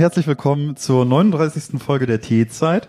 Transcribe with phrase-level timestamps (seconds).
[0.00, 1.78] herzlich willkommen zur 39.
[1.78, 2.88] Folge der Teezeit.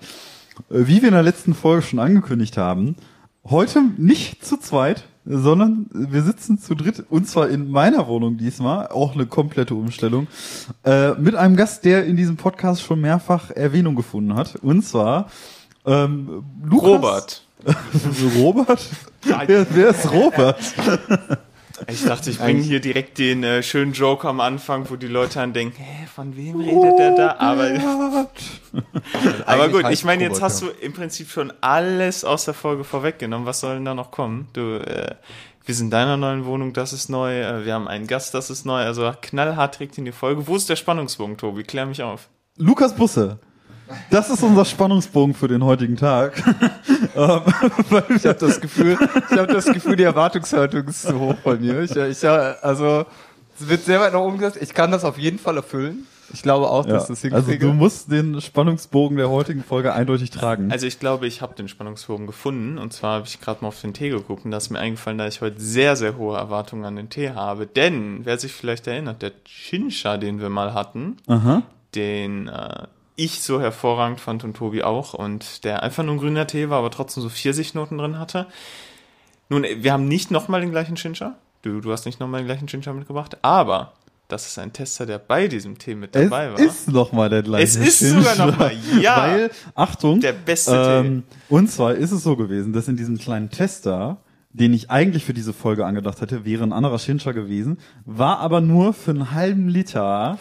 [0.70, 2.96] Äh, Wie wir in der letzten Folge schon angekündigt haben,
[3.44, 8.88] heute nicht zu zweit, sondern wir sitzen zu dritt und zwar in meiner Wohnung diesmal,
[8.88, 10.28] auch eine komplette Umstellung,
[10.86, 14.56] äh, mit einem Gast, der in diesem Podcast schon mehrfach Erwähnung gefunden hat.
[14.56, 15.30] Und zwar
[15.86, 16.90] ähm, Lukas.
[16.90, 17.44] Robert.
[18.38, 18.90] Robert?
[19.48, 20.60] Wer, wer ist Robert?
[21.92, 25.36] Ich dachte, ich bringe hier direkt den äh, schönen Joke am Anfang, wo die Leute
[25.36, 27.36] dann denken, hä, von wem redet der da?
[27.38, 27.64] Aber,
[29.46, 32.84] aber Eigentlich gut, ich meine, jetzt hast du im Prinzip schon alles aus der Folge
[32.84, 33.46] vorweggenommen.
[33.46, 34.48] Was soll denn da noch kommen?
[34.54, 35.16] Du, äh,
[35.66, 37.42] wir sind in deiner neuen Wohnung, das ist neu.
[37.42, 38.82] Äh, wir haben einen Gast, das ist neu.
[38.82, 40.48] Also knallhart direkt in die Folge.
[40.48, 41.64] Wo ist der Spannungsbogen, Tobi?
[41.64, 42.30] Klär mich auf.
[42.58, 43.40] Lukas Busse.
[44.10, 46.42] Das ist unser Spannungsbogen für den heutigen Tag.
[48.16, 48.98] Ich habe das Gefühl,
[49.30, 51.82] ich habe das Gefühl, die Erwartungshaltung ist zu hoch bei mir.
[51.82, 53.06] Ich, ich also
[53.60, 54.60] es wird sehr weit nach oben gesetzt.
[54.62, 56.08] Ich kann das auf jeden Fall erfüllen.
[56.34, 57.68] Ich glaube auch, ja, dass das also hinkriege.
[57.68, 60.72] du musst den Spannungsbogen der heutigen Folge eindeutig tragen.
[60.72, 62.78] Also ich glaube, ich habe den Spannungsbogen gefunden.
[62.78, 65.18] Und zwar habe ich gerade mal auf den Tee geguckt und da ist mir eingefallen,
[65.18, 67.68] dass ich heute sehr, sehr hohe Erwartungen an den Tee habe.
[67.68, 71.64] Denn, wer sich vielleicht erinnert, der Chincha, den wir mal hatten, Aha.
[71.96, 76.48] den äh, ich so hervorragend fand und Tobi auch und der einfach nur ein grüner
[76.48, 78.48] Tee war, aber trotzdem so Pfirsichnoten drin hatte.
[79.50, 81.36] Nun, wir haben nicht nochmal den gleichen Chincha.
[81.62, 83.94] Du, du hast nicht nochmal den gleichen Chincha mitgebracht, aber
[84.28, 86.60] das ist ein Tester, der bei diesem Tee mit Es dabei war.
[86.60, 87.64] ist noch mal der gleiche.
[87.66, 88.34] Es ist Chincha.
[88.34, 89.18] sogar noch mal, ja.
[89.18, 90.22] Weil, Achtung.
[90.22, 94.18] Der beste ähm, Und zwar ist es so gewesen, dass in diesem kleinen Tester,
[94.54, 98.62] den ich eigentlich für diese Folge angedacht hätte, wäre ein anderer Shincha gewesen, war aber
[98.62, 100.40] nur für einen halben Liter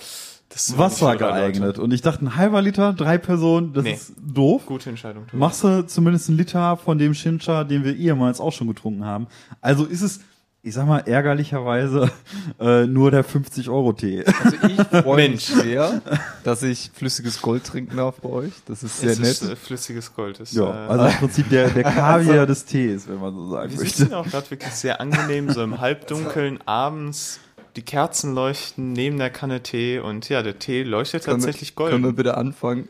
[0.52, 1.60] Das ist Wasser geeignet.
[1.62, 1.80] Leute.
[1.82, 3.92] Und ich dachte, ein halber Liter, drei Personen, das Nee.
[3.94, 4.66] ist doof.
[4.66, 5.36] Gute Entscheidung, Tobi.
[5.38, 9.28] Machst du zumindest einen Liter von dem Shincha, den wir ehemals auch schon getrunken haben.
[9.60, 10.20] Also ist es,
[10.62, 12.10] ich sag mal, ärgerlicherweise
[12.60, 14.24] äh, nur der 50-Euro-Tee.
[14.26, 15.62] also ich freue mich Mensch.
[15.62, 16.02] sehr,
[16.42, 18.52] dass ich flüssiges Gold trinken darf bei euch.
[18.66, 19.30] Das ist sehr es nett.
[19.30, 20.40] ist äh, flüssiges Gold.
[20.40, 23.70] Es, ja, äh, also im Prinzip der, der Kaviar des Tees, wenn man so sagen
[23.72, 23.96] Wir möchte.
[23.98, 27.38] sitzen auch gerade wirklich sehr angenehm, so im Halbdunkeln, abends.
[27.76, 31.90] Die Kerzen leuchten neben der Kanne Tee und ja, der Tee leuchtet Können tatsächlich Können
[31.90, 32.16] wir golden.
[32.16, 32.88] bitte anfangen?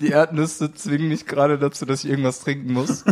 [0.00, 3.04] Die Erdnüsse zwingen mich gerade dazu, dass ich irgendwas trinken muss.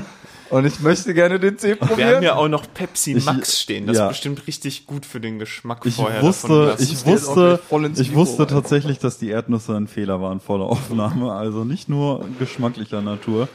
[0.51, 2.23] Und ich möchte gerne den Tee Wir haben probieren.
[2.23, 3.87] ja auch noch Pepsi Ich- Max stehen.
[3.87, 4.05] Das ja.
[4.07, 6.23] ist bestimmt richtig gut für den Geschmack Ich vorher.
[6.23, 7.61] wusste, ich wusste,
[7.97, 11.33] ich wusste tatsächlich, dass die Erdnüsse ein Fehler waren vor der Aufnahme.
[11.33, 13.49] Also nicht nur geschmacklicher Natur.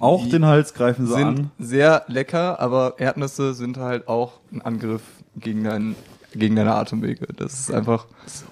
[0.00, 1.50] Auch Die den Hals greifen sie sind an.
[1.58, 5.00] sehr lecker, aber Erdnüsse sind halt auch ein Angriff
[5.34, 5.96] gegen, deinen,
[6.34, 7.26] gegen deine Atemwege.
[7.36, 8.06] Das ist einfach.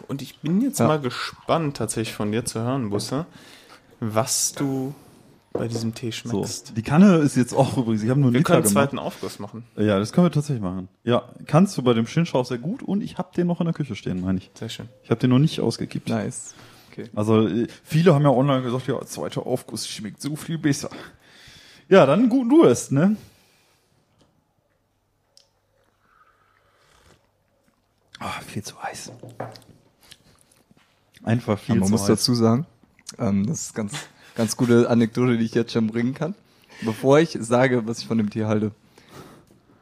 [0.08, 0.86] Und ich bin jetzt Ja.
[0.86, 3.26] mal gespannt, tatsächlich von dir zu hören, Busse,
[4.00, 4.94] was du
[5.52, 6.28] bei diesem Tee So.
[6.30, 6.72] schmeckst.
[6.76, 8.84] Die Kanne ist jetzt auch übrigens, ich habe nur einen Wir Liter können einen gemacht.
[8.90, 9.64] zweiten Aufguss machen.
[9.76, 10.88] Ja, das können wir tatsächlich machen.
[11.04, 13.72] Ja, kannst du bei dem Shinshau sehr gut und ich habe den noch in der
[13.74, 14.50] Küche stehen, meine ich.
[14.54, 14.88] Sehr schön.
[15.02, 16.08] Ich habe den noch nicht ausgekippt.
[16.10, 16.54] Nice.
[16.92, 17.08] Okay.
[17.14, 20.90] Also äh, viele haben ja online gesagt, ja, zweiter Aufguss schmeckt so viel besser.
[21.88, 23.16] Ja, dann guten Durst, ne?
[28.18, 29.12] Ah, viel zu heiß.
[31.24, 32.08] Einfach viel Aber man zu muss heiß.
[32.08, 32.66] dazu sagen,
[33.18, 33.92] ähm, das ist ganz,
[34.34, 36.34] ganz gute Anekdote, die ich jetzt schon bringen kann.
[36.82, 38.72] Bevor ich sage, was ich von dem Tier halte.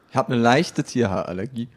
[0.09, 1.67] Ich habe eine leichte Tierhaarallergie.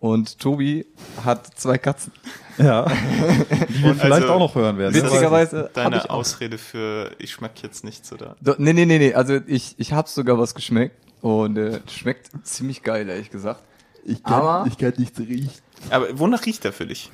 [0.00, 0.86] Und Tobi
[1.24, 2.12] hat zwei Katzen.
[2.56, 2.84] Ja,
[3.68, 4.94] die wir vielleicht also, auch noch hören werden.
[4.94, 6.10] Witzigerweise habe Deine ich.
[6.10, 8.36] Ausrede für ich schmeck jetzt nichts, oder?
[8.40, 9.14] Do, nee, nee, nee, nee.
[9.14, 10.96] Also ich, ich habe sogar was geschmeckt.
[11.20, 13.62] Und äh, schmeckt ziemlich geil, ehrlich gesagt.
[14.04, 15.50] Ich kann- Aber- ich kann nichts riechen.
[15.90, 17.10] Aber wonach riecht er für dich?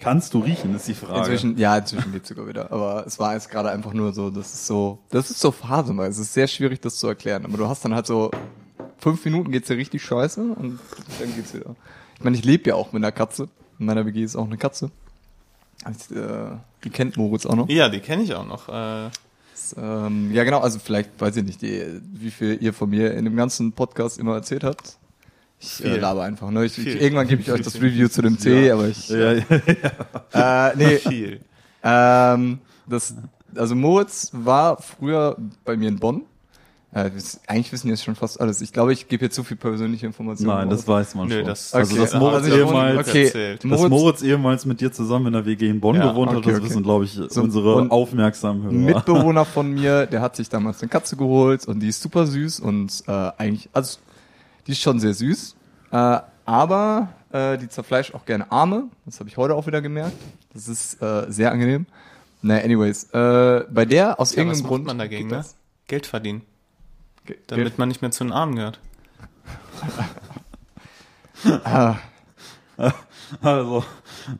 [0.00, 1.20] Kannst du riechen, ist die Frage.
[1.20, 2.72] Inzwischen, ja, inzwischen lebt sogar wieder.
[2.72, 6.10] Aber es war jetzt gerade einfach nur so, das ist so, das ist so phasenweise.
[6.20, 7.44] Es ist sehr schwierig, das zu erklären.
[7.44, 8.30] Aber du hast dann halt so,
[8.98, 10.80] fünf Minuten geht's dir richtig scheiße und
[11.20, 11.76] dann geht's wieder.
[12.18, 13.48] Ich meine, ich lebe ja auch mit einer Katze.
[13.78, 14.90] In meiner WG ist auch eine Katze.
[15.88, 16.50] Ich, äh,
[16.84, 17.68] die kennt Moritz auch noch.
[17.68, 18.68] Ja, die kenne ich auch noch.
[18.68, 19.10] Äh,
[19.52, 23.12] Das, ähm, ja, genau, also vielleicht, weiß ich nicht, die, wie viel ihr von mir
[23.14, 24.96] in dem ganzen Podcast immer erzählt habt.
[25.64, 25.96] Ich äh, Viel.
[26.00, 26.64] laber einfach, ne?
[26.64, 27.76] Ich, ich, irgendwann gebe ich euch das.
[27.80, 29.08] Review zu dem Tee, aber ich.
[29.08, 31.40] ja, ja, Äh, nee, viel.
[31.84, 33.14] Ähm, das,
[33.54, 36.22] also Moritz war früher bei mir in Bonn.
[36.92, 38.60] Äh, das, eigentlich wissen jetzt schon fast alles.
[38.60, 40.50] Ich glaube, ich gebe jetzt zu viel persönliche Informationen.
[40.50, 40.88] Nein, das raus.
[40.88, 41.46] weiß man Nö, schon.
[41.46, 43.24] das- also, Okay, dass Moritz also ehemals, okay.
[43.24, 43.64] erzählt.
[43.64, 46.38] dass Moritz- Moritz ehemals mit dir zusammen in der WG in Bonn Ja, gewohnt hat,
[46.38, 46.68] okay, das okay.
[46.68, 48.72] wissen, glaube ich, So, unsere aufmerksamen Hörer.
[48.74, 52.60] Mitbewohner von mir, der hat sich damals eine Katze geholt und die ist super süß
[52.60, 53.98] und äh, eigentlich, also
[54.66, 55.54] die ist schon sehr süß,
[55.90, 58.84] äh, aber äh, die zerfleischt auch gerne Arme.
[59.04, 60.16] Das habe ich heute auch wieder gemerkt.
[60.52, 61.86] Das ist äh, sehr angenehm.
[62.42, 65.44] Naja, anyways, äh, bei der aus Ja, was irgendeinem macht Grund man dagegen, ne?
[65.86, 66.42] Geld verdienen.
[67.24, 68.80] Ge- Damit Geld- man nicht mehr zu den Armen gehört.
[71.64, 71.96] Ah,
[73.40, 73.84] Also,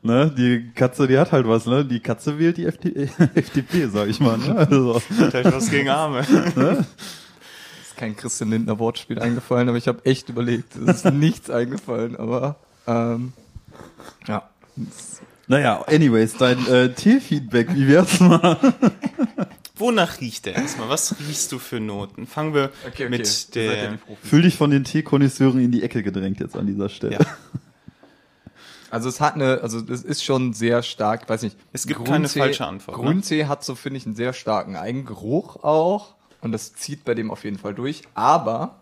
[0.03, 0.31] Ne?
[0.37, 1.85] Die Katze, die hat halt was, ne?
[1.85, 4.37] Die Katze wählt die FD FDP, sag ich mal.
[4.39, 4.55] Ne?
[4.57, 6.25] Also, Vielleicht was gegen Arme.
[7.93, 10.77] ist kein Christian Lindner Wortspiel eingefallen, aber ich habe echt überlegt.
[10.77, 12.57] Es ist nichts eingefallen, aber
[12.87, 13.33] ähm,
[14.27, 14.49] ja.
[15.47, 18.57] naja, anyways, dein äh, Tierfeedback, wie wär's mal?
[19.77, 20.89] Wonach riecht der erstmal?
[20.89, 22.27] Was riechst du für Noten?
[22.27, 23.09] Fangen wir Okay, okay.
[23.09, 23.99] mit der.
[24.23, 27.15] Fühl dich von den Teekonnoisseuren in die Ecke gedrängt jetzt an dieser Stelle.
[27.15, 27.21] Ja.
[28.91, 31.57] Also es hat eine, also es ist schon sehr stark, weiß nicht.
[31.73, 33.03] Es gibt keine falsche Antwort, ne?
[33.03, 36.15] Grüntee hat so, finde ich, einen sehr starken Eigengeruch auch.
[36.43, 38.03] Und das zieht bei dem auf jeden Fall durch.
[38.15, 38.75] Aber,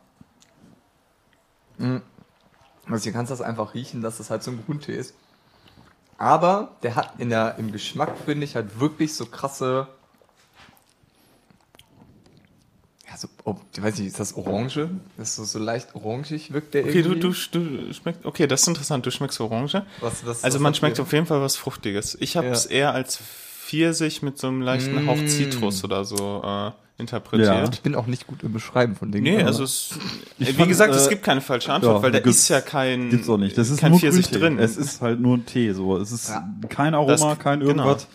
[1.78, 2.00] mh,
[2.86, 5.14] also hier kannst du das einfach riechen, dass das halt so ein Grüntee ist.
[6.18, 9.86] Aber der hat in der, im Geschmack, finde ich, halt wirklich so krasse,
[13.08, 14.88] ja, so, oh, ich weiß nicht, ist das Orange?
[15.16, 17.20] Das ist so, so leicht orangig wirkt der Okay, du, irgendwie.
[17.52, 18.24] du, du schmeckst.
[18.24, 19.04] Okay, das ist interessant.
[19.04, 19.84] Du schmeckst Orange.
[20.00, 22.16] Was- was- also was man schmeckt auf jeden Fall was Fruchtiges.
[22.20, 22.70] Ich habe es Ja.
[22.70, 25.26] eher als Pfirsich mit so einem leichten Hauch Mm.
[25.26, 26.70] Zitrus oder so äh,
[27.00, 27.74] interpretiert.
[27.74, 29.24] Ich bin auch nicht gut im Beschreiben von Dingen.
[29.36, 29.90] Nee, also es,
[30.38, 32.60] Ich wie fand, gesagt, es äh, gibt keine falsche Antwort, ja, weil da ist ja
[32.60, 33.56] kein, Gibt's auch nicht.
[33.58, 34.58] Das ist kein nur Pfirsich drin.
[34.58, 35.96] Es ist halt nur ein Tee, so.
[35.96, 36.48] Es ist Ja.
[36.68, 37.70] kein Aroma, Das- kein genau.
[37.84, 38.06] irgendwas.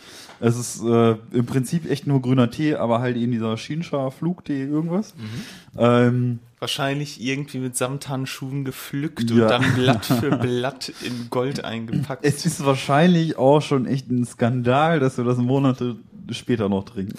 [0.42, 4.64] Es ist äh, im Prinzip echt nur grüner Tee, aber halt eben dieser Shisha, Flugtee,
[4.64, 5.14] irgendwas.
[5.16, 5.80] Mhm.
[5.80, 9.44] Ähm, Wahrscheinlich irgendwie mit Samthandschuhen gepflückt Ja.
[9.44, 12.26] und dann Blatt für Blatt in Gold eingepackt.
[12.26, 15.96] es ist wahrscheinlich auch schon echt ein Skandal, dass wir das Monate
[16.32, 17.14] später noch trinken.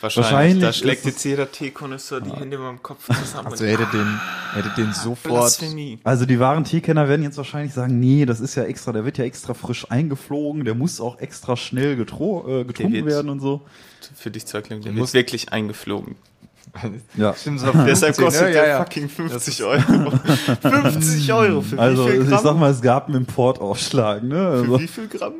[0.00, 0.16] wahrscheinlich.
[0.32, 3.46] wahrscheinlich Da schlägt jetzt jeder Teekonnoisseur die Hände über dem Kopf zusammen.
[3.52, 4.20] Also und- er hätte den,
[4.54, 5.22] er hätte den sofort.
[5.34, 5.98] Blasphemie.
[6.04, 9.18] Also die wahren Teekenner werden jetzt wahrscheinlich sagen, nee, das ist ja extra, der wird
[9.18, 13.40] ja extra frisch eingeflogen, der muss auch extra schnell getro äh, getrunken wird- werden und
[13.40, 13.62] so.
[14.16, 16.16] Für dich zur Erklärung, der muss- wird wirklich eingeflogen.
[17.16, 17.34] Ja.
[17.38, 18.52] Stimmt, so Deshalb 15, kostet ne?
[18.52, 18.78] der ja, ja.
[18.78, 20.10] fucking 50 Euro.
[20.62, 22.42] 50 Euro für Also wie viel ich Gramm?
[22.42, 24.48] sag mal, es gab einen Importaufschlag, ne?
[24.48, 25.34] Also, für wie viel Gramm?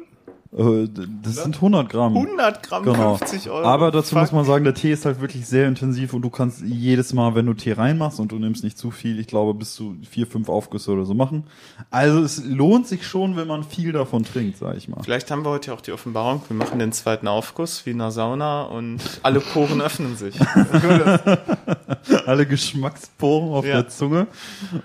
[0.56, 0.88] Äh,
[1.22, 2.16] das sind 100 Gramm.
[2.16, 3.16] 100 Gramm, Genau.
[3.16, 3.66] 50 Euro.
[3.66, 4.20] Aber dazu Fuck.
[4.20, 7.34] muss man sagen, der Tee ist halt wirklich sehr intensiv und du kannst jedes Mal,
[7.34, 10.26] wenn du Tee reinmachst und du nimmst nicht zu viel, ich glaube bis zu vier,
[10.26, 11.44] fünf Aufgüsse oder so machen.
[11.90, 15.02] Also es lohnt sich schon, wenn man viel davon trinkt, sag ich mal.
[15.02, 18.00] Vielleicht haben wir heute ja auch die Offenbarung, wir machen den zweiten Aufguss wie in
[18.00, 20.34] einer Sauna und alle Poren öffnen sich.
[22.26, 23.74] Alle Geschmacksporen auf Ja.
[23.82, 24.26] der Zunge.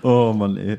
[0.02, 0.78] Oh Mann, ey.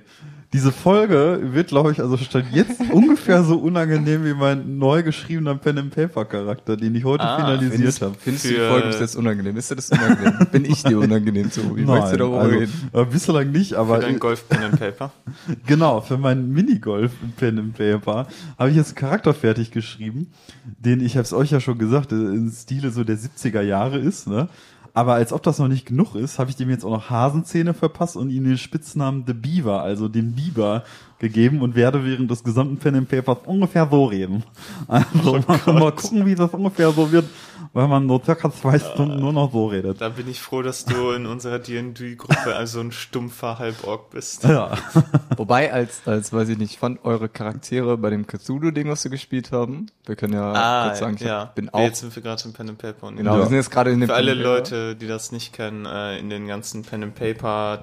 [0.51, 5.53] Diese Folge wird, glaube ich, also statt jetzt ungefähr so unangenehm wie mein neu geschriebener
[5.53, 8.15] Pen and Paper Charakter, den ich heute Ah, finalisiert habe.
[8.17, 9.55] findest du die Folge bis jetzt unangenehm?
[9.57, 10.47] Ist dir das unangenehm?
[10.51, 11.77] Bin ich dir unangenehm, so?
[11.77, 12.73] Wie möchtest du darüber also, reden?
[12.93, 15.11] äh, bislang nicht, aber Für dein Golf Pen and Paper.
[15.67, 20.31] Genau, für meinen Minigolf Pen and Paper habe ich jetzt einen Charakter fertig geschrieben,
[20.79, 23.99] den ich habe es euch ja schon gesagt, äh, im Stile so der 70er Jahre
[23.99, 24.49] ist, ne?
[24.93, 27.73] Aber als ob das noch nicht genug ist, habe ich dem jetzt auch noch Hasenzähne
[27.73, 30.83] verpasst und ihm den Spitznamen The Beaver, also den Biber,
[31.19, 34.43] gegeben und werde während des gesamten Pen and Papers ungefähr so reden.
[34.87, 37.25] Also mal, mal gucken, wie das ungefähr so wird,
[37.73, 39.99] weil man so circa zwei Stunden nur noch so redet.
[40.01, 44.43] Da bin ich froh, dass du in unserer D&D-Gruppe also ein stumpfer Halborg bist.
[44.45, 44.71] Ja.
[45.37, 49.11] Wobei, als, als, weiß ich nicht, ich fand eure Charaktere bei dem Cthulhu-Ding, was wir
[49.11, 51.39] gespielt haben, wir können ja kurz sagen, ich Ah, ja.
[51.41, 53.07] hab, bin auch, Jetzt sind wir gerade im Pen and Paper.
[53.07, 53.39] Und genau, Ja.
[53.39, 54.75] wir sind jetzt gerade in dem Für alle Pen and Paper.
[54.77, 57.81] Leute, die das nicht kennen, äh, in den ganzen Pen and Paper,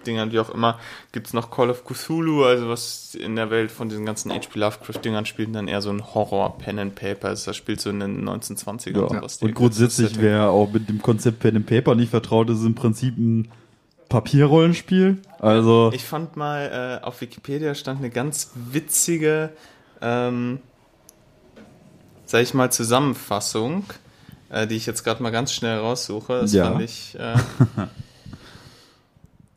[0.00, 0.78] Tabletop-Dingern, wie auch immer,
[1.12, 4.58] gibt's noch Call of Cthulhu, also was in der Welt von diesen ganzen H.P.
[4.58, 7.28] Lovecraft-Dingern spielt, dann eher so ein Horror-Pen and Paper.
[7.28, 9.00] Also das spielt so in den 1920ern.
[9.00, 9.08] Ja.
[9.08, 9.38] sowas.
[9.38, 12.64] Die- Und grundsätzlich, ist wer auch mit dem Konzept Pen and Paper nicht vertraut ist,
[12.64, 13.48] im Prinzip ein
[14.08, 15.18] Papierrollenspiel.
[15.38, 19.50] Also, Ich fand mal, äh, auf Wikipedia stand eine ganz witzige,
[20.02, 20.58] ähm,
[22.24, 23.84] sag ich mal, Zusammenfassung,
[24.50, 26.40] äh, die ich jetzt gerade mal ganz schnell raussuche.
[26.40, 26.70] Das Ja.
[26.72, 27.34] fand ich äh,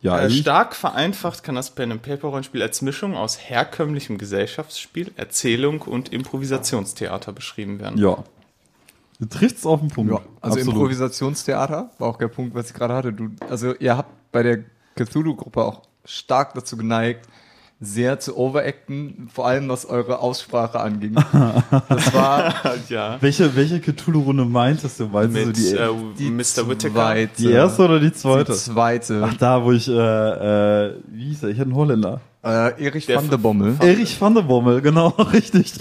[0.03, 5.11] ja, äh, stark vereinfacht kann das Pen and Paper Rollenspiel als Mischung aus herkömmlichem Gesellschaftsspiel,
[5.15, 7.97] Erzählung und Improvisationstheater beschrieben werden.
[7.99, 8.23] ja.
[9.19, 10.11] Du triffst auf den Punkt.
[10.11, 10.73] Ja, also Absolut.
[10.73, 13.13] Improvisationstheater war auch der Punkt, was ich gerade hatte.
[13.13, 17.27] Du, also ihr habt bei der Cthulhu-Gruppe auch stark dazu geneigt,
[17.83, 21.15] sehr zu overacten, vor allem was eure Aussprache anging.
[21.89, 22.53] Das war
[22.89, 23.17] ja.
[23.21, 25.07] Welche, welche Cthulhu-Runde meintest du?
[25.07, 26.67] Meinst du Mit die, äh, die Mr.
[26.69, 26.93] Whittaker.
[26.93, 27.41] zweite.
[27.41, 28.51] die erste oder die zweite?
[28.51, 29.23] Die zweite.
[29.25, 31.49] Ach, da, wo ich, äh, äh, wie hieß er?
[31.49, 32.21] Ich hatte einen Holländer.
[32.43, 33.77] Äh, Erich Der van der Bommel.
[33.79, 35.75] Erich van der Bommel, genau, richtig.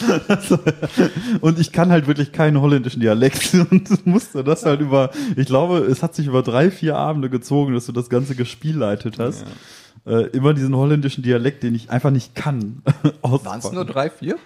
[1.40, 5.78] Und ich kann halt wirklich keinen holländischen Dialekt und musste das halt über, ich glaube,
[5.78, 9.44] es hat sich über drei, vier Abende gezogen, dass du das ganze gespielleitet hast.
[10.04, 12.82] Äh, immer diesen holländischen Dialekt, den ich einfach nicht kann.
[13.23, 14.37] Waren es nur drei, vier?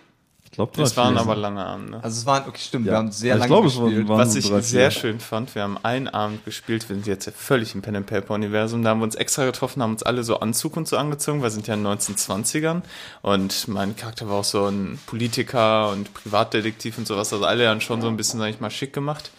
[0.44, 2.02] Ich glaube, Das waren aber lange Abende.
[2.02, 2.92] Also es waren, okay, stimmt, Ja.
[2.92, 4.08] wir haben sehr Also ich lange glaube, es waren- gespielt.
[4.08, 5.00] waren- Was so ich drei, sehr vier.
[5.00, 8.06] schön fand, wir haben einen Abend gespielt, wir sind jetzt ja völlig im Pen and
[8.06, 10.96] Paper Universum, da haben wir uns extra getroffen, haben uns alle so Anzug und so
[10.96, 12.82] angezogen, wir sind ja in den 1920ern
[13.22, 17.80] und mein Charakter war auch so ein Politiker und Privatdetektiv und sowas, also alle dann
[17.82, 19.30] schon so ein bisschen, sag ich mal, schick gemacht.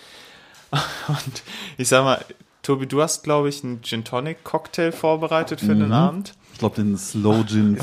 [1.07, 1.43] Und
[1.77, 2.23] ich sag mal,
[2.67, 6.33] Tobi, du hast, glaube ich, einen Gin Tonic Cocktail vorbereitet für den Abend.
[6.51, 7.77] Ich glaube, den Slow Gin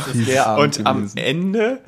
[0.58, 1.10] Und am.
[1.14, 1.80] Ende,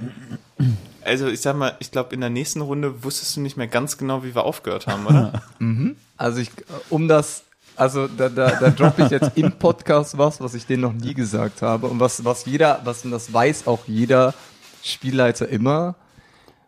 [1.05, 3.99] also ich sag mal, ich glaube, in der nächsten Runde wusstest du nicht mehr ganz
[3.99, 5.43] genau, wie wir aufgehört haben, oder?
[6.17, 6.51] Also ich,
[6.89, 10.81] um das, also da, da, da droppe ich jetzt im Podcast was, was ich denen
[10.81, 14.33] noch nie gesagt habe und was, was jeder, was das weiß auch jeder
[14.83, 15.97] Spielleiter immer.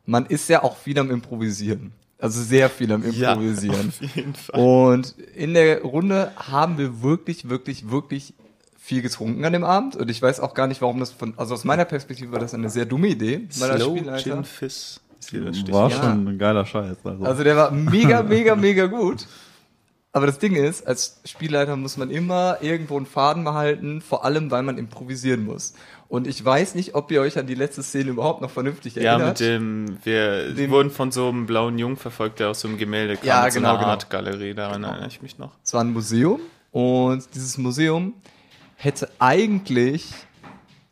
[0.04, 1.94] Man ist ja auch viel am Improvisieren.
[2.18, 3.88] Also sehr viel am Improvisieren.
[3.88, 4.60] auf jeden Fall.
[4.60, 8.34] Und in der Runde haben wir wirklich, wirklich, wirklich
[8.76, 9.94] viel getrunken an dem Abend.
[9.96, 12.54] Und ich weiß auch gar nicht, warum das von, also aus meiner Perspektive war das
[12.54, 13.46] eine sehr dumme Idee.
[13.50, 15.92] Slow Gin Fizz ist hier das War Stichwort.
[15.92, 15.98] Ja.
[15.98, 16.96] schon ein geiler Scheiß.
[17.04, 17.25] Also.
[17.25, 19.26] Also der war mega, mega, mega gut.
[20.18, 24.50] Aber das Ding ist, als Spielleiter muss man immer irgendwo einen Faden behalten, vor allem
[24.50, 25.75] weil man improvisieren muss.
[26.08, 29.12] Und ich weiß nicht, ob ihr euch an die letzte Szene überhaupt noch vernünftig Ja,
[29.12, 29.38] erinnert.
[29.38, 32.78] mit dem, wir Dem- wurden von so einem blauen Jungen verfolgt, der aus so einem
[32.78, 33.90] Gemälde kam, Ja, mit so genau, einer genau.
[33.90, 35.52] Artgalerie, daran erinnere ich mich noch.
[35.62, 36.40] Es war ein Museum
[36.72, 38.14] und dieses Museum
[38.75, 40.12] hätte eigentlich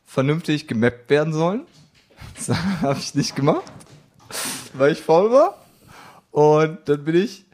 [0.04, 1.62] vernünftig gemappt werden sollen.
[2.46, 3.64] Das habe ich nicht gemacht,
[4.74, 5.64] weil ich faul war.
[6.30, 7.46] Und dann bin ich,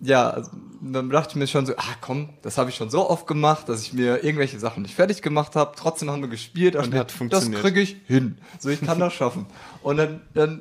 [0.00, 0.50] ja, also,
[0.92, 3.68] dann dachte ich mir schon so, ah komm, das habe ich schon so oft gemacht,
[3.68, 5.72] dass ich mir irgendwelche Sachen nicht fertig gemacht habe.
[5.76, 7.54] Trotzdem haben wir gespielt Und mir, hat funktioniert.
[7.54, 8.38] Das kriege ich hin.
[8.58, 9.46] So, ich kann das schaffen.
[9.82, 10.60] Und dann, dann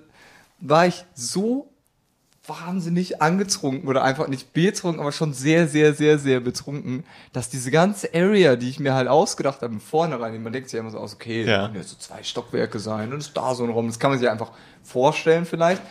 [0.60, 1.70] war ich so
[2.46, 7.72] wahnsinnig angetrunken oder einfach nicht betrunken, aber schon sehr, sehr, sehr, sehr betrunken, dass diese
[7.72, 10.98] ganze Area, die ich mir halt ausgedacht habe, im Vornherein, man denkt sich immer so
[10.98, 11.58] aus, okay, Ja.
[11.58, 14.12] das können ja so zwei Stockwerke sein und ist da so ein Raum, das kann
[14.12, 14.52] man sich einfach
[14.84, 15.82] vorstellen vielleicht,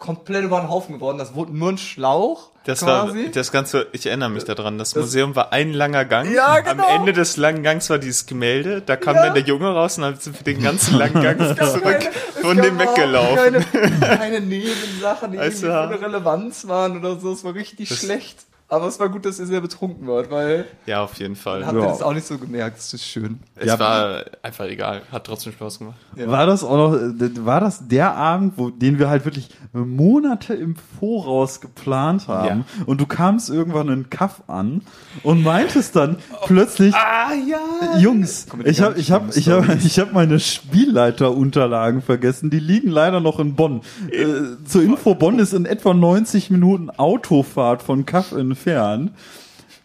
[0.00, 3.24] komplett über den Haufen geworden, das wurde nur ein Schlauch Das quasi.
[3.26, 6.32] war, das Ganze, ich erinnere mich daran, das, Museum war ein langer Gang.
[6.34, 6.84] Ja, genau.
[6.88, 9.26] Am Ende des langen Gangs war dieses Gemälde, da kam Ja.
[9.26, 12.08] dann der Junge raus und hat für den ganzen langen Gang zurück
[12.40, 13.36] von dem weggelaufen.
[13.70, 17.32] Keine, keine Nebensachen, die Weißt irgendwie der Relevanz waren oder so.
[17.32, 18.38] Es war richtig schlecht.
[18.70, 21.66] Aber es war gut, dass ihr sehr betrunken wart, weil Ja, auf jeden Fall.
[21.66, 21.88] habt ihr Ja.
[21.88, 22.78] das auch nicht so gemerkt.
[22.78, 23.40] Das ist schön.
[23.56, 23.78] Es Ja.
[23.80, 25.96] war einfach egal, hat trotzdem Spaß gemacht.
[26.16, 30.54] War das auch noch, äh, war das der Abend, wo, den wir halt wirklich Monate
[30.54, 34.82] im Voraus geplant haben und du kamst irgendwann in Kaff an
[35.24, 37.98] und meintest dann plötzlich, Ah, ja!
[37.98, 42.50] Jungs, ich habe ich hab, ich hab, ich hab meine Spielleiterunterlagen vergessen.
[42.50, 43.80] Die liegen leider noch in Bonn.
[44.10, 49.12] Äh, zur Info, Bonn ist in etwa 90 Minuten Autofahrt von Kaff entfernt.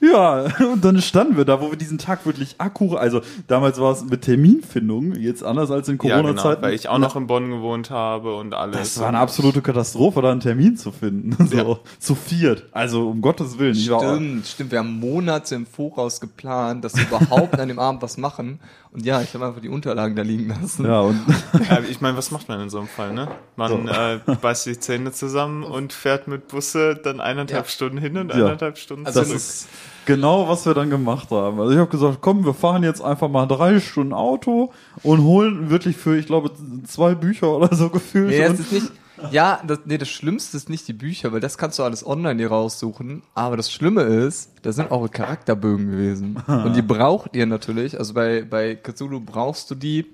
[0.02, 3.92] Ja, und dann standen wir da, wo wir diesen Tag wirklich akkurat, also damals war
[3.94, 6.62] es mit Terminfindung, jetzt anders als in Ja, genau, Corona-Zeiten.
[6.62, 8.78] weil ich auch noch in Bonn gewohnt habe und alles.
[8.78, 11.36] Das war eine absolute Katastrophe, da einen Termin zu finden.
[11.50, 11.78] So, Ja.
[12.00, 12.66] zu viert.
[12.72, 13.74] Also, um Gottes Willen.
[13.76, 14.72] Ich war- Stimmt, stimmt.
[14.72, 18.60] Wir haben Monate im Voraus geplant, dass wir überhaupt an dem Abend was machen.
[18.92, 20.86] Und ja, ich habe einfach die Unterlagen da liegen lassen.
[20.86, 21.20] Ja, und
[21.70, 23.28] Ja, ich meine, was macht man in so einem Fall, ne?
[23.56, 27.72] Man äh, beißt die Zähne zusammen und fährt mit Busse dann eineinhalb Ja.
[27.72, 28.46] Stunden hin und Ja.
[28.48, 29.28] eineinhalb Stunden Also das
[29.62, 29.72] zurück.
[30.06, 31.60] Genau, was wir dann gemacht haben.
[31.60, 34.72] Also ich habe gesagt, komm, wir fahren jetzt einfach mal drei Stunden Auto
[35.04, 36.52] und holen wirklich für, ich glaube,
[36.86, 38.30] zwei Bücher oder so gefühlt.
[38.30, 38.92] Nee, das ist nicht.
[39.32, 42.36] Ja, das, nee, das Schlimmste ist nicht die Bücher, weil das kannst du alles online
[42.36, 43.24] dir raussuchen.
[43.34, 46.38] Aber das Schlimme ist, da sind eure Charakterbögen gewesen.
[46.48, 47.98] Und die braucht ihr natürlich.
[47.98, 50.06] Also bei, bei Cthulhu brauchst du die,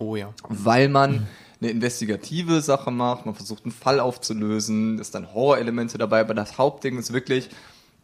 [0.00, 0.30] Oh ja.
[0.48, 1.26] weil man
[1.60, 6.58] eine investigative Sache macht, man versucht einen Fall aufzulösen, ist dann Horror-Elemente dabei, aber das
[6.58, 7.50] Hauptding ist wirklich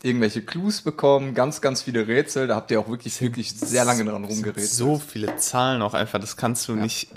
[0.04, 4.04] irgendwelche Clues bekommen, ganz, ganz viele Rätsel, da habt ihr auch wirklich, wirklich sehr lange
[4.04, 4.70] dran rumgerätselt.
[4.70, 7.08] So viele Zahlen auch einfach, das kannst du nicht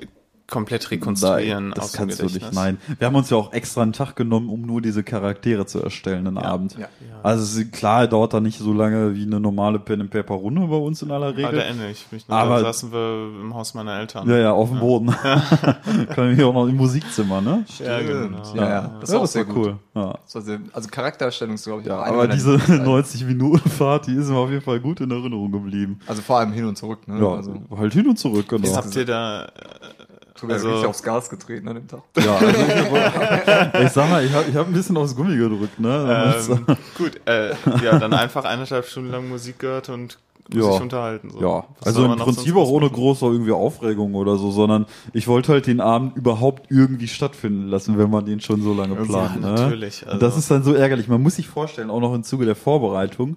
[0.49, 2.53] komplett rekonstruieren Nein, das aus dem kannst du nicht.
[2.53, 5.81] Nein, wir haben uns ja auch extra einen Tag genommen, um nur diese Charaktere zu
[5.83, 6.77] erstellen, einen Abend.
[6.77, 6.87] ja.
[7.23, 10.35] Also es ist, klar, dauert da nicht so lange wie eine normale Pen and Paper
[10.35, 11.59] Runde bei uns in aller Aber Regel.
[11.59, 12.35] erinnere ich mich noch.
[12.37, 14.29] Aber- da saßen wir im Haus meiner Eltern.
[14.29, 15.07] Ja, ja, auf dem Boden.
[16.13, 17.65] Können wir hier auch noch im Musikzimmer, ne?
[17.83, 18.37] Ja, genau.
[18.55, 19.77] Ja, ja, das war auch sehr cool.
[19.95, 20.17] Ja.
[20.23, 22.85] Das war sehr, also Charaktererstellung ist, glaube ich, auch Aber diese Lieblingsseiten.
[22.85, 25.99] 90 Minuten Fahrt, die ist mir auf jeden Fall gut in Erinnerung geblieben.
[26.07, 27.19] Also vor allem hin und zurück, ne?
[27.19, 28.75] Ja, Also, halt hin und zurück, genau.
[28.75, 29.49] Habt ihr da,
[30.37, 32.01] Tobi hat also- richtig aufs Gas getreten an dem Tag.
[32.23, 36.35] Ja, also, ich sag mal, ich habe ich hab ein bisschen aufs Gummi gedrückt, ne?
[36.49, 36.65] ähm,
[36.97, 37.49] gut, äh,
[37.83, 40.17] ja, dann einfach eineinhalb Stunden lang Musik gehört und
[40.53, 40.71] Ja.
[40.71, 41.29] sich unterhalten.
[41.31, 41.41] So.
[41.41, 45.51] Ja, Was also im Prinzip auch ohne große irgendwie Aufregung oder so, sondern ich wollte
[45.51, 49.41] halt den Abend überhaupt irgendwie stattfinden lassen, wenn man den schon so lange plant.
[49.41, 49.53] ja, ne?
[49.55, 51.07] natürlich, Und das also- ist dann so ärgerlich.
[51.09, 53.35] Man muss sich vorstellen, auch noch im Zuge der Vorbereitung,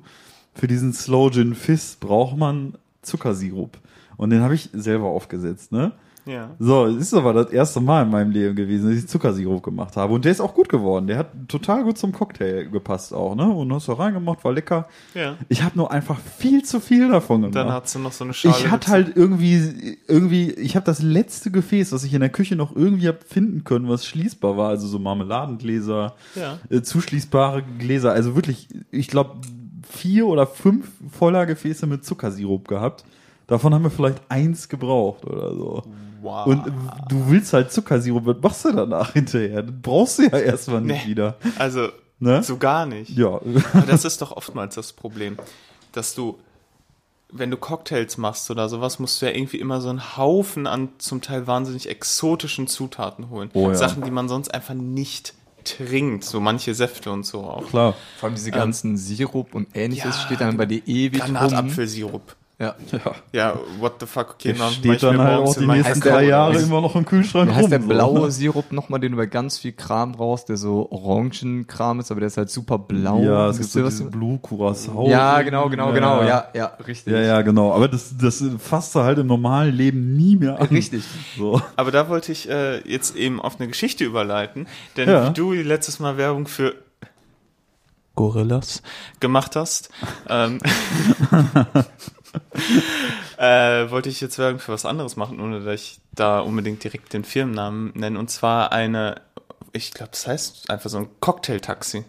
[0.54, 3.78] für diesen Slow Gin Fizz braucht man Zuckersirup.
[4.16, 5.92] Und den habe ich selber aufgesetzt, ne?
[6.26, 6.50] Ja.
[6.58, 9.96] So, es ist aber das erste Mal in meinem Leben gewesen, dass ich Zuckersirup gemacht
[9.96, 10.12] habe.
[10.14, 11.06] Und der ist auch gut geworden.
[11.06, 13.48] Der hat total gut zum Cocktail gepasst auch, ne?
[13.48, 14.88] Und hast du reingemacht, war lecker.
[15.14, 15.36] Ja.
[15.48, 17.56] Ich habe nur einfach viel zu viel davon gemacht.
[17.56, 18.54] Dann hast du noch so eine Schale.
[18.58, 22.56] ich hatte halt irgendwie, irgendwie, ich habe das letzte Gefäß, was ich in der Küche
[22.56, 26.58] noch irgendwie hab finden können, was schließbar war, also so Marmeladengläser, Ja.
[26.68, 29.36] äh, zuschließbare Gläser, also wirklich, ich glaube,
[29.88, 33.04] vier oder fünf voller Gefäße mit Zuckersirup gehabt.
[33.46, 35.82] Davon haben wir vielleicht eins gebraucht oder so.
[36.22, 36.46] Wow.
[36.46, 36.66] Und
[37.08, 39.62] du willst halt Zuckersirup, was machst du danach hinterher?
[39.62, 41.10] Das brauchst du ja erstmal nicht Nee.
[41.10, 41.36] wieder.
[41.58, 41.88] also,
[42.22, 42.42] Ne?
[42.42, 43.16] so gar nicht.
[43.16, 43.28] Ja.
[43.72, 45.38] Aber das ist doch oftmals das Problem,
[45.92, 46.38] dass du,
[47.32, 50.90] wenn du Cocktails machst oder sowas, musst du ja irgendwie immer so einen Haufen an
[50.98, 53.50] zum Teil wahnsinnig exotischen Zutaten holen.
[53.54, 53.74] Oh ja.
[53.74, 55.32] Sachen, die man sonst einfach nicht
[55.64, 56.24] trinkt.
[56.24, 57.66] So manche Säfte und so auch.
[57.68, 57.94] Klar.
[58.18, 61.34] Vor allem diese ganzen Sirup und ähnliches ja, steht dann bei dir ewig rum.
[61.34, 62.36] Granatapfelsirup.
[62.60, 62.74] Ja.
[62.92, 63.00] Ja.
[63.32, 66.62] Ja, what the fuck, okay, mach steht dann halt auch die nächsten drei Jahre wie-
[66.62, 67.70] immer noch im Kühlschrank Wie heißt rum.
[67.70, 67.88] der so.
[67.88, 72.20] blaue Sirup nochmal, den du bei ganz viel Kram brauchst, der so Orangenkram ist, aber
[72.20, 73.22] der ist halt super blau.
[73.22, 75.08] Ja, es gibt so was Blue Curacao.
[75.08, 76.22] Ja, genau, genau, genau.
[76.22, 77.14] Ja, ja, richtig.
[77.14, 77.72] Ja, ja, genau.
[77.72, 80.66] Aber das, das fasst du halt im normalen Leben nie mehr an.
[80.66, 81.04] Richtig.
[81.38, 81.62] So.
[81.76, 84.66] Aber da wollte ich äh, jetzt eben auf eine Geschichte überleiten,
[84.98, 85.30] denn Ja.
[85.30, 86.74] wie du letztes Mal Werbung für
[88.16, 88.82] Gorillas
[89.18, 89.88] gemacht hast,
[90.28, 90.58] ähm,
[93.38, 97.12] äh, wollte ich jetzt Werbung für was anderes machen, ohne dass ich da unbedingt direkt
[97.12, 98.18] den Firmennamen nenne.
[98.18, 99.20] Und zwar eine,
[99.72, 102.04] ich glaube, das heißt einfach so ein Cocktailtaxi.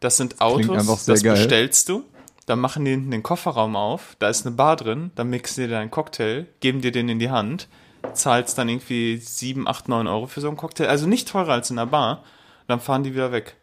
[0.00, 1.34] Das sind Autos, das geil.
[1.34, 2.04] bestellst du,
[2.46, 5.70] dann machen die hinten den Kofferraum auf, da ist eine Bar drin, dann mixen die
[5.70, 7.68] deinen Cocktail, geben dir den in die Hand,
[8.14, 11.70] zahlst dann irgendwie 7, 8, 9 Euro für so einen Cocktail, also nicht teurer als
[11.70, 12.24] in der Bar,
[12.66, 13.56] dann fahren die wieder weg.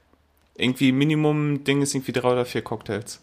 [0.56, 3.20] Irgendwie Minimum-Ding ist irgendwie drei oder vier Cocktails.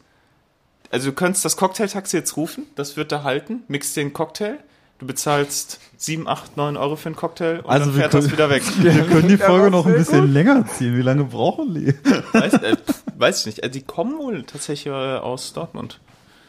[0.94, 4.58] Also du könntest das Cocktailtaxi jetzt rufen, das wird da halten, mixt dir einen Cocktail,
[5.00, 8.32] du bezahlst 7, 8, 9 Euro für einen Cocktail und Also dann fährt das können-
[8.32, 8.62] wieder weg.
[8.78, 10.96] Wir können die Ja, Folge noch ein bisschen länger ziehen.
[10.96, 11.94] Wie lange brauchen die?
[12.32, 12.76] weiß, äh,
[13.18, 13.62] weiß ich nicht.
[13.64, 15.98] Also die kommen wohl tatsächlich äh, aus Dortmund.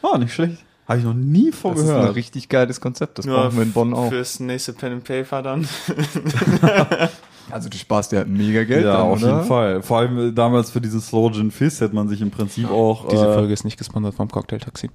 [0.03, 0.57] Ah, nicht schlecht.
[0.87, 2.15] Habe ich noch nie Das ist ein vorgehört.
[2.15, 3.17] richtig geiles Konzept.
[3.17, 4.09] Das Nur brauchen wir in Bonn auch.
[4.09, 5.67] Fürs nächste Pen and Paper dann.
[7.51, 9.35] Also du sparst ja mega Geld Ja, dann, auf oder?
[9.37, 9.81] jeden Fall.
[9.83, 13.11] Vor allem äh, damals für diesen Slow Gin Fizz hätte man sich im Prinzip auch
[13.11, 14.89] äh, ist nicht gesponsert vom Cocktailtaxi.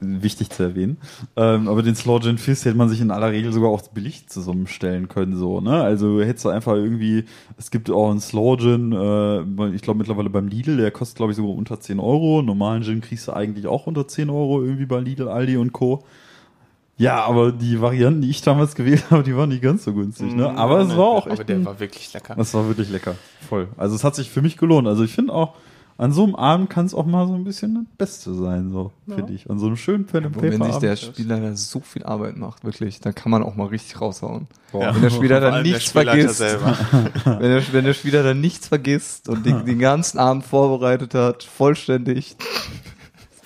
[0.00, 0.98] wichtig zu erwähnen.
[1.36, 4.28] Ähm, aber den Slow Gin Fizz hätte man sich in aller Regel sogar auch billig
[4.28, 5.82] zusammenstellen können, so, ne?
[5.82, 7.24] Also hättest du einfach irgendwie,
[7.56, 11.32] es gibt auch einen Slow Gin, äh, ich glaube mittlerweile beim Lidl, der kostet glaube
[11.32, 12.42] ich sogar unter 10 Euro.
[12.42, 16.04] Normalen Gin kriegst du eigentlich auch unter 10 Euro irgendwie bei Lidl, Aldi und Co.
[16.98, 20.34] Ja, aber die Varianten, die ich damals gewählt habe, die waren nicht ganz so günstig,
[20.34, 20.50] ne?
[20.56, 22.34] Aber es war auch echt Aber der ein- war wirklich lecker.
[22.34, 23.14] das war wirklich lecker.
[23.48, 23.68] Voll.
[23.76, 24.86] Also es hat sich für mich gelohnt.
[24.88, 25.54] Also ich finde auch,
[25.96, 28.92] an so einem Abend kann es auch mal so ein bisschen das Beste sein, so,
[29.12, 29.50] finde ich.
[29.50, 30.94] An so einem schönen Pen and Und wenn Paper sich der.
[30.96, 34.46] Spieler da so viel Arbeit macht, wirklich, dann kann man auch mal richtig raushauen.
[34.70, 34.94] Boah.
[34.94, 36.78] Wenn der Spieler dann nichts Spielleiter vergisst, selber.
[37.24, 41.42] wenn der, wenn der Spieler dann nichts vergisst und den, den ganzen Abend vorbereitet hat,
[41.42, 42.36] vollständig,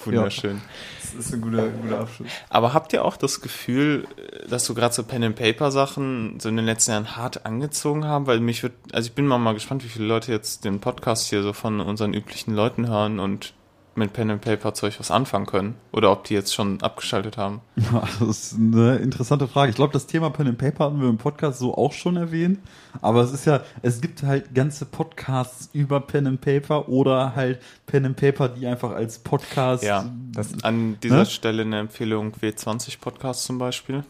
[0.04, 0.60] Wunderschön.
[1.16, 2.28] Das ist ein guter, guter Abschluss.
[2.48, 4.06] Aber habt ihr auch das Gefühl,
[4.48, 8.04] dass so gerade so Pen and Paper Sachen so in den letzten Jahren hart angezogen
[8.04, 8.26] haben?
[8.26, 11.28] Weil mich wird, also ich bin mal, mal gespannt, wie viele Leute jetzt den Podcast
[11.28, 13.54] hier so von unseren üblichen Leuten hören und
[13.94, 15.74] mit Pen and Paper Zeug was anfangen können.
[15.92, 17.60] Oder ob die jetzt schon abgeschaltet haben.
[18.20, 19.70] Das ist eine interessante Frage.
[19.70, 22.58] Ich glaube, das Thema Pen and Paper hatten wir im Podcast so auch schon erwähnt.
[23.02, 27.60] Aber es ist ja, es gibt halt ganze Podcasts über Pen and Paper oder halt
[27.86, 29.82] Pen and Paper, die einfach als Podcast.
[29.84, 31.26] Ja, Das, an dieser Ne?
[31.26, 34.04] Stelle eine Empfehlung W20 Podcast zum Beispiel.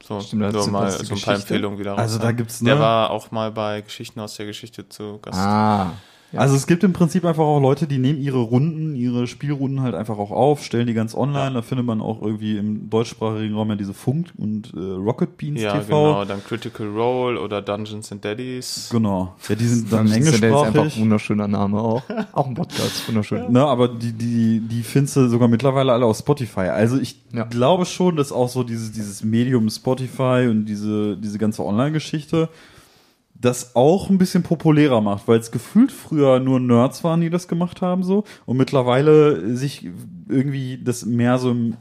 [0.00, 2.36] So, Stimmt, das nur ist mal eine so ein paar Empfehlungen wieder Also da raushauen.
[2.36, 2.80] gibt's, Der ne?
[2.80, 5.36] war auch mal bei Geschichten aus der Geschichte zu Gast.
[5.38, 5.92] ah,
[6.32, 6.40] ja.
[6.40, 9.94] Also es gibt im Prinzip einfach auch Leute, die nehmen ihre Runden, ihre Spielrunden halt
[9.94, 11.52] einfach auch auf, stellen die ganz online.
[11.54, 15.60] Da findet man auch irgendwie im deutschsprachigen Raum ja diese Funk und äh, Rocket Beans
[15.60, 15.86] Ja, TV.
[15.88, 16.24] genau.
[16.24, 18.88] Dann Critical Role oder Dungeons and Daddies.
[18.92, 19.34] Genau.
[19.48, 20.96] Ja, die sind dann Das ist ja jetzt einfach englischsprachig.
[20.96, 22.02] ein wunderschöner Name auch.
[22.32, 23.50] Auch ein Podcast, wunderschön.
[23.50, 26.68] Ne, aber die, die, die findest du sogar mittlerweile alle auf Spotify.
[26.68, 27.44] Also ich Ja.
[27.44, 32.48] glaube schon, dass auch so dieses, dieses Medium Spotify und diese, diese ganze Online-Geschichte
[33.40, 37.46] das auch ein bisschen populärer macht, weil es gefühlt früher nur Nerds waren, die das
[37.48, 39.88] gemacht haben so und mittlerweile sich
[40.28, 41.76] irgendwie das mehr so im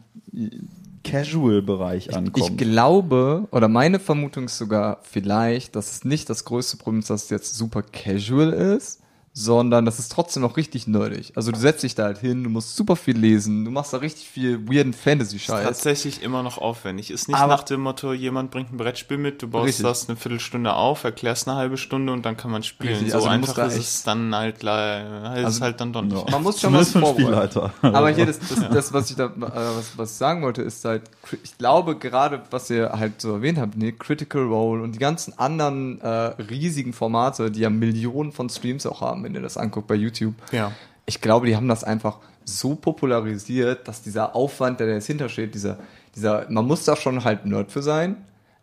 [1.03, 2.37] Casual-Bereich ankommt.
[2.37, 7.09] Ich glaube, oder meine Vermutung ist sogar vielleicht, dass es nicht das größte Problem ist,
[7.09, 9.01] dass es jetzt super casual ist,
[9.39, 11.31] sondern das ist trotzdem noch richtig nerdig.
[11.35, 13.97] Also du setzt dich da halt hin, du musst super viel lesen, du machst da
[13.97, 15.63] richtig viel weirden Fantasy-Scheiß.
[15.63, 17.11] Tatsächlich immer noch aufwendig.
[17.11, 19.85] Ist nicht Aber- nach dem Motto, jemand bringt ein Brettspiel mit, du baust Richtig.
[19.85, 22.93] das eine Viertelstunde auf, erklärst eine halbe Stunde und dann kann man spielen.
[22.93, 26.01] Richtig, so also einfach da ist es dann halt, le- ist Also- halt dann doch
[26.01, 26.31] nicht.
[26.31, 27.51] Man muss schon was vorbereiten.
[27.51, 27.73] Spielleiter.
[27.83, 30.83] Aber hier, das, das, das was ich da, äh, was, was ich sagen wollte, ist
[30.83, 31.03] halt,
[31.43, 35.37] ich glaube gerade, was ihr halt so erwähnt habt, ne, Critical Role und die ganzen
[35.37, 39.87] anderen äh, riesigen Formate, die ja Millionen von Streams auch haben, wenn ihr das anguckt
[39.87, 40.33] bei YouTube.
[40.51, 40.71] Ja.
[41.05, 45.53] Ich glaube, die haben das einfach so popularisiert, dass dieser Aufwand, der da jetzt hintersteht,
[45.53, 45.77] dieser,
[46.15, 48.15] dieser, man muss da schon halt Nerd für sein,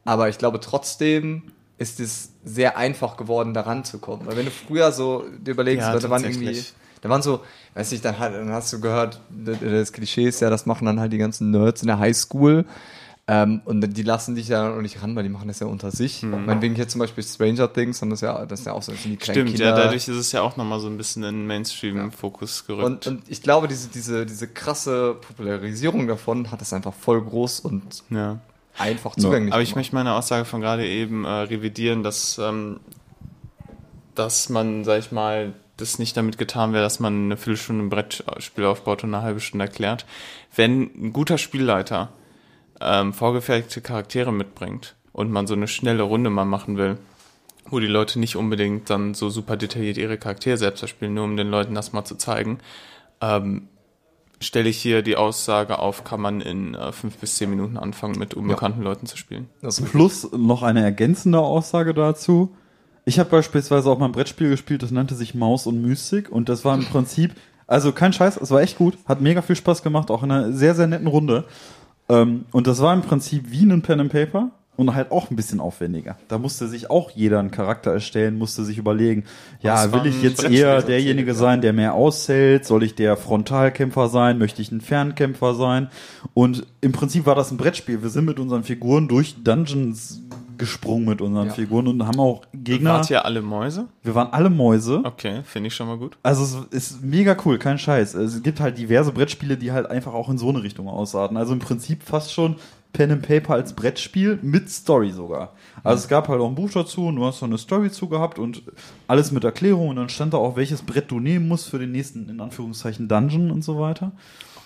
[0.05, 1.42] aber ich glaube trotzdem
[1.77, 4.27] ist es sehr einfach geworden, da ranzukommen.
[4.27, 6.46] Weil wenn du früher so dir überlegst, Ja, da waren irgendwie,
[7.03, 7.40] da waren so,
[7.74, 11.00] weiß nicht, dann, dann hast du gehört, das- das Klischee ist ja, das machen dann
[11.00, 12.64] halt die ganzen Nerds in der Highschool.
[13.26, 15.90] Ähm, und die lassen dich ja noch nicht ran, weil die machen das ja unter
[15.90, 16.22] sich.
[16.22, 19.02] Meinetwegen hier zum Beispiel Stranger Things, haben das ja, das ist ja auch so, das
[19.02, 19.64] sind die kleinen Stimmt, Kinder.
[19.70, 22.84] ja, dadurch ist es ja auch nochmal so ein bisschen in den Mainstream-Fokus gerückt.
[22.84, 27.60] Und, und ich glaube, diese, diese, diese krasse Popularisierung davon hat das einfach voll groß
[27.60, 28.40] und ja.
[28.76, 29.76] einfach zugänglich Aber ich gemacht.
[29.76, 32.80] möchte meine Aussage von gerade eben äh, revidieren, dass, ähm,
[34.14, 37.88] dass man, sag ich mal, das nicht damit getan wäre, dass man eine Viertelstunde ein
[37.88, 40.04] Brettspiel aufbaut und eine halbe Stunde erklärt.
[40.54, 42.10] Wenn ein guter Spielleiter
[42.80, 46.98] ähm, vorgefertigte Charaktere mitbringt und man so eine schnelle Runde mal machen will,
[47.70, 51.37] wo die Leute nicht unbedingt dann so super detailliert ihre Charaktere selbst spielen, nur um
[51.37, 52.58] den Leuten das mal zu zeigen,
[53.20, 53.68] ähm,
[54.40, 58.18] stelle ich hier die Aussage auf, kann man in äh, fünf bis zehn Minuten anfangen,
[58.18, 59.48] mit unbekannten Leuten zu spielen.
[59.62, 62.54] Das Plus noch eine ergänzende Aussage dazu.
[63.06, 66.48] Ich habe beispielsweise auch mal ein Brettspiel gespielt, das nannte sich Maus und Mystik und
[66.48, 67.32] das war im Prinzip,
[67.66, 70.52] also kein Scheiß, es war echt gut, hat mega viel Spaß gemacht, auch in einer
[70.52, 71.44] sehr, sehr netten Runde.
[72.08, 75.36] Ähm, und das war im Prinzip wie ein Pen and Paper und halt auch ein
[75.36, 76.16] bisschen aufwendiger.
[76.28, 79.24] Da musste sich auch jeder einen Charakter erstellen, musste sich überlegen,
[79.60, 82.64] ja, will ich jetzt eher derjenige sein, der mehr aushält?
[82.64, 84.38] Soll ich der Frontalkämpfer sein?
[84.38, 85.88] Möchte ich ein Fernkämpfer sein?
[86.34, 88.02] Und im Prinzip war das ein Brettspiel.
[88.02, 90.22] Wir sind mit unseren Figuren durch Dungeons
[90.58, 91.52] gesprungen mit unseren Ja.
[91.52, 92.94] Figuren und haben auch Gegner.
[92.94, 93.86] Wart ihr alle Mäuse?
[94.02, 95.00] Wir waren alle Mäuse.
[95.04, 96.16] Okay, finde ich schon mal gut.
[96.22, 98.14] Also es ist mega cool, kein Scheiß.
[98.14, 101.36] Es gibt halt diverse Brettspiele, die halt einfach auch in so eine Richtung ausarten.
[101.36, 102.56] Also im Prinzip fast schon
[102.92, 105.52] Pen and Paper als Brettspiel mit Story sogar.
[105.82, 108.08] Also es gab halt auch ein Buch dazu und du hast so eine Story zu
[108.08, 108.62] gehabt und
[109.08, 111.90] alles mit Erklärung und dann stand da auch, welches Brett du nehmen musst für den
[111.90, 114.12] nächsten, in Anführungszeichen, Dungeon und so weiter.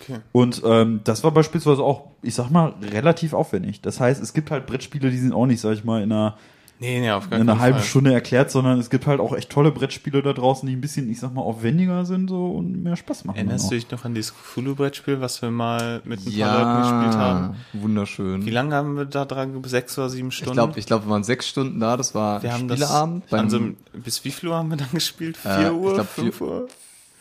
[0.09, 0.21] Okay.
[0.33, 3.81] Und ähm, das war beispielsweise auch, ich sag mal, relativ aufwendig.
[3.83, 6.37] Das heißt, es gibt halt Brettspiele, die sind auch nicht, sag ich mal, in einer
[6.81, 7.87] Nee, nee, auf gar in einer halben Fall.
[7.89, 11.11] Stunde erklärt, sondern es gibt halt auch echt tolle Brettspiele da draußen, die ein bisschen,
[11.11, 13.37] ich sag mal, aufwendiger sind so und mehr Spaß machen.
[13.37, 17.21] Erinnerst du dich noch an dieses Cthulhu-Brettspiel, was wir mal mit ein paar Leuten gespielt
[17.21, 17.57] haben?
[17.73, 18.47] wunderschön.
[18.47, 19.61] Wie lange haben wir da dran?
[19.65, 20.53] Sechs oder sieben ich Stunden?
[20.53, 23.33] glaube, ich glaub, wir waren sechs Stunden da, das war wir ein haben das Spieleabend.
[23.33, 25.37] an so einem, bis wie viel Uhr haben wir dann gespielt?
[25.37, 25.95] Vier Äh, ich Uhr?
[25.95, 26.69] glaub, fünf vier- Uhr?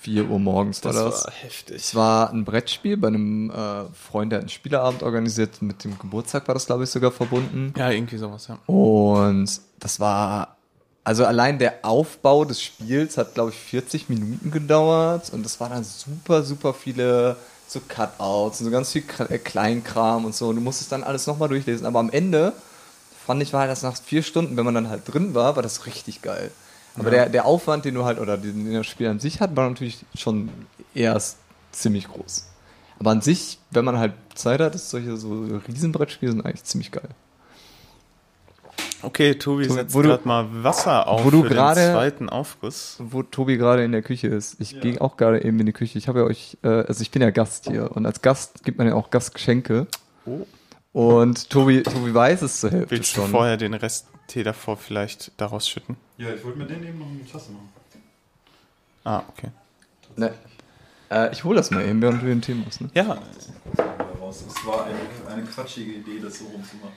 [0.08, 1.26] 4 Uhr morgens war Das das.
[1.26, 1.76] war heftig.
[1.76, 5.62] Es war ein Brettspiel bei einem äh, Freund, der hat einen Spieleabend organisiert.
[5.62, 7.74] Mit dem Geburtstag war das, glaube ich, sogar verbunden.
[7.78, 8.58] Ja, irgendwie sowas, ja.
[8.68, 9.50] Und
[9.82, 10.56] das war,
[11.04, 15.30] also allein der Aufbau des Spiels hat, glaube ich, 40 Minuten gedauert.
[15.34, 17.36] Und das waren dann super, super viele
[17.68, 20.48] so Cutouts und so ganz viel äh, Kleinkram und so.
[20.48, 21.86] Und du musstest dann alles nochmal durchlesen.
[21.86, 22.54] Aber am Ende
[23.26, 25.64] fand ich, war halt das nach vier Stunden, wenn man dann halt drin war, war
[25.64, 26.50] das richtig geil.
[26.98, 29.56] Aber der, der Aufwand, den du halt, oder den, den das Spiel an sich hat,
[29.56, 30.50] war natürlich schon
[30.96, 31.38] s-
[31.72, 32.48] ziemlich groß.
[33.00, 36.92] Aber an sich, wenn man halt Zeit hat, ist solche so Riesenbrettspiele sind eigentlich ziemlich
[36.92, 37.10] geil.
[39.04, 41.92] Okay, Tobi Tobi, setzt wo du- gerade mal Wasser auf wo du für den gerade-
[41.92, 42.96] zweiten Aufguss.
[43.00, 44.60] wo Tobi gerade in der Küche ist.
[44.60, 46.00] Ich gehe auch gerade eben in die Küche.
[46.00, 48.80] Ich habe ja euch, äh, also ich bin ja Gast hier und als Gast gibt
[48.80, 49.86] man ja auch Gastgeschenke.
[50.26, 50.48] Oh.
[50.94, 53.30] Und Tobi, Tobi weiß es zur Hälfte Willst du schon.
[53.30, 55.96] vorher den Rest Tee davor vielleicht daraus schütten?
[56.18, 57.70] Ja, ich wollte mir den eben noch eine Tasse machen.
[59.04, 59.50] Ah, okay.
[60.16, 60.34] Ne.
[61.10, 62.82] Äh, ich hole das mal eben, während du den Tee machst.
[62.82, 62.90] Ne?
[62.94, 63.18] Ja,
[64.30, 66.92] Es war eine, eine quatschige Idee, das so rumzumachen.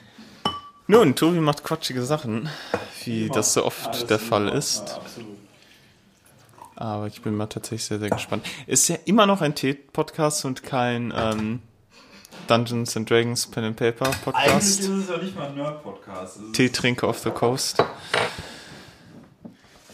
[0.88, 2.48] nun, Tobi macht quatschige Sachen,
[3.04, 4.94] wie das so oft der Fall ist.
[4.94, 5.36] absolut.
[6.74, 8.44] Aber ich bin mal tatsächlich sehr, sehr gespannt.
[8.66, 11.60] Ist ja immer noch ein Tee-Podcast und kein ähm,
[12.48, 14.80] Dungeons and Dragons Pen and Paper Eigentlich ist Podcast.
[14.80, 16.38] es ja nicht mal ein Nerd-Podcast.
[16.54, 17.84] Teetrinker of the Coast.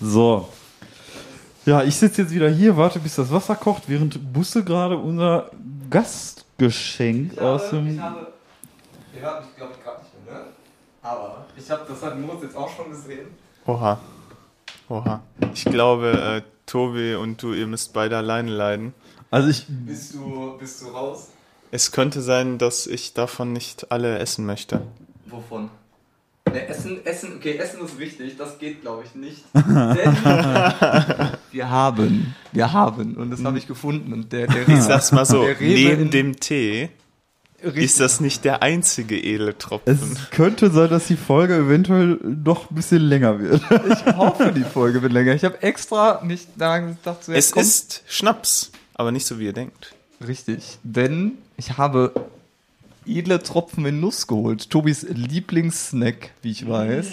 [0.01, 0.49] So.
[1.65, 5.51] Ja, ich sitze jetzt wieder hier, warte, bis das Wasser kocht, während Busse gerade unser
[5.91, 7.97] Gastgeschenk aus dem.
[7.97, 10.45] ihr hört mich, glaube ich, gerade nicht mehr, ne?
[11.03, 13.27] Aber ich habe das hat Moritz jetzt auch schon gesehen.
[13.67, 13.99] Oha.
[14.89, 15.21] Oha.
[15.55, 18.95] Ich glaube, äh, Tobi und du, ihr müsst beide alleine leiden.
[19.31, 19.67] Also ich.
[19.69, 21.31] Bist du, bist du raus?
[21.73, 24.83] Es könnte sein, dass ich davon nicht alle essen möchte.
[25.27, 25.71] Wovon?
[26.57, 29.45] Ne, Essen, Essen, okay, Essen ist wichtig, das geht glaube ich nicht.
[29.55, 30.17] Denn
[31.53, 34.13] wir haben, wir haben, und das habe ich gefunden.
[34.13, 36.89] Und der, der Ich sag's mal so, neben dem Tee
[37.63, 39.99] ist das nicht der einzige edle Tropfen.
[40.15, 43.61] Es könnte sein, dass die Folge eventuell doch ein bisschen länger wird.
[43.91, 45.35] Ich hoffe, die Folge wird länger.
[45.35, 49.45] Ich habe extra nicht daran gedacht, so, Es kommt- ist Schnaps, aber nicht so wie
[49.47, 49.95] ihr denkt.
[50.27, 52.13] Richtig, denn ich habe
[53.07, 54.69] edle Tropfen in Nuss geholt.
[54.71, 57.07] Tobis Lieblingssnack, wie ich weiß.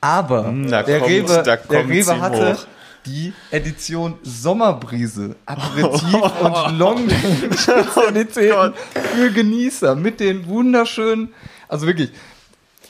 [0.00, 2.66] Aber Hm, da der kommt- Rewe, da der Rewe hatte hoch.
[3.06, 7.08] die Edition Sommerbrise, Aperitif und Long
[7.56, 8.52] Spezialität
[9.14, 11.32] für Genießer mit den wunderschönen,
[11.68, 12.10] also wirklich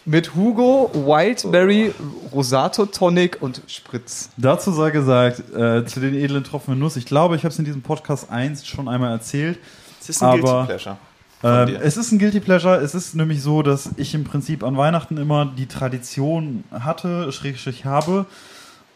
[0.07, 1.93] mit Hugo, Wildberry,
[2.33, 4.29] Rosato Tonic und Spritz.
[4.37, 6.97] Dazu sei gesagt, äh, zu den edlen Tropfen in Nuss.
[6.97, 9.59] Ich glaube, ich habe es in diesem Podcast 1 schon einmal erzählt.
[10.01, 10.97] Es ist ein Aber- Guilty Pleasure.
[11.45, 12.77] Ähm, es ist ein Guilty Pleasure.
[12.77, 17.85] Es ist nämlich so, dass ich im Prinzip an Weihnachten immer die Tradition hatte, Schrägstrich
[17.85, 18.25] habe,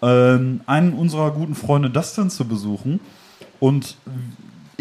[0.01, 3.01] ähm, einen unserer guten Freunde Dustin zu besuchen.
[3.61, 3.97] Und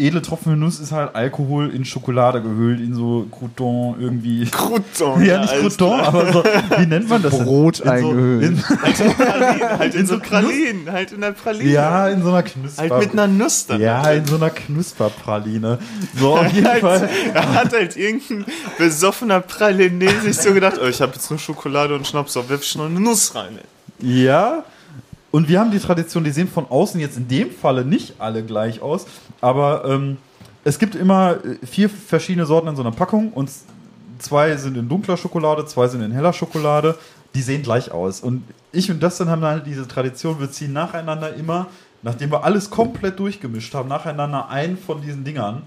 [0.00, 4.46] edle Tropfen in Nuss ist halt Alkohol in Schokolade gehüllt, in so Crouton irgendwie.
[4.46, 5.24] Crouton.
[5.24, 6.06] Ja, nicht Crouton, klar.
[6.06, 7.36] aber so, wie nennt man das?
[7.36, 7.44] denn?
[7.44, 8.42] Brot in so, eingehüllt.
[8.44, 8.56] In,
[9.16, 11.70] Pralinen, halt in, In so so Pralinen, halt in der Praline.
[11.70, 12.82] ja, in so einer Knusper.
[12.82, 13.80] halt mit einer Nuss dann.
[13.80, 15.78] ja, in so einer Knusperpraline.
[16.18, 17.08] So, auf jeden Halt, Fall.
[17.34, 18.44] da hat halt irgendein
[18.78, 22.62] besoffener Praline sich so gedacht, oh, ich habe jetzt nur Schokolade und Schnaps, so wirf
[22.62, 23.58] ich noch eine Nuss rein.
[24.00, 24.24] ey.
[24.24, 24.64] Ja.
[25.30, 28.42] Und wir haben die Tradition, die sehen von außen jetzt in dem Falle nicht alle
[28.42, 29.06] gleich aus,
[29.40, 30.16] aber ähm,
[30.64, 33.50] es gibt immer äh, vier verschiedene Sorten in so einer Packung und
[34.18, 36.96] zwei sind in dunkler Schokolade, zwei sind in heller Schokolade.
[37.34, 38.20] Die sehen gleich aus.
[38.20, 41.66] Und ich und Dustin haben halt diese Tradition, wir ziehen nacheinander immer,
[42.02, 45.62] nachdem wir alles komplett durchgemischt haben, nacheinander ein von diesen Dingern.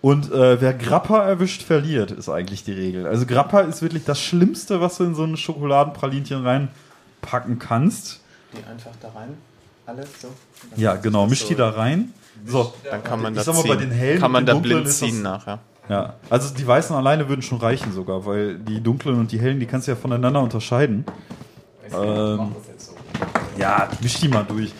[0.00, 3.06] Und äh, wer Grappa erwischt, verliert, ist eigentlich die Regel.
[3.06, 8.20] Also Grappa ist wirklich das Schlimmste, was du in so ein Schokoladenpralinchen reinpacken kannst.
[8.56, 9.34] Die einfach da rein,
[9.86, 10.28] alles so.
[10.76, 12.12] Ja, genau, misch die da rein.
[12.46, 13.68] So, Dann kann man Ich da sag mal, ziehen.
[13.70, 15.60] bei den hellen kann man da blind das- ziehen nachher.
[15.88, 16.14] ja.
[16.30, 19.66] Also die weißen alleine würden schon reichen sogar, weil die dunklen und die hellen, die
[19.66, 21.04] kannst du ja voneinander unterscheiden.
[21.92, 22.52] Ähm,
[23.58, 24.72] ja, misch die mal durch.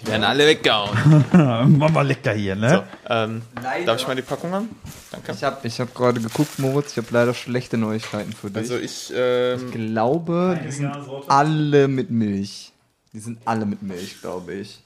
[0.00, 0.90] Die werden alle weggehauen.
[1.78, 2.84] Mach mal lecker hier, ne?
[3.06, 3.42] So, ähm,
[3.86, 4.68] darf ich mal die Packung haben?
[5.12, 5.32] Danke.
[5.32, 8.58] Ich habe ich hab gerade geguckt, Moritz, ich habe leider schlechte Neuigkeiten für dich.
[8.58, 10.92] Also ich, ähm, ich glaube, die sind
[11.28, 12.71] alle mit Milch.
[13.12, 14.82] Die sind alle mit Milch, glaube ich.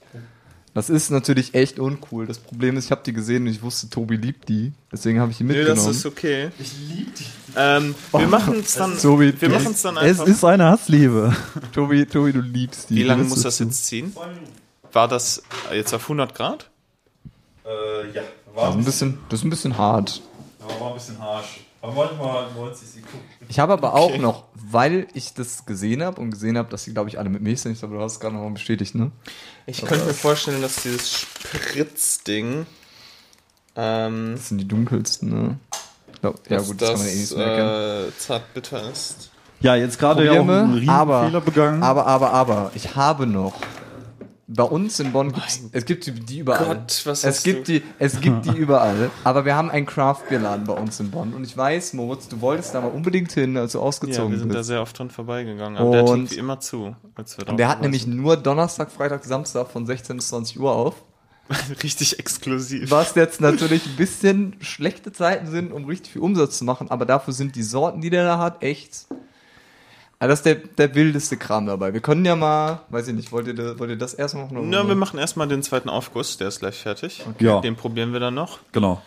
[0.75, 2.27] Das ist natürlich echt uncool.
[2.27, 4.73] Das Problem ist, ich habe die gesehen und ich wusste, Tobi liebt die.
[4.93, 5.87] Deswegen habe ich die nö, mitgenommen.
[5.87, 6.51] das ist okay.
[6.59, 7.25] Ich lieb die.
[7.57, 10.27] Ähm, wir machen es dann, Tobi, wir du- machen es dann Es einfach.
[10.27, 11.35] ist eine Hassliebe.
[11.73, 12.97] Tobi, Tobi, du liebst die.
[12.97, 14.15] Wie lange muss das jetzt ziehen?
[14.93, 16.69] War das jetzt auf 100 Grad?
[17.65, 18.23] Äh, ja,
[18.55, 20.21] Das ist ein bisschen, das ist ein bisschen hart.
[20.79, 21.61] war ein bisschen harsch.
[21.81, 23.25] Aber manchmal 90 Sekunden.
[23.49, 26.93] Ich habe aber auch noch, weil ich das gesehen habe und gesehen habe, dass die,
[26.93, 27.73] glaube ich, alle mit Milch sind.
[27.73, 29.11] Ich glaube, du hast es gerade noch mal bestätigt, ne?
[29.67, 32.67] Ich könnte mir vorstellen, dass dieses Spritzding,
[33.77, 35.59] ähm, Das sind die dunkelsten, ne?
[36.21, 38.09] Glaub, ja gut, das, kann man eh nicht das mehr erkennen.
[38.09, 39.31] äh, zartbitter ist.
[39.61, 41.83] Ja, jetzt gerade ja auch einen Fehler begangen.
[41.83, 43.55] aber, aber, aber, ich habe noch.
[44.49, 46.65] Bei uns in Bonn gibt's, es gibt die, überall.
[46.77, 47.73] Gott, was es gibt du?
[47.81, 49.11] die, es gibt die überall.
[49.25, 51.35] Aber wir haben einen Craft-Bierladen bei uns in Bonn.
[51.35, 54.39] Und ich weiß, Moritz, du wolltest da mal unbedingt hin, als du Ja, ausgezogen wir
[54.39, 54.69] sind da bist.
[54.69, 55.77] sehr oft dran vorbeigegangen.
[55.77, 56.95] Aber der hat Und- irgendwie immer zu.
[57.17, 60.61] Als wir da Und der hat nämlich nur Donnerstag, Freitag, Samstag von 16 bis 20
[60.61, 60.95] Uhr auf.
[61.83, 62.91] richtig exklusiv.
[62.91, 67.05] Was jetzt natürlich ein bisschen schlechte Zeiten sind, um richtig viel Umsatz zu machen, aber
[67.05, 69.07] dafür sind die Sorten, die der da hat, echt.
[70.19, 70.55] Also das ist der,
[70.89, 71.93] der wildeste Kram dabei.
[71.93, 74.57] Wir können ja mal, weiß ich nicht, wollt ihr, wollt ihr das erst machen?
[74.57, 77.23] oder- Na, wir machen erstmal den zweiten Aufguss, der ist gleich fertig.
[77.39, 77.61] Ja.
[77.61, 78.59] Den probieren wir dann noch.
[78.73, 79.03] Genau.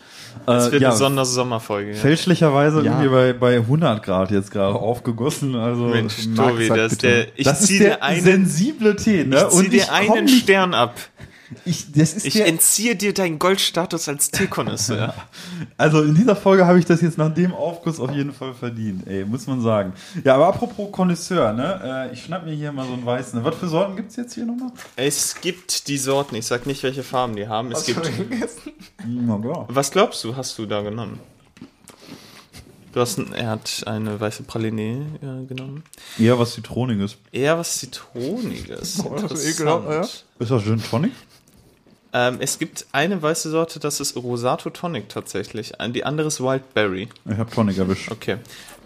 [0.45, 1.91] Das Äh, wird ja, eine Sondersommerfolge.
[1.93, 1.97] Ja.
[1.97, 3.01] fälschlicherweise Ja.
[3.01, 5.55] irgendwie bei, bei 100 Grad jetzt gerade aufgegossen.
[5.55, 7.07] Also Mensch, Tobi, das ist bitte.
[7.15, 9.47] der, ich das zieh ist der dir einen, sensible Tee, ne?
[9.49, 10.93] ich zieh dir einen Stern ab.
[11.65, 15.13] Ich, das ist Ich der, entziehe dir deinen Goldstatus als Teekonnoisseur.
[15.77, 19.07] also in dieser Folge habe ich das jetzt nach dem Aufguss auf jeden Fall verdient,
[19.07, 19.93] ey, muss man sagen.
[20.23, 22.09] Ja, aber apropos Connoisseur, ne?
[22.09, 23.43] Äh, ich schnapp mir hier mal so einen weißen.
[23.43, 24.71] Was für Sorten gibt's jetzt hier nochmal?
[24.95, 27.71] es gibt die Sorten, ich sag nicht, welche Farben die haben.
[27.71, 27.99] Es gibt.
[29.07, 29.65] Na ja.
[29.67, 31.19] Was glaubst du, hast du da genommen?
[32.91, 35.83] Du hast, ein, er hat eine weiße Praline äh, genommen.
[36.17, 37.17] Eher was Zitroniges.
[37.31, 39.03] Eher was Zitroniges.
[39.21, 40.01] das ist ekelhaft, ja.
[40.39, 41.11] Ist das Gin Tonic?
[42.11, 45.73] Ähm, es gibt eine weiße Sorte, das ist Rosato Tonic tatsächlich.
[45.89, 47.09] Die andere ist Wildberry.
[47.29, 48.11] Ich habe Tonic erwischt.
[48.11, 48.37] Okay.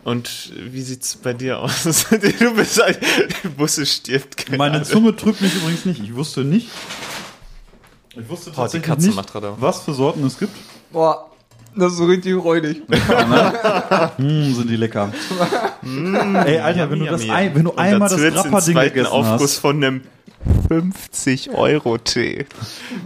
[0.04, 1.84] Und wie sieht's bei dir aus?
[2.10, 2.98] du bist ein
[3.44, 4.36] der Busse stirbt.
[4.36, 4.88] keine Meine Ahnung.
[4.88, 6.02] Zunge drückt mich übrigens nicht.
[6.04, 6.68] Ich wusste nicht.
[8.16, 9.56] Ich wusste die tatsächlich Katze nicht, macht gerade.
[9.60, 10.56] was für Sorten es gibt.
[10.92, 11.32] Boah,
[11.76, 12.82] das ist so richtig räudig.
[14.18, 15.12] Mm, sind die lecker.
[16.46, 19.60] Ey, Alter, wenn du, das ein, wenn du einmal das zweiten gegessen Aufguss hast.
[19.60, 20.02] von einem
[20.68, 22.46] 50 Euro Tee.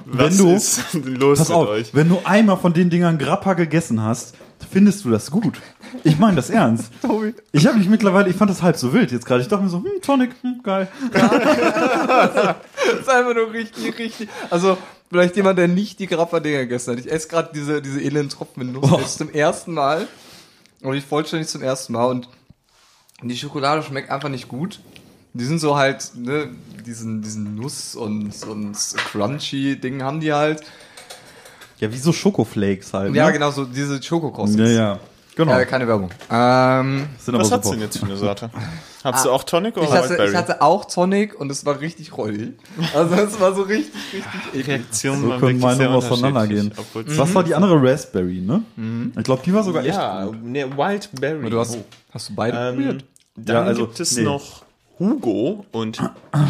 [0.06, 1.94] Was du- ist los Pass mit auf, euch?
[1.94, 4.36] wenn du einmal von den Dingern Grappa gegessen hast,
[4.72, 5.60] findest du das gut.
[6.04, 6.92] Ich meine das ernst.
[7.02, 7.34] Tobi.
[7.52, 9.42] Ich habe mich mittlerweile, ich fand das halb so wild jetzt gerade.
[9.42, 10.88] Ich dachte mir so, hm, Tonic, hm, geil.
[12.88, 14.30] Das ist einfach nur richtig, richtig.
[14.50, 14.78] Also,
[15.10, 17.00] vielleicht jemand, der nicht die Grappa-Dinger gegessen hat.
[17.00, 18.92] Ich esse gerade diese, diese elenden Tropfen mit Nuss.
[18.92, 18.98] Oh.
[18.98, 20.08] Das ist zum ersten Mal.
[20.82, 22.06] Und ich vollständig zum ersten Mal.
[22.06, 22.30] Und
[23.22, 24.80] die Schokolade schmeckt einfach nicht gut.
[25.34, 26.50] Die sind so halt, ne,
[26.88, 28.76] diesen, diesen Nuss- und, und
[29.12, 30.62] Crunchy-Ding haben die halt.
[31.80, 33.14] Ja, wie so Schokoflakes halt.
[33.14, 33.34] Ja, ne?
[33.34, 34.58] genau, so diese Schokokrossen.
[34.60, 35.00] Ja, ja.
[35.36, 35.56] Genau.
[35.56, 36.10] Äh, keine Werbung.
[36.32, 37.70] Ähm, Sind aber Was du super.
[37.76, 38.50] denn jetzt für eine Sorte?
[39.04, 40.30] Hast du auch Tonic oder ich, hatte, Wildberry?
[40.32, 42.54] ich hatte auch Tonic und es war richtig rollig.
[42.96, 44.68] Also es war so richtig, richtig eklig.
[44.68, 46.74] Reaktionen So können Meinungen auseinandergehen.
[46.76, 48.64] obwohl's- Was war die andere Raspberry, ne?
[49.16, 50.44] Ich glaube, die war sogar Ja, echt gut.
[50.44, 51.50] ne, Wildberry.
[51.52, 51.78] Du hast,
[52.12, 53.06] hast du beide ähm, probiert?
[53.36, 54.24] dann Ja, also, gibt es nee.
[54.24, 54.64] noch
[55.00, 56.00] Hugo und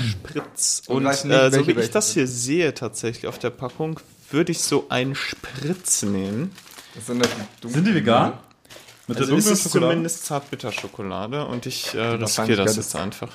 [0.10, 0.84] Spritz.
[0.88, 2.14] Und Und äh, so welche wie ich das sind.
[2.22, 4.00] hier sehe tatsächlich auf der Packung,
[4.32, 6.52] würde ich so einen Spritz nehmen.
[6.96, 7.28] Das sind,
[7.64, 8.34] die Sind die vegan?
[9.08, 9.92] Mit Also der ist dunklen es Schokolade?
[9.94, 13.30] zumindest Zartbitterschokolade und ich äh, riskiere das ist- jetzt einfach.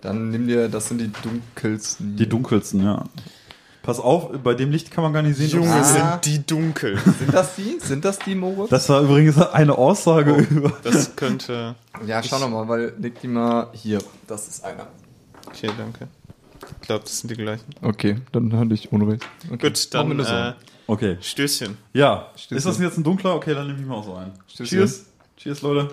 [0.00, 2.16] Dann nimm dir, das sind die dunkelsten.
[2.16, 3.04] Die dunkelsten, ja.
[3.86, 5.48] Pass auf, bei dem Licht kann man gar nicht sehen.
[5.48, 5.84] Junge, Ah.
[5.84, 6.98] sind die dunkel.
[7.18, 7.78] sind das die?
[7.80, 8.68] Sind das die, Moritz?
[8.68, 10.72] Das war übrigens eine Aussage über.
[10.82, 11.76] Das könnte.
[12.04, 14.00] ja, schau noch mal, weil leg die mal hier.
[14.26, 14.88] Das ist einer.
[15.46, 16.08] Okay, danke.
[16.80, 17.64] Ich glaube, das sind die gleichen.
[17.80, 19.22] Okay, dann hatte ich Unrecht.
[19.52, 19.68] Okay.
[19.68, 21.18] Gut, dann Machen wir das äh, Okay.
[21.20, 21.78] Stößchen.
[21.92, 22.30] Ja.
[22.34, 22.56] Stößchen.
[22.56, 23.36] Ist das jetzt ein dunkler?
[23.36, 24.32] Okay, dann nehme ich mal auch so einen.
[24.48, 24.78] Stößchen.
[24.78, 25.04] Cheers.
[25.36, 25.90] Cheers, Leute.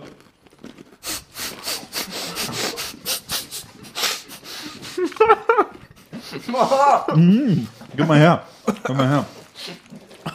[7.15, 8.43] mm, gib mal her.
[8.85, 9.25] Gib mal her.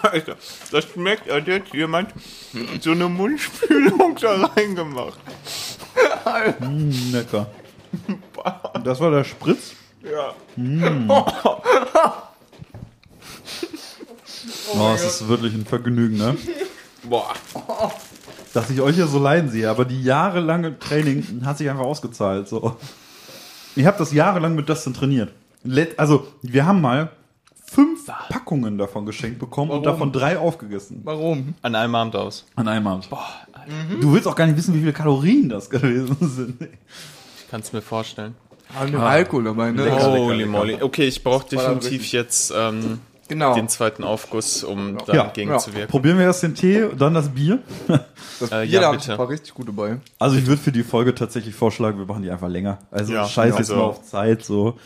[0.02, 0.36] Alter,
[0.70, 2.12] das schmeckt, als hätte jemand
[2.80, 5.18] so eine Mundspülung da reingemacht.
[6.60, 7.46] Mm, lecker.
[8.84, 9.72] Das war der Spritz.
[10.02, 10.34] Ja.
[14.74, 16.36] Oh, es ist wirklich ein Vergnügen, ne?
[17.04, 17.34] Boah.
[18.52, 22.48] Dass ich euch hier so leiden sehe, aber die jahrelange Training hat sich einfach ausgezahlt.
[22.48, 22.76] So.
[23.76, 25.32] Ich habe das jahrelang mit Dustin trainiert.
[25.96, 27.10] Also, wir haben mal
[27.70, 29.98] fünf Packungen davon geschenkt bekommen und Warum?
[29.98, 31.00] davon drei aufgegessen.
[31.04, 31.54] Warum?
[31.62, 32.46] An einem Abend aus.
[32.56, 33.08] An einem Abend.
[34.00, 36.62] Du willst auch gar nicht wissen, wie viele Kalorien das gewesen sind.
[37.38, 38.34] Ich kann es mir vorstellen.
[38.78, 39.84] Ah, nur Alkohol dabei, ne?
[39.84, 40.50] Lecker, Holy lecker.
[40.50, 40.78] moly.
[40.82, 43.54] Okay, ich brauche definitiv jetzt ähm, Genau.
[43.54, 45.58] den zweiten Aufguss, um Ja, dagegen ja.
[45.58, 45.90] zu wirken.
[45.90, 47.58] Probieren wir erst den Tee, dann das Bier.
[48.40, 49.18] Das Äh, Bier ja, da bitte.
[49.18, 49.98] war richtig gut dabei.
[50.18, 52.78] Also ich würde für die Folge tatsächlich vorschlagen, wir machen die einfach länger.
[52.90, 54.44] Also Ja, scheiß jetzt also- mal auf Zeit.
[54.44, 54.78] So.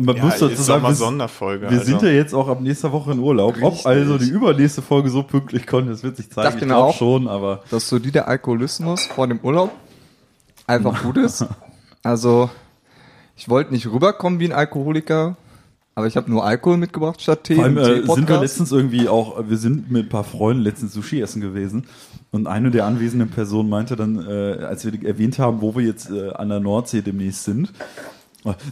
[0.00, 1.62] Man Ja, muss dazu ist sagen, wir, Sonderfolge.
[1.70, 1.84] wir also.
[1.84, 3.56] sind ja jetzt auch ab nächster Woche in Urlaub.
[3.60, 3.86] Ob Richtig.
[3.86, 6.44] also die übernächste Folge so pünktlich kommt, das wird sich zeigen.
[6.46, 6.96] Dachte Ich mir glaube auch.
[6.96, 9.70] schon, aber Dass so die der Alkoholismus vor dem Urlaub
[10.66, 11.44] einfach gut ist.
[12.04, 12.50] Also,
[13.36, 15.36] ich wollte nicht rüberkommen wie ein Alkoholiker,
[15.94, 17.54] aber ich habe nur Alkohol mitgebracht statt Tee.
[17.54, 20.94] Vor allem äh, sind wir letztens irgendwie auch, wir sind mit ein paar Freunden letztens
[20.94, 21.86] Sushi essen gewesen
[22.32, 26.10] und eine der anwesenden Personen meinte dann, äh, als wir erwähnt haben, wo wir jetzt
[26.10, 27.72] äh, an der Nordsee demnächst sind, äh,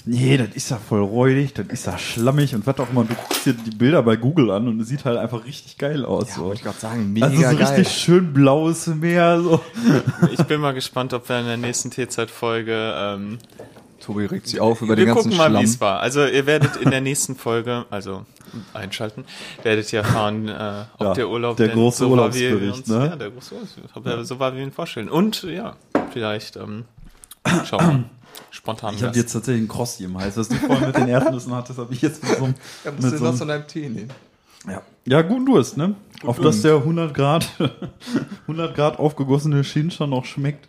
[0.04, 3.14] nee, das ist ja voll räudig, das ist ja schlammig und was auch immer, du
[3.14, 6.28] guckst dir die Bilder bei Google an und es sieht halt einfach richtig geil aus.
[6.30, 6.42] Ja, so.
[6.42, 7.56] wollte ich gerade sagen, mega Also so geil.
[7.56, 9.60] richtig schön blaues Meer, so.
[10.32, 12.94] Ich bin mal gespannt, ob wir in der nächsten T-Zeit-Folge.
[12.96, 13.38] Ähm,
[14.00, 15.64] Tobi regt sich auf über den wir ganzen gucken mal, wie Schlamm.
[15.64, 16.00] es war.
[16.00, 18.24] Also, ihr werdet in der nächsten Folge, also
[18.72, 19.24] einschalten,
[19.62, 22.50] werdet ihr erfahren, äh, ob Ja, der Urlaub der denn große so war, wie wir
[22.54, 23.06] Urlaubsbericht, uns, ne?
[23.10, 25.10] Ja, der große Urlaubsbericht, ob er so war, wie wir ihn vorstellen.
[25.10, 25.76] Und ja,
[26.12, 26.84] vielleicht ähm,
[27.66, 28.04] schauen wir.
[28.60, 28.94] Spontan.
[28.94, 31.78] Ich habe jetzt tatsächlich einen Krossi im Hals, was du vorhin mit den Erdnüssen hattest,
[31.78, 34.12] habe ich jetzt mit so einem, Ja, musst mit du so das einem Tee nehmen.
[34.68, 35.94] Ja, ja guten Durst, ne?
[36.24, 36.58] Auf Durst.
[36.58, 37.48] dass der 100 Grad,
[38.42, 40.68] 100 Grad aufgegossene Shincha noch schmeckt.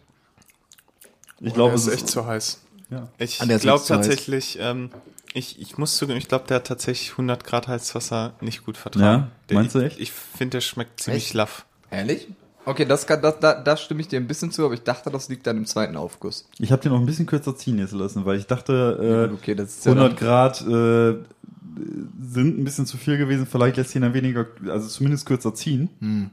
[1.41, 2.62] Ich glaube, der es ist echt zu heiß.
[2.89, 3.10] Ja.
[3.17, 4.89] Ich Ah, der glaube tatsächlich, ähm,
[5.34, 9.04] ich, ich muss zugeben, ich glaube, der hat tatsächlich 100 Grad Heißwasser nicht gut vertragen.
[9.23, 9.27] Ja?
[9.49, 9.97] Der, Meinst du echt?
[9.97, 11.34] Ich, ich finde, der schmeckt ziemlich Echt?
[11.34, 11.65] laff.
[11.89, 12.27] Ehrlich?
[12.65, 15.10] Okay, das, kann, das da, da stimme ich dir ein bisschen zu, aber ich dachte,
[15.10, 16.47] das liegt dann im zweiten Aufguss.
[16.60, 19.56] Ich habe den noch ein bisschen kürzer ziehen jetzt lassen, weil ich dachte, äh, okay,
[19.56, 21.15] das ist ja 100 dann- Grad äh,
[22.21, 23.47] sind ein bisschen zu viel gewesen.
[23.50, 25.89] Vielleicht lässt ihn dann weniger, also zumindest kürzer ziehen.
[26.00, 26.30] Hm.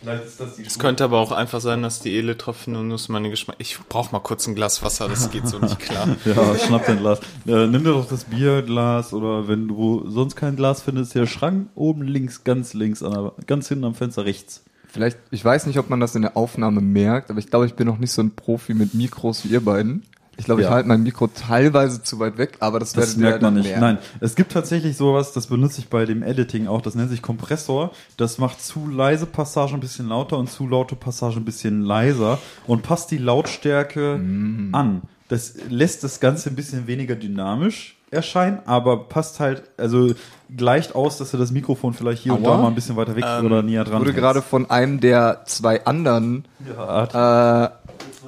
[0.00, 3.08] Vielleicht ist das die Es könnte aber auch einfach sein, dass die Ele-Tropfen und Nuss
[3.08, 3.56] meine Geschmack.
[3.58, 6.08] Ich brauche mal kurz ein Glas Wasser, das geht so nicht klar.
[6.24, 7.18] Ja, schnapp dein Glas.
[7.46, 11.68] Äh, nimm dir doch das Bierglas oder wenn du sonst kein Glas findest, der Schrank
[11.74, 14.62] oben links, ganz links, an der, ganz hinten am Fenster rechts.
[14.98, 17.74] Vielleicht, ich weiß nicht, ob man das in der Aufnahme merkt, aber ich glaube, ich
[17.74, 20.02] bin noch nicht so ein Profi mit Mikros wie ihr beiden.
[20.36, 20.72] Ich glaube, ich Ja.
[20.74, 23.66] halte mein Mikro teilweise zu weit weg, aber das, Das merkt man nicht.
[23.66, 23.80] merken.
[23.80, 27.22] Nein, es gibt tatsächlich sowas, das benutze ich bei dem Editing auch, das nennt sich
[27.22, 27.92] Kompressor.
[28.16, 32.38] Das macht zu leise Passagen ein bisschen lauter und zu laute Passagen ein bisschen leiser
[32.66, 34.74] und passt die Lautstärke Mhm.
[34.74, 35.02] an.
[35.28, 40.14] Das lässt das Ganze ein bisschen weniger dynamisch erscheinen, aber passt halt, also
[40.56, 42.56] gleicht aus, dass du das Mikrofon vielleicht hier und Aua.
[42.56, 45.42] da mal ein bisschen weiter weg Ähm, oder näher dran Wurde gerade von einem der
[45.44, 47.70] zwei anderen ja, äh,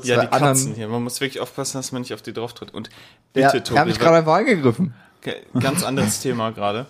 [0.03, 0.89] Ja, zwei die Katzen anderen- hier.
[0.89, 2.75] Man muss wirklich aufpassen, dass man nicht auf die drauf tritt.
[2.75, 2.91] Und
[3.33, 4.95] bitte, der hat mich Tobi, gerade einfach angegriffen.
[5.23, 6.87] Okay, Ganz anderes Thema gerade.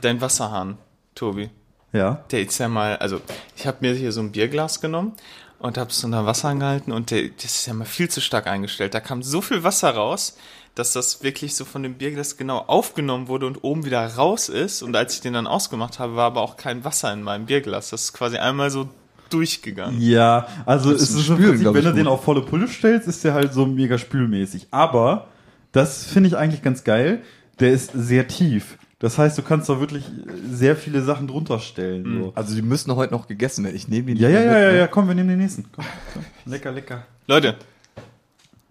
[0.00, 0.78] Dein Wasserhahn,
[1.14, 1.50] Tobi.
[1.92, 2.24] ja.
[2.30, 3.20] Der ist ja mal, also
[3.56, 5.12] ich habe mir hier so ein Bierglas genommen
[5.58, 8.46] und habe es unter Wasser angehalten und der, das ist ja mal viel zu stark
[8.48, 8.94] eingestellt.
[8.94, 10.36] Da kam so viel Wasser raus,
[10.74, 14.82] dass das wirklich so von dem Bierglas genau aufgenommen wurde und oben wieder raus ist.
[14.82, 17.90] Und als ich den dann ausgemacht habe, war aber auch kein Wasser in meinem Bierglas.
[17.90, 18.88] Das ist quasi einmal so
[19.30, 20.00] durchgegangen.
[20.00, 22.12] Ja, also es ist im Spülen, Prinzip, glaub wenn du den gut.
[22.12, 24.68] auf volle Pulle stellst, ist der halt so mega spülmäßig.
[24.70, 25.28] Aber
[25.72, 27.22] das finde ich eigentlich ganz geil.
[27.60, 28.78] Der ist sehr tief.
[28.98, 30.04] Das heißt, du kannst da wirklich
[30.50, 32.22] sehr viele Sachen drunter stellen.
[32.22, 32.32] So.
[32.34, 33.76] Also die müssen heute noch gegessen werden.
[33.76, 34.78] Ich nehme die Ja, ja, ja, mit, ja, ne?
[34.78, 35.66] ja, komm, wir nehmen den nächsten.
[35.72, 36.24] Komm, komm.
[36.46, 37.06] Lecker, lecker.
[37.26, 37.56] Leute,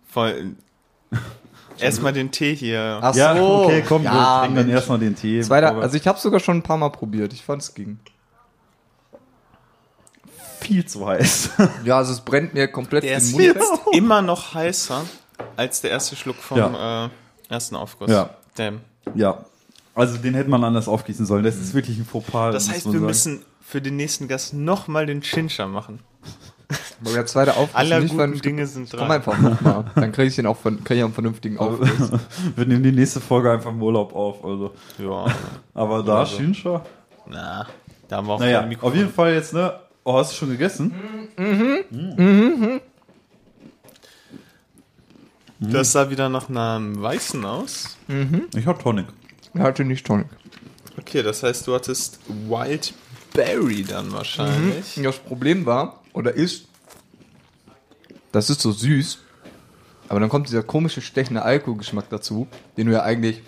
[0.07, 0.55] voll.
[1.79, 2.99] Erstmal den Tee hier.
[3.01, 3.63] Ach Ja, so.
[3.65, 5.41] okay, komm, wir ja, trinken dann erstmal den Tee.
[5.41, 7.33] Zweiter, wir- also ich habe sogar schon ein paar Mal probiert.
[7.33, 7.99] Ich fand es ging.
[10.59, 11.49] viel zu heiß.
[11.85, 13.79] Ja, also es brennt mir komplett Der den ist Mund jetzt weg.
[13.93, 15.01] immer noch heißer
[15.57, 17.09] als der erste Schluck vom äh,
[17.49, 18.09] ersten Aufguss.
[18.09, 18.29] Ja.
[18.55, 18.81] Damn.
[19.15, 19.43] ja.
[19.95, 21.43] Also den hätte man anders aufgießen sollen.
[21.43, 22.51] Das ist wirklich ein Fauxpas.
[22.53, 23.05] Das heißt, wir sagen.
[23.05, 25.99] müssen für den nächsten Gast nochmal den Chincha machen.
[27.03, 29.11] Aber der zweite Aufguss Aller nicht guten vernünftig- Dinge sind Komm dran.
[29.11, 29.85] einfach nochmal.
[29.95, 32.11] Dann kriege ich den auch von, krieg ich auch einen vernünftigen Aufguss.
[32.55, 34.43] Wir nehmen die nächste Folge einfach im Urlaub auf.
[34.43, 34.73] Also.
[34.99, 35.25] Ja,
[35.73, 36.37] Aber da, Also.
[36.37, 36.83] Shincha.
[37.27, 37.67] na,
[38.07, 39.73] da haben wir auch Naja, auf jeden Fall jetzt, ne?
[40.03, 40.93] Oh, hast du schon gegessen?
[45.59, 47.97] Das sah wieder nach einem Weißen aus.
[48.55, 49.05] Ich hab Tonic.
[49.53, 50.27] Er hatte nicht Tonic.
[50.99, 52.93] Okay, das heißt, du hattest Wild
[53.33, 54.99] Berry dann wahrscheinlich.
[55.01, 56.65] Das Problem war, oder ist,
[58.31, 59.19] das ist so süß,
[60.09, 62.47] aber dann kommt dieser komische, stechende Alkoholgeschmack dazu,
[62.77, 63.41] den du ja eigentlich,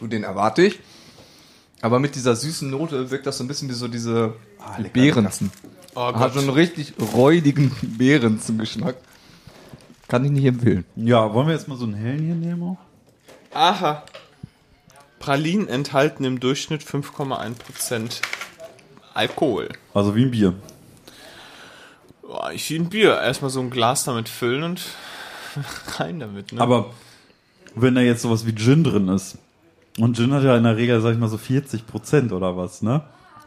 [0.00, 0.80] und den erwarte ich,
[1.82, 4.34] aber mit dieser süßen Note wirkt das so ein bisschen wie so diese
[4.78, 5.50] lecker, Beerenzen.
[5.94, 8.96] Oh Hat so einen richtig räudigen Beerenzen-Geschmack.
[10.08, 10.84] Kann ich nicht empfehlen.
[10.94, 12.62] Ja, wollen wir jetzt mal so einen hellen hier nehmen?
[12.62, 12.76] auch?
[13.54, 14.04] Aha.
[15.18, 18.20] Pralinen enthalten im Durchschnitt 5,1%
[19.14, 19.70] Alkohol.
[19.94, 20.54] Also wie ein Bier.
[22.26, 23.20] Boah, ich wie ein Bier.
[23.20, 24.82] Erstmal so ein Glas damit füllen und
[25.98, 26.52] rein damit.
[26.52, 26.60] Ne?
[26.60, 26.90] Aber
[27.74, 29.38] wenn da jetzt sowas wie Gin drin ist,
[29.98, 32.82] und Gin hat ja in der Regel, sag ich mal, so 40 Prozent oder was,
[32.82, 33.02] ne?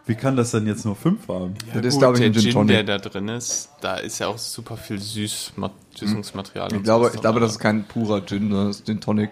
[0.06, 1.54] Wie kann das denn jetzt nur 5 haben?
[1.72, 2.76] das ist, glaube ich, der ein Gin Gin, Tonic.
[2.76, 5.54] der da drin ist, da ist ja auch super viel Süß
[5.96, 6.74] Süßungsmaterial.
[6.74, 9.30] Ich glaube, ich glaube, das ist kein purer Gin, das ist Gin Tonic.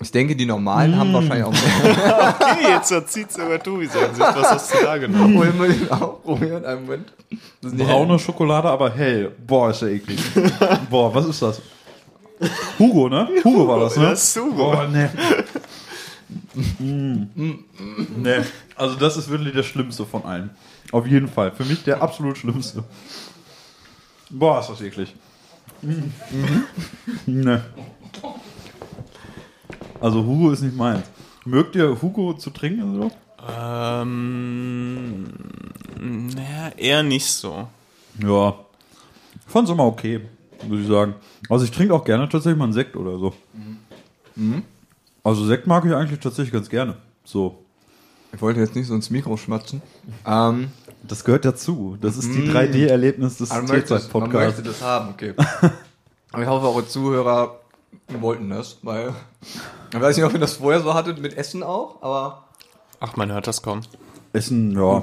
[0.00, 2.36] Ich denke, die normalen haben wahrscheinlich auch mehr.
[2.40, 4.36] Okay, jetzt verzieht sogar Tobi sein Gesicht.
[4.36, 5.38] Was hast du da genommen?
[5.38, 6.64] Wollen wir den auch probieren?
[6.64, 7.12] Einen Moment.
[7.62, 9.32] Das ist nicht Braune Schokolade, aber hell.
[9.46, 10.18] Boah, ist ja eklig.
[10.90, 11.62] Boah, was ist das?
[12.78, 13.28] Hugo, ne?
[13.44, 14.10] Hugo war das, ne?
[14.10, 14.72] Das ist Hugo.
[14.72, 15.10] Boah, ne.
[16.78, 17.26] Mm.
[18.16, 18.44] Ne,
[18.76, 20.50] also das ist wirklich das Schlimmste von allen.
[20.90, 21.52] Auf jeden Fall.
[21.52, 22.82] Für mich der absolut Schlimmste.
[24.30, 25.14] Boah, ist das eklig.
[25.82, 26.12] Mhm.
[27.26, 27.64] Ne.
[30.04, 31.06] Also Hugo ist nicht meins.
[31.46, 33.10] Mögt ihr Hugo zu trinken oder so?
[33.58, 35.24] Ähm,
[35.98, 37.68] naja, eher nicht so.
[38.22, 38.54] Ja.
[39.46, 40.20] Fand's immer okay,
[40.68, 41.14] muss ich sagen.
[41.48, 43.32] Also ich trinke auch gerne tatsächlich mal einen Sekt oder so.
[45.22, 46.96] Also Sekt mag ich eigentlich tatsächlich ganz gerne.
[47.24, 47.64] So.
[48.34, 49.80] Ich wollte jetzt nicht so ins Mikro schmatzen.
[50.26, 50.68] Ähm,
[51.08, 51.96] Das gehört dazu.
[51.98, 55.32] Das ist die 3D-Erlebnis des man, möchte, man möchte das haben, okay.
[56.32, 57.58] Aber ich hoffe, eure Zuhörer
[58.20, 59.14] wollten das, weil
[59.94, 62.44] ich weiß nicht, ob ihr das vorher so hattet mit Essen auch, aber
[63.00, 63.80] Ach, man hört das kaum.
[64.32, 65.02] Essen, ja.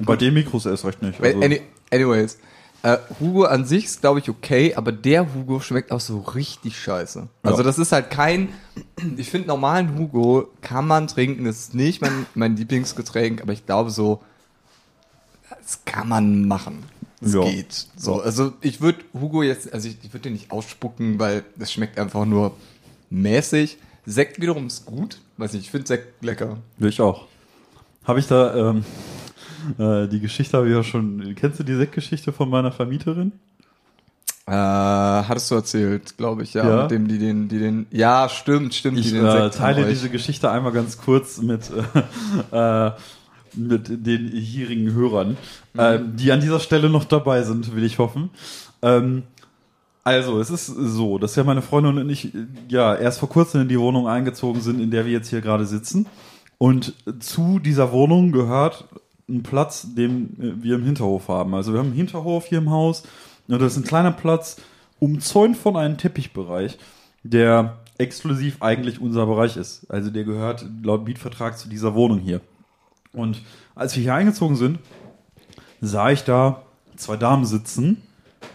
[0.00, 1.20] Bei den Mikros erst recht nicht.
[1.22, 2.38] Also, Any, anyways.
[2.84, 6.76] Äh, Hugo an sich ist, glaube ich, okay, aber der Hugo schmeckt auch so richtig
[6.80, 7.28] scheiße.
[7.44, 7.62] Also Ja.
[7.62, 8.48] das ist halt kein,
[9.16, 13.66] ich finde normalen Hugo kann man trinken, das ist nicht mein, mein Lieblingsgetränk, aber ich
[13.66, 14.20] glaube so,
[15.62, 16.82] das kann man machen.
[17.20, 17.44] Es Ja.
[17.44, 17.86] geht.
[17.96, 21.72] So, also ich würde Hugo jetzt, also ich, ich würde den nicht ausspucken, weil das
[21.72, 22.56] schmeckt einfach nur
[23.10, 23.78] mäßig.
[24.04, 25.18] Sekt wiederum ist gut.
[25.36, 26.58] Weiß nicht, ich finde Sekt lecker.
[26.80, 27.26] ich auch.
[28.04, 28.84] Habe ich da, ähm,
[29.78, 33.32] äh, die Geschichte habe ich ja schon, kennst du die Sektgeschichte von meiner Vermieterin?
[34.46, 36.82] Äh, hattest du erzählt, glaube ich, ja, Ja.
[36.82, 40.10] Mit dem, die den, die den, ja, stimmt, stimmt, Ich die den äh, teile diese
[40.10, 41.70] Geschichte einmal ganz kurz mit,
[42.52, 42.92] äh, äh,
[43.54, 45.36] mit den hierigen Hörern,
[45.78, 48.30] ähm, die an dieser Stelle noch dabei sind, will ich hoffen.
[48.82, 49.22] Ähm,
[50.04, 53.62] also, es ist so, dass ja meine Freundin und ich äh, ja erst vor kurzem
[53.62, 56.06] in die Wohnung eingezogen sind, in der wir jetzt hier gerade sitzen.
[56.58, 58.84] Und zu dieser Wohnung gehört
[59.28, 61.54] ein Platz, den äh, wir im Hinterhof haben.
[61.54, 63.04] Also wir haben einen Hinterhof hier im Haus.
[63.48, 64.56] Und das ist ein kleiner Platz,
[64.98, 66.78] umzäunt von einem Teppichbereich,
[67.22, 69.88] der exklusiv eigentlich unser Bereich ist.
[69.90, 72.40] Also der gehört laut Mietvertrag zu dieser Wohnung hier.
[73.12, 73.42] Und
[73.74, 74.78] als wir hier eingezogen sind,
[75.80, 76.62] sah ich da
[76.96, 78.02] zwei Damen sitzen,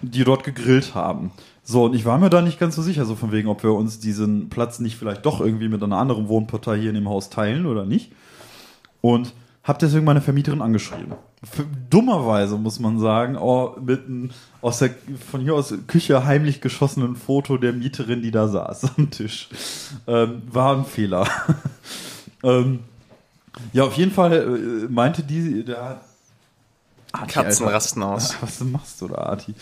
[0.02, 1.32] die dort gegrillt haben.
[1.64, 3.74] So, und ich war mir da nicht ganz so sicher, so von wegen, ob wir
[3.74, 7.30] uns diesen Platz nicht vielleicht doch irgendwie mit einer anderen Wohnpartei hier in dem Haus
[7.30, 8.12] teilen oder nicht.
[9.02, 9.34] Und
[9.64, 11.14] habe deswegen meine Vermieterin angeschrieben.
[11.90, 14.30] Dummerweise muss man sagen, oh, mit einem
[14.62, 14.92] aus der
[15.30, 19.50] von hier aus Küche heimlich geschossenen Foto der Mieterin, die da saß am Tisch.
[20.08, 21.28] Ähm, war ein Fehler.
[22.44, 22.80] ähm,
[23.74, 26.00] ja, auf jeden Fall äh, meinte die, der
[27.12, 27.76] Arti, Katzen Alter.
[27.76, 28.36] rasten aus.
[28.42, 29.54] Was machst du da, Arti?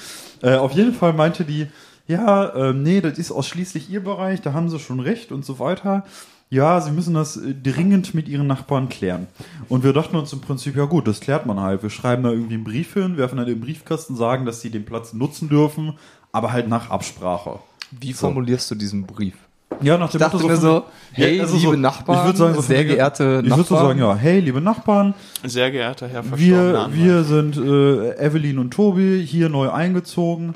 [0.41, 1.67] Äh, auf jeden Fall meinte die,
[2.07, 5.59] ja, ähm, nee, das ist ausschließlich ihr Bereich, da haben sie schon recht und so
[5.59, 6.03] weiter.
[6.51, 9.27] Ja, sie müssen das äh, dringend mit ihren Nachbarn klären.
[9.67, 11.81] Und wir dachten uns im Prinzip, ja gut, das klärt man halt.
[11.81, 14.85] Wir schreiben da irgendwie einen Brief hin, werfen dann den Briefkasten, sagen, dass sie den
[14.85, 15.97] Platz nutzen dürfen,
[16.31, 17.59] aber halt nach Absprache.
[17.91, 19.35] Wie formulierst du diesen Brief?
[19.81, 22.53] Ja, nach dem Ich dachte Motto mir von- so, hey, also liebe Nachbarn, ich sagen,
[22.55, 23.87] so sehr wegen- geehrte Ich würde so Nachbarn.
[23.87, 25.13] sagen, ja, hey, liebe Nachbarn,
[25.43, 30.55] Sehr geehrter Herr verstorbener wir, wir sind äh, Evelyn und Tobi hier neu eingezogen.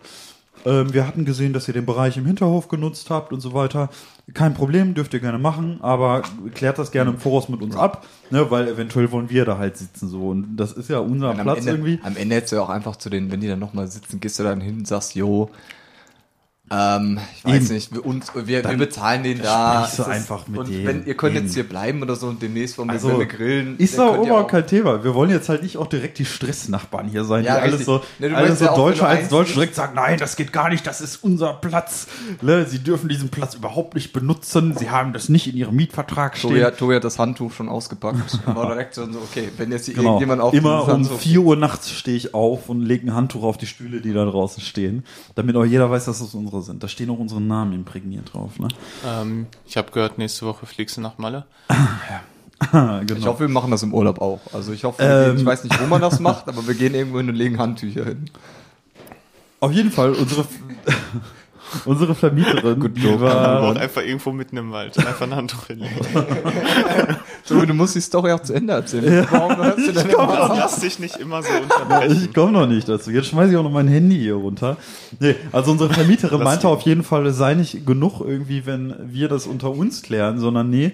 [0.65, 3.89] Ähm, wir hatten gesehen, dass ihr den Bereich im Hinterhof genutzt habt und so weiter.
[4.33, 6.21] Kein Problem, dürft ihr gerne machen, aber
[6.53, 9.77] klärt das gerne im Voraus mit uns ab, ne, weil eventuell wollen wir da halt
[9.77, 11.99] sitzen so und das ist ja unser Und Platz Ende, irgendwie.
[12.03, 14.37] am Ende hättest du ja auch einfach zu denen, wenn die dann nochmal sitzen, gehst
[14.37, 15.49] du dann hin und sagst, jo,
[16.71, 17.73] ähm, ich weiß Eben.
[17.75, 19.85] nicht, wir, uns, wir, wir bezahlen den da.
[19.85, 21.45] Es ist- einfach mit und wenn ihr könnt Eben.
[21.45, 23.77] jetzt hier bleiben oder so und demnächst wollen wir, Also, wir grillen.
[23.77, 25.03] Ist doch überhaupt kein Thema.
[25.03, 28.01] Wir wollen jetzt halt nicht auch direkt die Stressnachbarn hier sein, Ja, die alles so,
[28.19, 31.01] Ne, alles so ja Deutsche als Deutsche direkt sagen, nein, das geht gar nicht, das
[31.01, 32.07] ist unser Platz.
[32.41, 34.75] Ne, Sie dürfen diesen Platz überhaupt nicht benutzen.
[34.77, 36.49] Sie haben das nicht in Ihrem Mietvertrag stehen.
[36.51, 38.39] Tobi hat, Tobi hat das Handtuch schon ausgepackt.
[38.45, 40.09] War direkt so, okay, wenn jetzt hier Genau.
[40.11, 43.43] irgendjemand auf Immer um Handtuch- 4 Uhr nachts stehe ich auf und lege ein Handtuch
[43.43, 45.03] auf die Stühle, die da draußen stehen,
[45.35, 46.83] damit auch jeder weiß, dass das unsere sind.
[46.83, 48.59] Da stehen auch unsere Namen imprägniert drauf.
[48.59, 48.67] Ne?
[49.05, 51.45] Ähm, ich habe gehört, nächste Woche fliegst du nach Malle.
[52.71, 53.01] genau.
[53.15, 54.41] Ich hoffe, wir machen das im Urlaub auch.
[54.53, 55.25] Also ich hoffe, wir Ähm.
[55.31, 57.57] gehen, ich weiß nicht, wo man das macht, aber wir gehen irgendwo hin und legen
[57.57, 58.29] Handtücher hin.
[59.61, 60.45] Auf jeden Fall, unsere,
[61.85, 64.97] unsere Vermieterin, die Auch war, einfach irgendwo mitten im Wald.
[64.97, 65.95] Einfach ein Handtuch hinlegen.
[67.47, 69.27] Tobi, du musst die Story auch zu Ende erzählen.
[69.29, 70.57] Warum hörst du denn immer auf?
[70.57, 72.23] Lass dich nicht immer so unterbrechen.
[72.23, 73.11] Ich komme noch nicht dazu.
[73.11, 74.77] Jetzt schmeiße ich auch noch mein Handy hier runter.
[75.19, 79.27] Nee, also unsere Vermieterin meinte auf jeden Fall, es sei nicht genug irgendwie, wenn wir
[79.27, 80.93] das unter uns klären, sondern nee,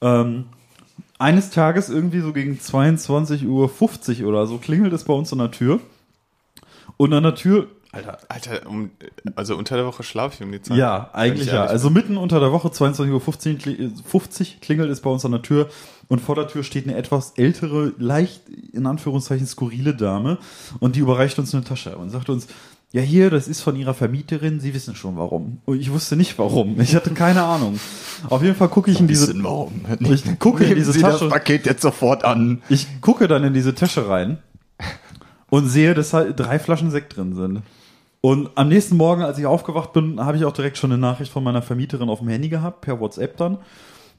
[0.00, 0.44] ähm,
[1.18, 3.46] eines Tages irgendwie so gegen 22.50
[4.22, 5.80] Uhr oder so klingelt es bei uns an der Tür.
[6.96, 8.90] Und an der Tür, Alter, Alter, um,
[9.34, 10.76] also unter der Woche schlafe ich um die Zeit.
[10.76, 11.64] ja, eigentlich ich ja.
[11.64, 15.40] Also mitten unter der Woche, 22.50 Uhr 50, 50 klingelt es bei uns an der
[15.40, 15.68] Tür
[16.08, 20.36] und vor der Tür steht eine etwas ältere, leicht in Anführungszeichen skurrile Dame
[20.80, 22.46] und die überreicht uns eine Tasche und sagt uns,
[22.92, 25.60] ja hier, das ist von ihrer Vermieterin, Sie wissen schon warum.
[25.64, 26.80] Und ich wusste nicht warum.
[26.80, 27.78] Ich hatte keine Ahnung.
[28.28, 29.84] Auf jeden Fall gucke ich in diese, warum?
[30.00, 31.28] ich gucke in diese Sie das Tasche.
[31.28, 32.62] Paket jetzt sofort an.
[32.68, 34.38] Ich gucke dann in diese Tasche rein
[35.50, 37.62] und sehe, dass halt drei Flaschen Sekt drin sind.
[38.20, 41.30] Und am nächsten Morgen, als ich aufgewacht bin, habe ich auch direkt schon eine Nachricht
[41.30, 43.58] von meiner Vermieterin auf dem Handy gehabt, per WhatsApp dann.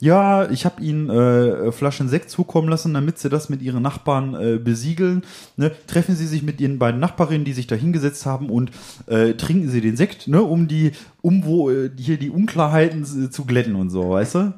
[0.01, 4.33] Ja, ich habe ihnen äh, Flaschen Sekt zukommen lassen, damit sie das mit ihren Nachbarn
[4.33, 5.23] äh, besiegeln.
[5.57, 5.73] Ne?
[5.87, 8.71] Treffen sie sich mit ihren beiden Nachbarinnen, die sich da hingesetzt haben und
[9.07, 10.41] äh, trinken sie den Sekt, ne?
[10.41, 14.53] um die, um wo äh, hier die Unklarheiten äh, zu glätten und so, weißt du?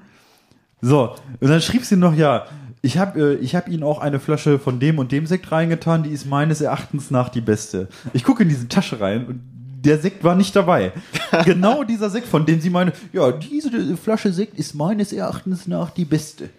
[0.84, 2.46] So, und dann schrieb sie noch, ja,
[2.82, 6.04] ich habe äh, ich hab Ihnen auch eine Flasche von dem und dem Sekt reingetan,
[6.04, 7.88] die ist meines Erachtens nach die beste.
[8.14, 9.42] Ich gucke in diese Tasche rein und
[9.84, 10.92] der Sekt war nicht dabei.
[11.46, 15.90] genau dieser Sekt, von dem sie meine, ja, diese Flasche Sekt ist meines Erachtens nach
[15.92, 16.50] die beste.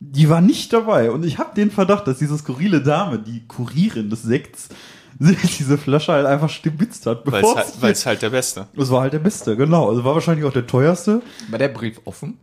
[0.00, 4.10] Die war nicht dabei und ich habe den Verdacht, dass diese skurrile Dame, die Kurierin
[4.10, 4.68] des Sekts,
[5.18, 7.24] sich diese Flasche halt einfach stibitzt hat.
[7.26, 8.66] Weil bevor es sie- halt, halt der Beste.
[8.74, 9.88] das war halt der Beste, genau.
[9.88, 11.22] Also war wahrscheinlich auch der teuerste.
[11.50, 12.38] War der Brief offen?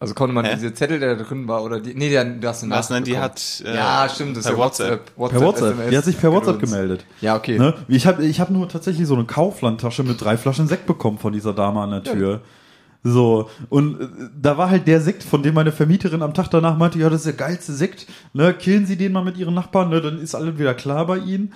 [0.00, 0.54] Also konnte man Hä?
[0.54, 3.00] diese Zettel, der da drin war, oder die, nee, der, du hast eine Was, ne,
[3.00, 5.16] Nachricht die hat, äh, ja, stimmt, das ist per ja WhatsApp.
[5.16, 5.72] Per WhatsApp.
[5.72, 7.04] SMS Die hat sich per WhatsApp gemeldet.
[7.20, 7.58] Ja, okay.
[7.58, 7.74] Ne?
[7.88, 11.32] Ich habe ich hab nur tatsächlich so eine Kauflandtasche mit drei Flaschen Sekt bekommen von
[11.32, 12.42] dieser Dame an der Tür.
[13.02, 14.08] So, und äh,
[14.40, 17.20] da war halt der Sekt, von dem meine Vermieterin am Tag danach meinte, ja, das
[17.20, 20.34] ist der geilste Sekt, ne, killen Sie den mal mit Ihren Nachbarn, ne, dann ist
[20.34, 21.52] alles wieder klar bei Ihnen.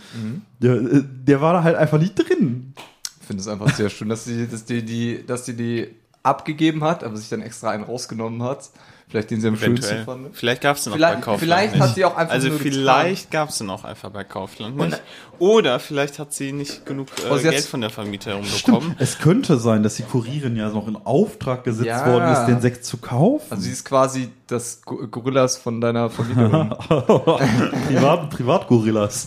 [0.61, 2.75] Der, äh, der war da halt einfach nicht drin.
[3.21, 6.85] Ich finde es einfach sehr schön, dass die, dass die, die, dass die die abgegeben
[6.85, 8.71] hat, aber sich dann extra einen rausgenommen hat.
[9.09, 10.29] Vielleicht den sie am schönsten fand.
[10.35, 11.83] Vielleicht gab's den auch Vielleicht- bei Kaufland vielleicht nicht.
[11.83, 12.73] hat sie auch einfach Also nur getan.
[12.73, 15.03] vielleicht gab's den auch einfach bei Kaufland nicht.
[15.39, 18.65] Oder vielleicht hat sie nicht genug äh, Oh, sie Geld von der Vermieterin Stimmt.
[18.65, 18.97] bekommen.
[18.99, 22.07] Es könnte sein, dass die Kurierin ja noch in Auftrag gesetzt Ja.
[22.07, 23.45] worden ist, den Sekt zu kaufen.
[23.51, 26.71] Also sie ist quasi das Go- Gorillas von deiner Vermieterin.
[27.89, 29.27] Privat, Privatgorillas.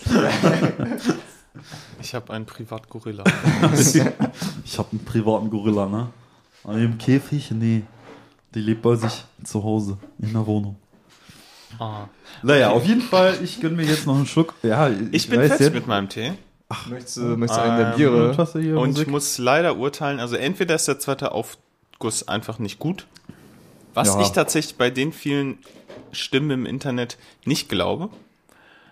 [2.02, 3.24] Ich habe einen Privatgorilla.
[4.66, 6.08] ich habe einen privaten Gorilla, ne?
[6.66, 7.84] Und im Käfig, nee.
[8.54, 10.78] Die lebt bei sich zu Hause in der Wohnung.
[11.78, 12.06] Ah.
[12.42, 14.54] Naja, auf jeden Fall, ich gönne mir jetzt noch einen Schluck.
[14.64, 16.32] Ja, Ich bin weiß fertig jetzt- mit meinem Tee.
[16.90, 18.48] Möchtest du, möchtest du einen der Ähm, Biere?
[18.62, 19.08] Hier Und Musik.
[19.08, 23.06] ich muss leider urteilen, also entweder ist der zweite Aufguss einfach nicht gut,
[23.94, 24.22] was Ja.
[24.22, 25.60] ich tatsächlich bei den vielen
[26.12, 28.10] Stimmen im Internet nicht glaube.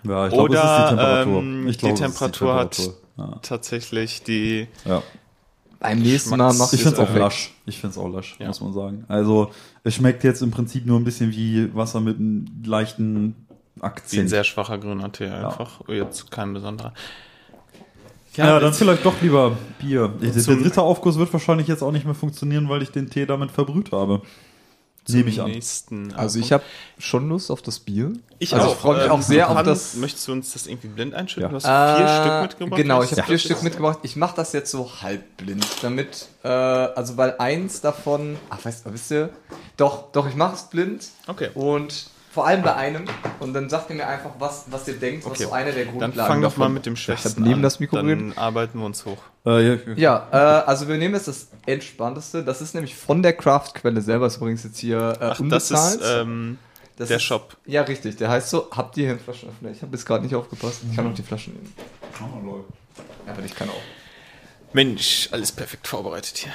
[0.04, 1.40] ja, ich glaube, Oder es ist die Temperatur.
[1.42, 2.72] ähm, ich die es ist Temperatur hat
[3.16, 3.42] Temperatur.
[3.42, 4.68] tatsächlich die.
[5.84, 5.90] Ja.
[5.90, 5.96] ja.
[5.96, 7.20] Beim nächsten Mal machst Ich du finde es auch weg.
[7.22, 7.52] lasch.
[7.66, 8.48] Ich finde es auch lasch, Ja.
[8.48, 9.06] muss man sagen.
[9.08, 9.52] Also,
[9.84, 13.36] es schmeckt jetzt im Prinzip nur ein bisschen wie Wasser mit einem leichten
[13.76, 14.30] Wie ein Akzent.
[14.30, 15.82] sehr schwacher grüner Tee einfach.
[15.88, 16.94] Jetzt kein besonderer.
[18.36, 20.08] ja, dann jetzt- vielleicht doch lieber Bier.
[20.22, 23.52] Der, dritte Aufguss wird wahrscheinlich jetzt auch nicht mehr funktionieren, weil ich den Tee damit
[23.52, 24.22] verbrüht habe.
[25.08, 25.52] Nehme ich an.
[25.52, 26.64] Nächsten, Also ich habe
[26.98, 28.14] schon Lust auf das Bier.
[28.40, 28.74] Ich also auch.
[28.74, 29.96] ich freue mich Ähm, auch sehr auf das.
[29.96, 31.44] Möchtest du uns das irgendwie blind einschütten?
[31.44, 31.50] Ja.
[31.50, 32.78] Du hast vier Äh, Stück mitgebracht.
[32.82, 34.00] Genau, ich habe Das vier Stück mitgebracht.
[34.04, 38.94] Ich mache das jetzt so halbblind, damit, äh, also weil eins davon, ach weißt du,
[38.94, 39.30] wisst ihr,
[39.78, 41.06] doch, doch, ich mache es blind.
[41.28, 41.50] Okay.
[41.54, 43.06] Und vor allem bei einem.
[43.40, 45.44] Und dann sagt ihr mir einfach, was, was ihr denkt, was Okay.
[45.44, 47.62] so eine der Dann Grundlagen fang doch mal mit dem Schwächsten neben an.
[47.62, 49.18] das Mikro Dann arbeiten wir uns hoch.
[49.46, 52.44] Äh, ja, Ja, äh, also wir nehmen jetzt das Entspannteste.
[52.44, 54.26] Das ist nämlich von der Craft-Quelle selber.
[54.26, 56.58] Das ist übrigens jetzt hier äh, Ach, das ist ähm,
[56.98, 57.58] Das der ist- Shop.
[57.66, 58.16] Ja, richtig.
[58.18, 59.70] Der heißt so, habt ihr hier einen Flaschenöffner?
[59.72, 60.82] Ich habe jetzt gerade nicht aufgepasst.
[60.90, 61.74] Ich kann auch die Flaschen nehmen.
[63.28, 63.82] Aber ich kann auch.
[64.74, 66.52] Mensch, alles perfekt vorbereitet hier.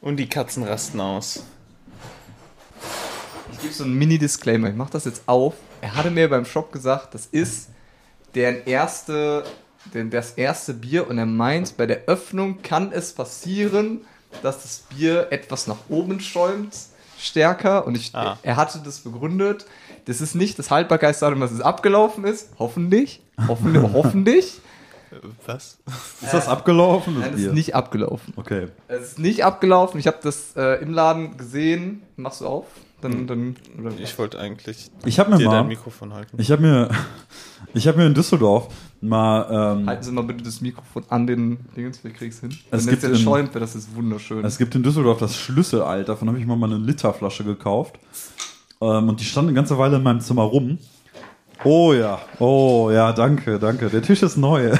[0.00, 1.42] Und die Katzen rasten aus.
[3.52, 4.68] Ich gebe so einen Mini-Disclaimer.
[4.68, 5.54] Ich mache das jetzt auf.
[5.80, 7.68] Er hatte mir beim Shop gesagt, das ist
[8.34, 9.44] der erste,
[9.94, 14.02] der, das erste Bier und er meint, bei der Öffnung kann es passieren,
[14.42, 16.74] dass das Bier etwas nach oben schäumt,
[17.18, 17.86] stärker.
[17.86, 18.38] Und ich, Ah.
[18.42, 19.64] er hatte das begründet.
[20.04, 22.50] Das ist nicht das Haltbarkeitsdatum, dass es abgelaufen ist.
[22.58, 23.22] Hoffentlich.
[23.48, 23.82] Hoffentlich.
[23.92, 24.60] hoffentlich.
[25.10, 25.16] Äh,
[25.46, 25.78] Was?
[26.22, 27.14] Ist das abgelaufen?
[27.14, 27.48] Das Nein, es Bier?
[27.48, 28.34] ist nicht abgelaufen.
[28.36, 28.68] Okay.
[28.88, 29.98] Es ist nicht abgelaufen.
[29.98, 32.02] Ich habe das äh, im Laden gesehen.
[32.16, 32.66] Machst du auf?
[33.02, 36.36] Dann, dann, oder Ich wollte eigentlich Ich habe mir dir dein mal, Mikrofon halten.
[36.40, 36.88] ich habe mir,
[37.74, 38.68] ich habe mir in Düsseldorf
[39.02, 42.48] mal, ähm, Halten Sie mal bitte das Mikrofon an den Dingens, wir krieg's hin.
[42.70, 44.44] Es Wenn gibt jetzt der in- schäumt, wäre das ist wunderschön.
[44.44, 47.98] es gibt in Düsseldorf das Schlüsselalter, davon habe ich mal eine Literflasche gekauft.
[48.80, 50.78] Ähm, und die stand eine ganze Weile in meinem Zimmer rum.
[51.64, 53.88] Oh ja, oh ja, danke, danke.
[53.90, 54.74] Der Tisch ist neu.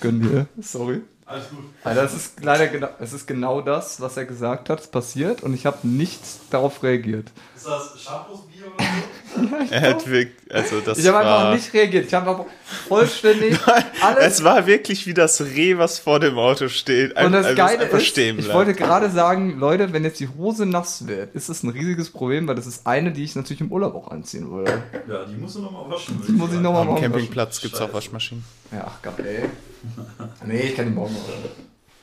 [0.00, 0.46] Gönn dir.
[0.60, 1.02] Sorry.
[1.28, 1.58] Alles gut.
[1.84, 5.42] Also das ist leider genau, es ist genau das, was er gesagt hat, es passiert
[5.42, 7.30] und ich habe nicht darauf reagiert.
[7.54, 9.68] Ist das Schabrostbier oder so?
[9.70, 12.06] Er hat wirklich, also das Ich habe einfach nicht reagiert.
[12.06, 12.46] Ich habe einfach
[12.88, 13.58] vollständig
[14.00, 14.24] alles.
[14.38, 17.14] Es war wirklich wie das Reh, was vor dem Auto steht.
[17.20, 21.34] und das Geile ist, ich wollte gerade sagen, Leute, wenn jetzt die Hose nass wird,
[21.34, 24.10] ist das ein riesiges Problem, weil das ist eine, die ich natürlich im Urlaub auch
[24.10, 24.82] anziehen würde.
[25.06, 26.20] Ja, die musst du nochmal waschen.
[26.26, 27.02] Die muss ich nochmal Am machen.
[27.02, 27.94] Campingplatz gibt's auch Scheiße.
[27.94, 28.44] Waschmaschinen.
[28.72, 29.44] Ja, ach Gott, ey.
[30.46, 31.50] nee, ich kann die morgen machen.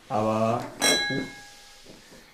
[0.09, 0.63] Aber.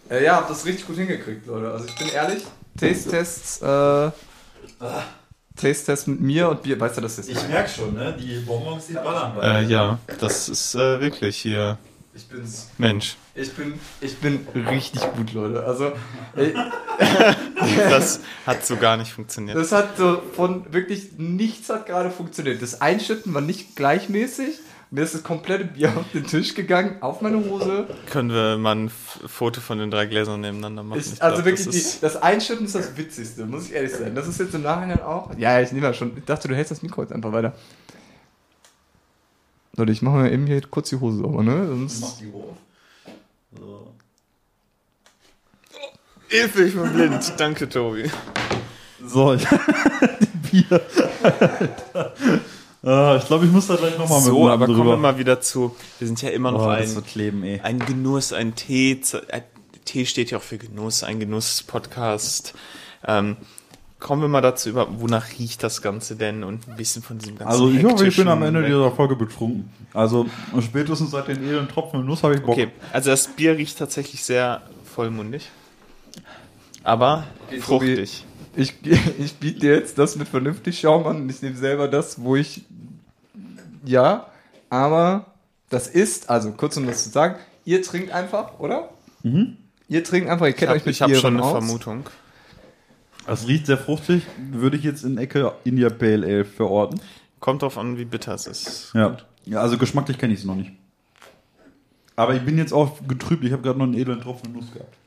[0.10, 1.72] Äh, ja, hab das richtig gut hingekriegt, Leute.
[1.72, 2.44] Also ich bin ehrlich,
[2.78, 4.12] Taste-Tests, äh.
[5.56, 7.30] Taste-Test mit mir und Bier, weißt du, das ist.
[7.30, 8.16] Ich merk schon, ne?
[8.20, 11.78] Die Bonbons, die ballern bei Äh, ja, das ist äh, wirklich hier.
[12.14, 12.70] Ich bin's.
[12.78, 15.64] Mensch, Ich bin, ich bin richtig gut, Leute.
[15.64, 15.94] Also,
[16.36, 16.54] ey,
[17.90, 19.58] das hat so gar nicht funktioniert.
[19.58, 22.62] das hat so von wirklich nichts hat gerade funktioniert.
[22.62, 24.60] Das Einschütten war nicht gleichmäßig.
[24.94, 27.88] Mir ist das komplette Bier auf den Tisch gegangen, auf meine Hose.
[28.10, 31.00] Können wir mal ein Foto von den drei Gläsern nebeneinander machen?
[31.00, 33.72] Ich, Ich also glaub, wirklich, das die, ist- das Einschütten ist das Witzigste, muss ich
[33.74, 34.14] ehrlich sein.
[34.16, 35.32] Das ist jetzt im Nachhinein auch.
[35.38, 36.18] Ja, ich nehme ja schon.
[36.18, 37.54] Ich dachte, du hältst das Mikro jetzt einfach weiter.
[39.78, 41.68] Leute, ich mache mir eben hier kurz die Hose sauber, ne?
[41.68, 42.58] Sonst Mach die hoch.
[43.58, 43.94] So.
[46.28, 47.34] Hilfe, ich bin blind.
[47.38, 48.12] Danke, Tobi.
[49.06, 49.48] So, ich,
[50.20, 50.82] die Bier.
[52.84, 54.80] Ah, ich glaube, ich muss da gleich nochmal mit So, aber drüber.
[54.80, 55.76] kommen wir mal wieder zu.
[56.00, 57.60] Wir sind ja immer noch oh, ein, ey.
[57.62, 59.00] ein Genuss, ein Tee.
[59.32, 59.44] Ein
[59.86, 62.54] Tee steht ja auch für Genuss, ein Genuss-Podcast.
[63.08, 63.38] Ähm,
[64.00, 67.38] kommen wir mal dazu über, wonach riecht das Ganze denn und ein bisschen von diesem
[67.38, 69.70] ganzen Also ich hoffe, ich bin am Ende dieser Folge betrunken.
[69.94, 70.26] Also
[70.60, 72.50] spätestens seit den edlen Tropfen Nuss habe ich Bock.
[72.50, 75.50] Okay, also das Bier riecht tatsächlich sehr vollmundig.
[76.84, 78.26] Aber Okay, fruchtig.
[78.56, 78.74] ich,
[79.20, 82.36] ich biete dir jetzt das mit vernünftig Schaum an und ich nehme selber das, wo
[82.36, 82.62] ich.
[83.84, 84.28] Ja,
[84.70, 85.26] aber
[85.70, 88.90] das ist, also kurz um das zu sagen, ihr trinkt einfach, oder?
[89.24, 91.52] Ihr trinkt einfach, ihr Ich kennt habe euch mit hab Bieren schon eine aus.
[91.52, 92.10] Vermutung.
[93.28, 94.24] Das riecht sehr fruchtig.
[94.52, 97.00] Würde ich jetzt in Ecke India Pale Ale verorten.
[97.40, 98.92] Kommt drauf an, wie bitter es ist.
[98.94, 99.18] Ja.
[99.46, 100.72] ja also geschmacklich kenne ich es noch nicht.
[102.16, 103.44] Aber ich bin jetzt auch getrübt.
[103.44, 104.98] Ich habe gerade noch einen edlen Tropfen Nuss gehabt.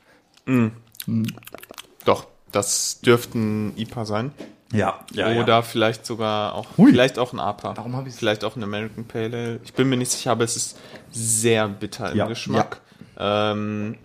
[2.05, 4.31] Doch, das dürfte ein IPA sein.
[4.73, 4.99] Ja.
[5.41, 6.91] Oder vielleicht sogar auch, Hui.
[6.91, 7.77] vielleicht auch ein APA.
[7.77, 9.59] Warum hab ich's- Vielleicht auch ein American Pale Ale.
[9.63, 10.77] Ich bin mir nicht sicher, aber es ist
[11.11, 12.27] sehr bitter im Ja.
[12.27, 12.81] Geschmack.
[13.17, 13.97] Ähm,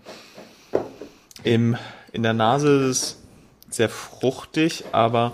[1.43, 1.77] Im,
[2.13, 3.17] in der Nase ist
[3.71, 5.33] es sehr fruchtig, aber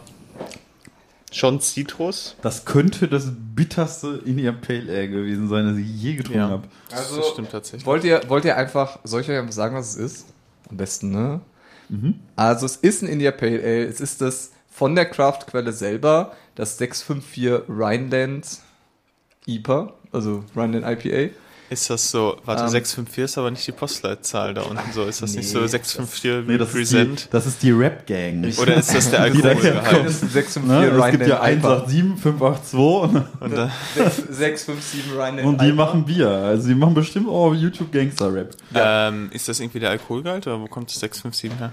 [1.32, 2.36] schon Zitrus.
[2.42, 6.48] Das könnte das bitterste India Pale Ale gewesen sein, das ich je getrunken Ja.
[6.50, 6.68] habe.
[6.92, 7.84] Also, das stimmt tatsächlich.
[7.86, 10.26] Wollt ihr, wollt ihr einfach, soll ich euch einfach sagen, was es ist?
[10.70, 11.40] Am besten, ne?
[12.34, 16.76] Also es ist ein India Pale Ale, es ist das von der Craftquelle selber, das
[16.76, 18.46] 654 Rhineland
[19.46, 21.32] IPA, also Rhineland IPA.
[21.68, 25.02] Ist das so, warte, Ähm, 654 ist aber nicht die Postleitzahl da unten so.
[25.04, 28.52] Ist das nicht Nee, so 654 Nee, das ist die, das ist die Rap-Gang.
[28.60, 30.06] Oder ist das der Alkoholgehalt?
[30.06, 31.04] Das ist ein 654 Ne?
[31.04, 31.68] Es gibt ja Rhineland IPA.
[31.82, 33.70] 187, 582 Und da,
[34.30, 36.28] 657 Rhineland und die machen Bier.
[36.28, 38.50] Also die machen bestimmt auch YouTube Gangster-Rap.
[38.74, 41.72] ähm, ist das irgendwie der Alkoholgehalt oder wo kommt das 657 her?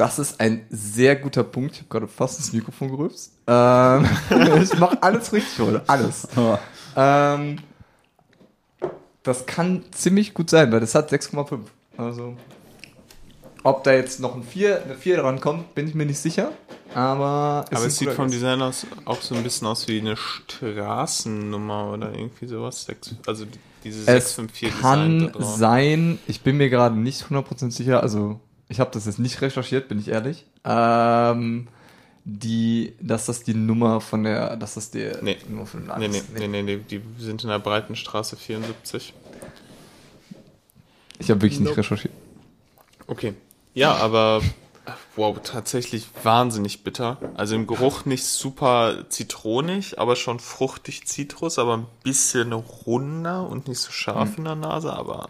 [0.00, 1.72] Das ist ein sehr guter Punkt.
[1.74, 3.34] Ich habe gerade fast das Mikrofon gerübst.
[3.46, 4.08] Ähm,
[4.62, 5.82] ich mache alles richtig heute.
[5.86, 6.26] Alles.
[6.34, 6.58] Aber
[6.96, 7.58] Ähm,
[9.22, 11.58] das kann ziemlich gut sein, weil das hat 6,5.
[11.98, 12.34] Also,
[13.62, 16.52] ob da jetzt noch ein 4, eine 4 dran kommt, bin ich mir nicht sicher.
[16.94, 18.36] Aber, Aber ein es sieht vom Guess.
[18.36, 22.86] Design aus auch so ein bisschen aus wie eine Straßennummer oder irgendwie sowas.
[23.26, 23.44] Also
[23.84, 28.40] diese Es 654 Design kann sein, ich bin mir gerade nicht 100% sicher, also
[28.70, 30.46] ich habe das jetzt nicht recherchiert, bin ich ehrlich.
[30.64, 31.68] Ähm,
[32.24, 35.36] die, dass das die Nummer von der, dass das der Nee.
[35.48, 39.12] Nummer von dem Nee, nee, nee, nee, nee, die sind in der Breitenstraße 74.
[41.18, 41.78] Ich habe wirklich nicht Nope.
[41.80, 42.14] recherchiert.
[43.06, 43.34] Okay.
[43.74, 44.40] Ja, aber
[45.16, 47.18] wow, tatsächlich wahnsinnig bitter.
[47.34, 53.68] Also im Geruch nicht super zitronig, aber schon fruchtig Zitrus, aber ein bisschen runder und
[53.68, 55.28] nicht so scharf in der Nase, aber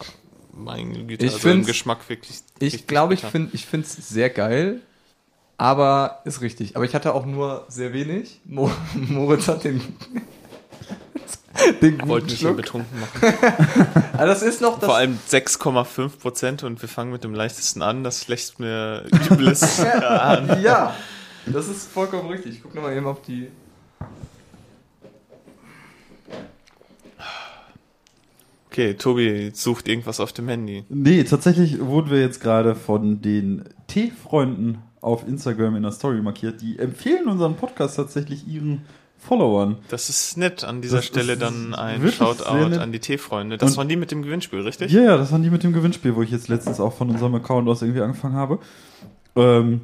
[0.64, 2.40] mein Güte, Ich also im Geschmack wirklich.
[2.60, 4.80] Ich glaube, ich finde ich finde es sehr geil,
[5.58, 6.76] aber ist richtig.
[6.76, 8.40] Aber ich hatte auch nur sehr wenig.
[8.44, 9.80] Mo Moritz hat den
[11.82, 12.56] den wollte guten mich hier Schluck.
[12.56, 13.34] betrunken machen.
[14.12, 17.82] Also das ist noch das Vor allem 6,5 Prozent und wir fangen mit dem leichtesten
[17.82, 18.02] an.
[18.04, 20.62] Das lässt mir übles an.
[20.62, 20.94] ja,
[21.46, 22.52] das ist vollkommen richtig.
[22.56, 23.48] Ich guck nochmal eben auf die
[28.70, 30.84] Okay, Tobi sucht irgendwas auf dem Handy.
[30.88, 36.62] Nee, tatsächlich wurden wir jetzt gerade von den T-Freunden auf Instagram in der Story markiert.
[36.62, 38.82] Die empfehlen unseren Podcast tatsächlich ihren
[39.18, 39.78] Followern.
[39.88, 40.62] Das ist nett.
[40.62, 42.44] An dieser Das Stelle dann ein Shoutout
[42.78, 43.58] an die T-Freunde.
[43.58, 44.92] Das Und- waren die mit dem Gewinnspiel, richtig?
[44.92, 47.34] Ja, ja, das waren die mit dem Gewinnspiel, wo ich jetzt letztens auch von unserem
[47.34, 48.60] Account aus irgendwie angefangen habe.
[49.34, 49.80] Ähm,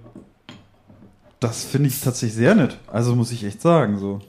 [1.40, 2.78] das finde ich tatsächlich sehr nett.
[2.86, 4.20] Also muss ich echt sagen, so.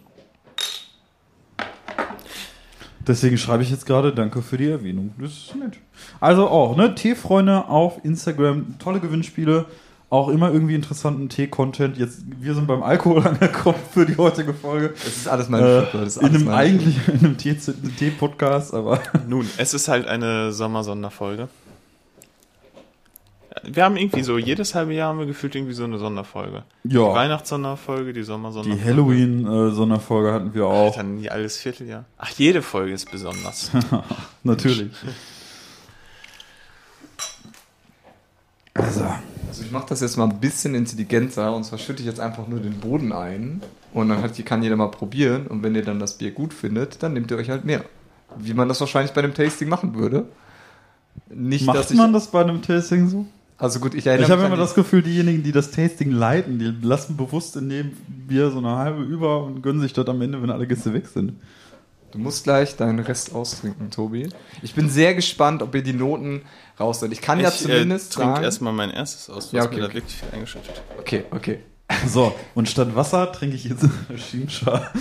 [3.08, 5.14] Deswegen schreibe ich jetzt gerade Danke für die Erwähnung.
[5.20, 5.74] Das ist nett.
[6.20, 6.94] Also auch, ne?
[6.94, 9.66] Tee-Freunde auf Instagram, tolle Gewinnspiele,
[10.10, 11.98] auch immer irgendwie interessanten Tee-Content.
[11.98, 14.90] Jetzt, wir sind beim Alkohol angekommen für die heutige Folge.
[14.90, 17.56] Das ist alles meine Äh, ist in einem eigentlich in einem Tee-
[17.98, 21.48] Tee-Podcast, aber Nun, es ist halt eine Sommersonderfolge.
[23.70, 26.64] Wir haben irgendwie so, jedes halbe Jahr haben wir gefühlt irgendwie so eine Sonderfolge.
[26.84, 27.14] Die ja.
[27.14, 28.82] Weihnachtssonderfolge, die Sommersonderfolge.
[28.82, 30.96] Die Halloween-Sonderfolge hatten wir auch.
[30.96, 32.06] Dann nie alles Vierteljahr.
[32.18, 33.72] Ach, jede Folge ist besonders.
[34.44, 34.92] Natürlich.
[38.74, 39.06] Also,
[39.50, 42.48] Also ich mache das jetzt mal ein bisschen intelligenter und zwar schütte ich jetzt einfach
[42.48, 43.62] nur den Boden ein
[43.94, 47.14] und dann kann jeder mal probieren und wenn ihr dann das Bier gut findet, dann
[47.14, 47.84] nehmt ihr euch halt mehr.
[48.38, 50.28] Wie man das wahrscheinlich bei einem Tasting machen würde.
[51.30, 53.26] Nicht, dass macht ich, man das bei einem Tasting so?
[53.58, 56.74] Also gut, ich erinnere Ich habe immer das Gefühl, diejenigen, die das Tasting leiten, die
[56.86, 60.42] lassen bewusst in dem Bier so eine halbe über und gönnen sich dort am Ende,
[60.42, 61.34] wenn alle Gäste weg sind.
[62.12, 64.30] Du musst gleich deinen Rest austrinken, Tobi.
[64.62, 66.44] Ich bin sehr gespannt, ob ihr die Noten
[66.80, 67.12] rausholt.
[67.12, 69.76] Ich kann ja ich zumindest äh, trinke erstmal mein erstes aus, du Ja, hast okay,
[69.76, 69.96] mir da okay.
[69.96, 70.82] wirklich viel eingeschüttet.
[71.00, 71.60] Okay, okay.
[72.08, 73.86] So, und statt Wasser trinke ich jetzt
[74.16, 74.92] Shisha,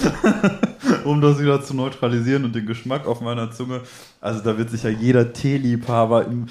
[1.05, 3.83] um das wieder zu neutralisieren und den Geschmack auf meiner Zunge.
[4.21, 6.47] Also da wird sich ja jeder Teeliebhaber im,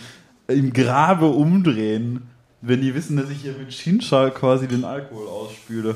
[0.48, 2.30] im Grabe umdrehen,
[2.62, 5.96] wenn die wissen, dass ich hier mit Shisha quasi den Alkohol ausspüle.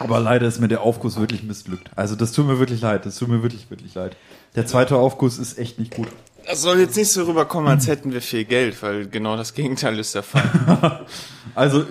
[0.00, 1.90] Aber leider ist mir der Aufguss wirklich missglückt.
[1.96, 3.04] Also das tut mir wirklich leid.
[3.04, 4.16] Das tut mir wirklich, wirklich leid.
[4.54, 6.08] Der zweite Aufguss ist echt nicht gut.
[6.46, 9.98] Das soll jetzt nicht so rüberkommen, als hätten wir viel Geld, weil genau das Gegenteil
[9.98, 11.06] ist der Fall.
[11.54, 11.84] Also,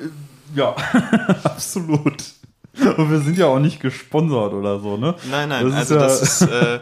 [0.55, 0.73] ja,
[1.43, 2.23] absolut.
[2.95, 5.15] Und wir sind ja auch nicht gesponsert oder so, ne?
[5.29, 6.79] Nein, nein, Das ist also ja- das ist äh,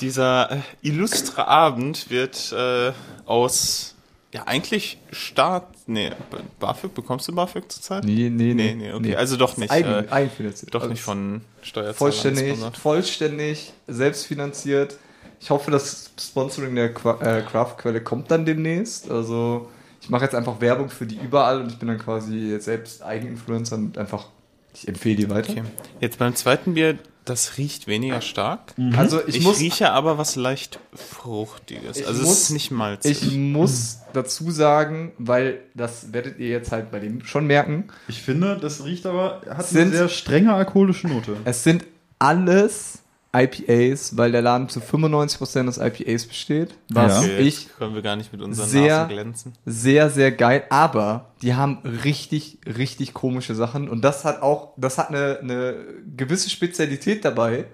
[0.00, 2.92] dieser äh, illustre Abend wird äh,
[3.26, 3.94] aus
[4.32, 6.10] ja eigentlich Staat, nee,
[6.58, 8.04] BAföG bekommst du BAföG zurzeit?
[8.04, 10.74] Nee, nee, Nee, nee, okay, also doch nicht, Eigen, äh, eigenfinanziert.
[10.74, 14.98] Doch Also nicht von Steuerzahlern vollständig, vollständig, selbstfinanziert.
[15.40, 19.10] Ich hoffe, das Sponsoring der äh, Craftquelle kommt dann demnächst.
[19.10, 19.68] Also
[20.00, 23.02] ich mache jetzt einfach Werbung für die überall und ich bin dann quasi jetzt selbst
[23.02, 24.26] Eigeninfluencer und einfach,
[24.74, 25.52] ich empfehle die weiter.
[25.52, 25.62] Okay.
[26.00, 28.74] Jetzt beim zweiten Bier Das riecht weniger stark.
[28.96, 31.96] Also ich, Ich, muss, rieche aber was leicht Fruchtiges.
[31.96, 33.22] Ich also es muss- ist nicht malzig.
[33.22, 38.20] ich muss dazu sagen, weil das werdet ihr jetzt halt bei dem schon merken, Ich
[38.22, 41.36] finde, das riecht aber, hat Sind- eine sehr strenge alkoholische Note.
[41.44, 41.84] es sind
[42.18, 42.98] alles
[43.34, 46.74] IPAs, weil der Laden zu 95% aus IPAs besteht.
[46.88, 47.18] Was Ja.
[47.20, 49.52] okay, ich können wir gar nicht mit unseren sehr- Nasen glänzen.
[49.66, 54.98] sehr, sehr geil, aber die haben richtig, richtig komische Sachen und das hat auch, das
[54.98, 55.74] hat eine, eine
[56.16, 57.66] gewisse Spezialität dabei,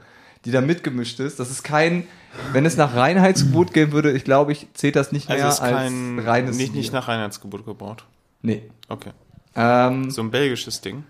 [0.46, 1.38] die da mitgemischt ist.
[1.38, 2.04] Das ist kein,
[2.52, 5.60] wenn es nach Reinheitsgebot gehen würde, ich glaube, ich zählt das nicht mehr Also ist
[5.60, 7.00] als kein reines nicht, nicht Bier.
[7.00, 8.04] nach Reinheitsgebot gebraut.
[8.40, 8.62] Nee.
[8.88, 9.10] Okay.
[9.54, 11.04] Ähm, So ein belgisches Ding.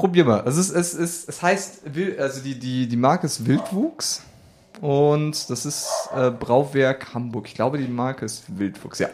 [0.00, 0.42] Probier mal.
[0.46, 4.22] Es ist, es ist, es heißt, Wil- also die, die, die Marke ist Wildwuchs
[4.80, 7.46] und das ist äh, Brauwerk Hamburg.
[7.48, 9.08] Ich glaube, die Marke ist Wildwuchs, ja.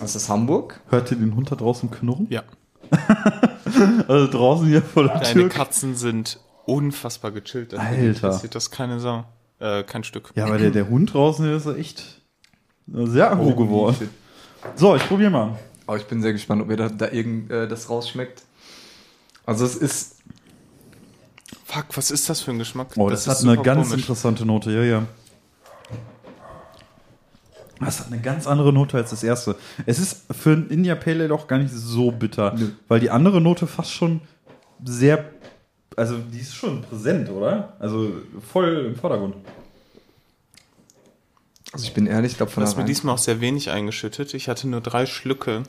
[0.00, 0.80] Das ist Hamburg.
[0.88, 2.26] Hört ihr den Hund da draußen knurren?
[2.30, 2.42] Ja.
[4.08, 5.48] Also draußen hier vor der Deine Tür.
[5.50, 7.72] Katzen sind unfassbar gechillt.
[7.74, 8.00] Das Alter.
[8.00, 9.24] interessiert das keine Sau.
[9.58, 10.30] Äh, kein Stück.
[10.34, 12.22] Ja, aber der, der Hund draußen, der ist echt
[12.86, 14.08] sehr aggro geworden.
[14.76, 15.58] So, ich probiere mal.
[15.86, 18.44] Aber ich bin sehr gespannt, ob ihr da, da irgend äh, das rausschmeckt.
[19.46, 20.16] Also es ist,
[21.64, 22.88] Fuck, was ist das für ein Geschmack?
[22.96, 24.02] Oh, das, hat ist eine ganz komisch.
[24.02, 25.06] interessante Note, ja, ja.
[27.80, 29.56] Das hat eine ganz andere Note als das erste.
[29.84, 32.70] Es ist für ein India Pale Ale auch gar nicht so bitter, Nö.
[32.88, 34.20] weil die andere Note fast schon
[34.82, 35.30] sehr,
[35.94, 37.76] also die ist schon präsent, oder?
[37.78, 38.12] Also
[38.50, 39.36] voll im Vordergrund.
[41.72, 43.70] also ich bin ehrlich, ich glaube Du von hast der mir diesmal auch sehr wenig
[43.70, 44.32] eingeschüttet.
[44.32, 45.64] Ich hatte nur drei Schlücke.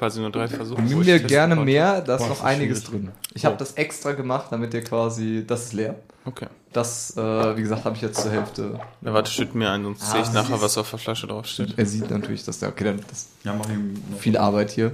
[0.00, 0.80] Quasi nur drei Versuche.
[0.80, 1.70] Nimm ich dir gerne konnte.
[1.70, 3.02] mehr, da ist Boah, noch ist einiges schwierig.
[3.04, 3.12] drin.
[3.34, 5.96] Ich habe das extra gemacht, damit ihr quasi, das ist leer.
[6.24, 6.46] Okay.
[6.72, 8.80] Das, äh, wie gesagt, habe ich jetzt zur Hälfte.
[9.02, 11.74] Na, warte, schütt mir ein, sonst Ah, sehe ich nachher, was auf der Flasche draufsteht.
[11.76, 14.92] Er sieht natürlich, dass der, okay, dann das ist Ja, mach ihm viel Arbeit hier.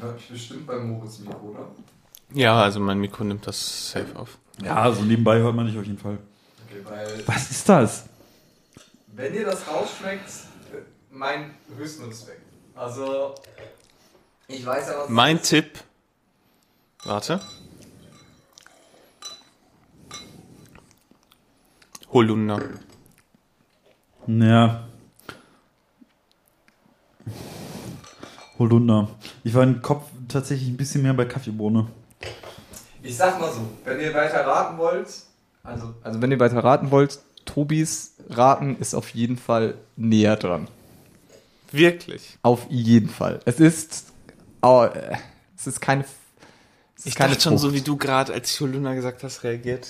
[0.00, 1.66] Hört mich bestimmt beim Moritz Mikro, oder?
[2.34, 4.38] Ja, also mein Mikro nimmt das safe auf.
[4.64, 6.18] Ja, also nebenbei hört man dich auf jeden Fall.
[6.68, 8.04] Okay, weil, Was ist das?
[9.22, 10.28] Wenn ihr das rausschmeckt,
[11.12, 12.42] mein höchsten Respekt.
[12.74, 13.36] Also,
[14.48, 15.78] ich weiß ja, was Mein Tipp.
[17.04, 17.40] Warte.
[22.12, 22.62] Holunder.
[24.26, 24.88] Ja.
[28.58, 29.08] Holunder.
[29.44, 31.86] Ich war im Kopf tatsächlich ein bisschen mehr bei Kaffeebohne.
[33.04, 35.06] Ich sag mal so, wenn ihr weiter raten wollt,
[35.62, 40.68] also, also wenn ihr weiter raten wollt, Tobis Raten ist auf jeden Fall näher dran.
[41.70, 42.38] Wirklich.
[42.42, 43.40] Auf jeden Fall.
[43.44, 44.12] Es ist,
[44.62, 44.86] oh,
[45.56, 46.08] es ist keine, es
[46.98, 49.86] ist Ich keine dachte schon, so wie du gerade, als ich Holunder gesagt hast, reagiert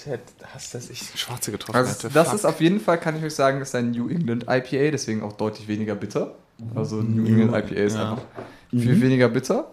[0.55, 2.11] hast, dass ich Schwarze getroffen Also hätte.
[2.15, 2.37] das Fuck.
[2.37, 5.33] ist auf jeden Fall, kann ich euch sagen, ist ein New England IPA, deswegen auch
[5.33, 6.35] deutlich weniger bitter.
[6.75, 8.13] Also New England IPA ist Ja.
[8.13, 8.25] einfach
[8.71, 9.73] viel weniger bitter.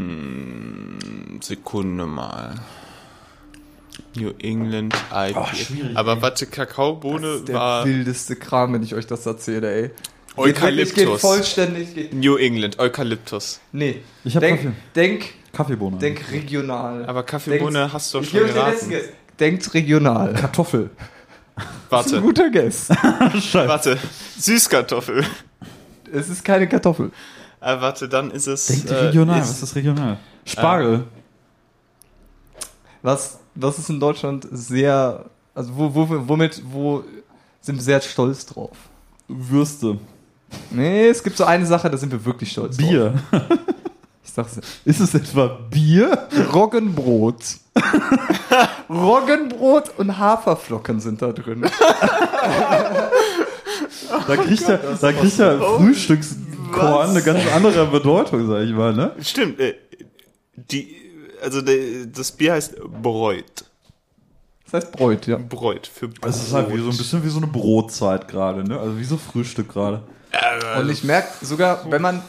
[0.00, 2.54] Hm, Sekunde mal.
[4.16, 5.54] New England IPA.
[5.54, 9.82] schwierig, Aber warte, Kakaobohne Der war wildeste Kram, wenn ich euch das erzähle, ey.
[9.88, 10.96] Geht, Eukalyptus.
[10.96, 13.60] wirklich- geht vollständig, geht, New England, Eukalyptus.
[13.72, 14.00] nee.
[14.24, 14.72] Ich hab denk, Kaffee.
[14.94, 15.98] denk, Kaffeebohne.
[15.98, 17.04] denk regional.
[17.06, 18.92] Aber Kaffeebohne Denkt- hast du doch schon geraten.
[19.38, 20.32] Denkt regional.
[20.34, 20.90] Kartoffel.
[21.90, 22.86] Das ist ein Warte, guter Guess.
[23.34, 23.68] Scheiße.
[23.68, 23.98] warte.
[24.38, 25.24] Süßkartoffel.
[26.12, 27.10] es ist keine Kartoffel.
[27.58, 28.66] Ah, warte, dann ist es.
[28.66, 29.38] Denkt äh, regional.
[29.40, 30.18] ist- Was ist das regional?
[30.46, 31.04] Spargel.
[33.02, 35.24] Was, was ist in Deutschland sehr,
[35.54, 37.04] also wo, wo, womit, wo
[37.60, 38.76] sind wir sehr stolz drauf?
[39.28, 39.98] Würste.
[40.70, 42.88] Nee, es gibt so eine Sache, da sind wir wirklich stolz drauf.
[42.88, 43.14] Bier.
[44.22, 44.60] Ich sag's dir.
[44.84, 46.28] Ist es etwa Bier?
[46.52, 47.42] Roggenbrot.
[48.88, 51.68] Roggenbrot und Haferflocken sind da drin.
[54.26, 59.14] Da kriegt ja, da kriegt ja Frühstückskorn eine ganz andere Bedeutung, sag ich mal, ne?
[59.20, 59.58] Stimmt.
[59.60, 59.74] Äh,
[60.54, 60.94] die,
[61.42, 63.64] also der, das Bier heißt Bräut.
[64.64, 65.36] Das heißt Bräut, ja.
[65.36, 66.30] Bräut für Brot.
[66.30, 68.78] Es ist halt wie so ein bisschen wie so eine Brotzeit gerade, ne?
[68.78, 70.02] Also wie so Frühstück gerade.
[70.30, 72.22] Äh, Und ich merke sogar, wenn man.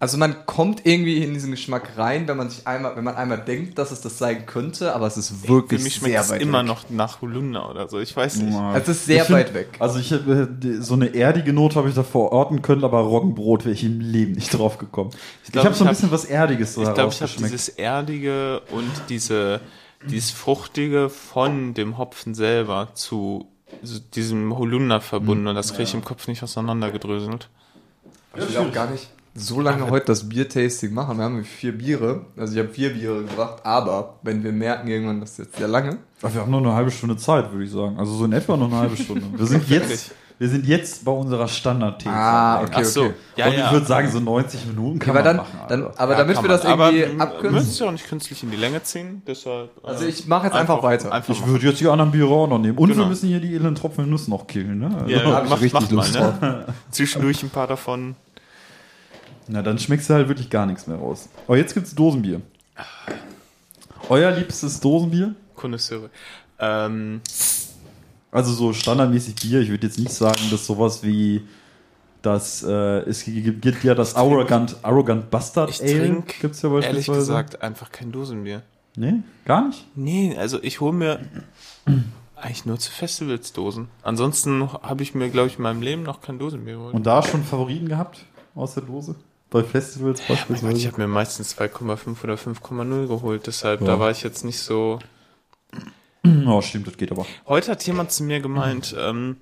[0.00, 3.38] Also man kommt irgendwie in diesen Geschmack rein, wenn man sich einmal, wenn man einmal
[3.44, 6.30] denkt, dass es das sein könnte, aber es ist für wirklich mich schmeckt sehr es
[6.30, 6.66] weit immer weg.
[6.68, 7.98] noch nach Holunder oder so.
[7.98, 8.56] Ich weiß nicht.
[8.76, 9.68] Es ist sehr Ich find- weit weg.
[9.80, 10.46] Also ich äh,
[10.78, 14.32] so eine erdige Note habe ich da verorten können, aber Roggenbrot wäre ich im Leben
[14.32, 15.10] nicht drauf gekommen.
[15.44, 17.32] Ich, glaub, habe so ich ein hab- bisschen was Erdiges so Ich glaube, ich habe
[17.36, 19.60] dieses Erdige und diese,
[20.08, 23.48] dieses Fruchtige von dem Hopfen selber zu
[24.14, 27.48] diesem Holunder verbunden und das kriege ich im Kopf nicht auseinandergedröselt.
[28.36, 29.08] Ich will auch gar nicht
[29.38, 31.16] so lange heute das Bier-Tasting machen.
[31.18, 32.22] Wir haben vier Biere.
[32.36, 35.68] Also ich habe vier Biere gebracht, aber wenn wir merken irgendwann, das ist jetzt sehr
[35.68, 35.98] lange.
[36.22, 37.98] Ach, wir haben noch eine halbe Stunde Zeit, würde ich sagen.
[37.98, 39.22] Also so in etwa noch eine halbe Stunde.
[39.36, 42.10] Wir sind jetzt wir sind jetzt bei unserer standard -Theke.
[42.12, 43.00] Ah, okay, Ach so.
[43.06, 43.14] okay.
[43.34, 43.72] Ja, und ich ja.
[43.72, 45.58] würde sagen, so 90 Minuten kann aber man dann, machen.
[45.68, 46.72] dann, aber Ja, damit wir das man.
[46.74, 47.52] Aber irgendwie m- abkürzen.
[47.58, 49.20] müsst ihr auch nicht künstlich in die Länge ziehen.
[49.26, 51.10] Deshalb, äh, Also ich mache jetzt einfach, weiter.
[51.10, 52.78] Einfach ich würde jetzt die anderen Biere auch noch nehmen.
[52.78, 53.08] Und wir Genau.
[53.08, 54.96] müssen hier die edlen Tropfen Nuss noch killen, ne?
[54.96, 56.66] Also, ja, hab ich macht, richtig macht mal, Lust ne?
[56.92, 58.14] Zwischendurch ein paar davon.
[59.48, 61.28] Na, dann schmeckst du halt wirklich gar nichts mehr raus.
[61.46, 62.40] Aber jetzt gibt's Dosenbier.
[64.08, 65.34] Euer liebstes Dosenbier?
[65.56, 66.10] Connoisseure.
[66.58, 67.20] Ähm,
[68.30, 69.60] Also so standardmäßig Bier.
[69.60, 71.42] Ich würde jetzt nicht sagen, dass sowas wie
[72.20, 76.22] das, äh, es gibt gibt ja das Arrogant, Arrogant Bastard ich Ale.
[76.40, 77.18] Gibt's ja ehrlich beispielsweise.
[77.20, 78.62] gesagt, einfach kein Dosenbier.
[78.96, 79.86] Nee, gar nicht?
[79.94, 81.20] Nee, also ich hole mir
[82.36, 83.88] eigentlich nur zu Festivals Dosen.
[84.02, 86.94] Ansonsten habe ich mir, glaube ich, in meinem Leben noch kein Dosenbier geholt.
[86.94, 88.24] Und da schon Favoriten gehabt
[88.54, 89.14] aus der Dose?
[89.50, 90.88] Bei Festivals Mein Gott, ich beispielsweise?
[90.88, 93.86] habe mir meistens 2,5 oder 5,0 geholt, deshalb Ja.
[93.86, 94.98] da war ich jetzt nicht so.
[96.46, 97.24] Oh, stimmt, das geht aber.
[97.46, 99.36] Heute hat jemand zu mir gemeint, ähm,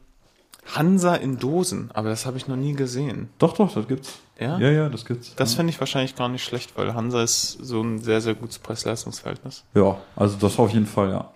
[0.75, 3.29] Hansa in Dosen, aber das habe ich noch nie gesehen.
[3.39, 4.19] Doch, doch, das gibt's.
[4.39, 4.59] Ja?
[4.59, 5.35] Ja, ja, das gibt's.
[5.37, 5.57] Das ja.
[5.57, 9.65] fände ich wahrscheinlich gar nicht schlecht, weil Hansa ist so ein sehr, sehr gutes Preis-Leistungs-Verhältnis.
[9.75, 11.31] Ja, also das auf jeden Fall, ja.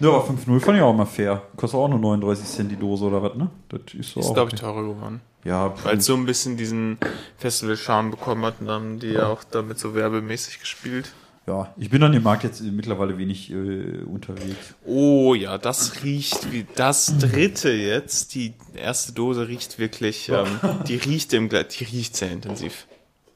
[0.00, 1.42] Ja, aber 5,0 fand ich auch mal fair.
[1.56, 3.50] Kostet auch nur 39 Cent die Dose oder was, ne?
[3.68, 5.20] Das ist so Ist, glaube ich, teurer geworden.
[5.44, 6.98] Ja, Weil es so ein bisschen diesen
[7.38, 11.10] Festival-Charme bekommen hat und haben die ja auch damit so werbemäßig gespielt.
[11.48, 14.74] ja, ich bin an dem Markt jetzt mittlerweile wenig äh, unterwegs.
[14.86, 18.34] Oh ja, das riecht wie das dritte jetzt.
[18.36, 20.46] Die erste Dose riecht wirklich, ähm,
[20.86, 22.86] die riecht im Gle- die riecht sehr intensiv.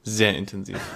[0.03, 0.77] Sehr intensiv.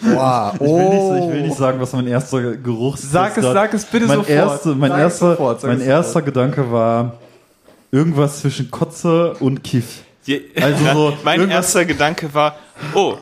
[0.00, 0.54] Wow.
[0.54, 3.10] Ich will, nicht, ich will nicht sagen, was mein erster Geruch ist.
[3.12, 4.30] Sag es, sag es bitte mein sofort.
[4.30, 6.22] Erste, mein Sag erster, sofort, mein erster.
[6.22, 7.18] Gedanke war
[7.90, 10.04] irgendwas zwischen Kotze und Kiff.
[10.28, 12.56] Je, Also so mein erster Gedanke war,
[12.94, 13.16] oh,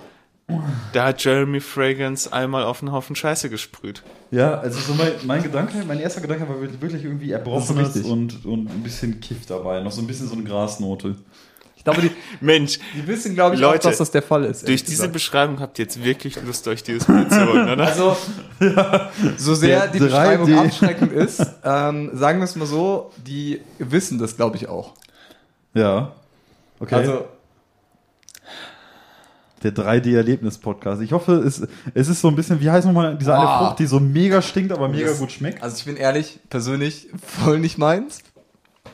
[0.93, 4.03] da hat Jeremy Fragrance einmal auf einen Haufen Scheiße gesprüht.
[4.31, 8.69] Ja, also so mein, mein Gedanke, mein erster Gedanke war wirklich irgendwie Erbrochenes und, und
[8.69, 9.81] ein bisschen Kiff dabei.
[9.81, 11.17] Noch so ein bisschen so eine Grasnote.
[11.77, 14.67] Ich glaube, die, Mensch, die wissen, glaube ich, Leute, auch, dass das der Fall ist.
[14.67, 15.13] durch diese gesagt.
[15.13, 17.87] Beschreibung habt ihr jetzt wirklich Lust, euch dieses Bild zu holen, oder?
[17.87, 18.17] Also,
[19.37, 20.59] so sehr die Beschreibung 3D.
[20.65, 24.95] abschreckend ist, ähm, sagen wir es mal so, die wissen das, glaube ich, auch.
[25.75, 26.13] Ja.
[26.81, 26.95] Okay.
[26.95, 27.27] Also,
[29.63, 31.01] der 3D-Erlebnis-Podcast.
[31.03, 33.59] Ich hoffe, es, es ist so ein bisschen, wie heißt nochmal diese eine Boah.
[33.69, 35.63] Frucht, die so mega stinkt, aber mega Das- gut schmeckt?
[35.63, 38.21] also ich bin ehrlich, persönlich voll nicht meins.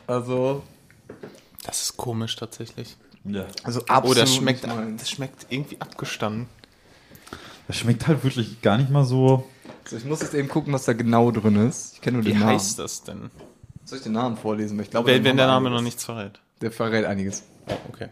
[0.06, 0.62] Also,
[1.64, 2.96] Das ist komisch tatsächlich.
[3.24, 3.46] Ja.
[3.64, 5.02] also Oh, absolut das schmeckt, nicht meins.
[5.02, 6.46] das schmeckt irgendwie abgestanden.
[7.68, 9.48] Das schmeckt halt wirklich gar nicht mal so.
[9.84, 11.94] So, ich muss jetzt eben gucken, was da genau drin ist.
[11.94, 12.52] Ich kenne nur Wie den Namen.
[12.54, 13.30] heißt das denn?
[13.84, 14.78] Soll ich den Namen vorlesen?
[14.80, 16.40] Ich glaube, Wenn, wenn der Name noch nichts verrät.
[16.60, 17.42] Der verrät einiges.
[17.88, 18.08] Okay.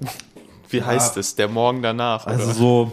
[0.68, 1.34] Wie heißt es?
[1.34, 2.26] Der Morgen danach.
[2.26, 2.54] Also oder?
[2.54, 2.92] so.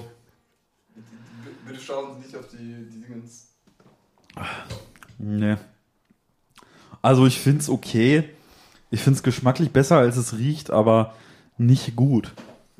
[1.65, 3.53] Bitte schauen Sie nicht auf die, die Dingens.
[5.17, 5.55] Nee.
[7.01, 8.29] Also ich find's okay.
[8.91, 11.13] Ich find's geschmacklich besser, als es riecht, aber
[11.57, 12.33] nicht gut.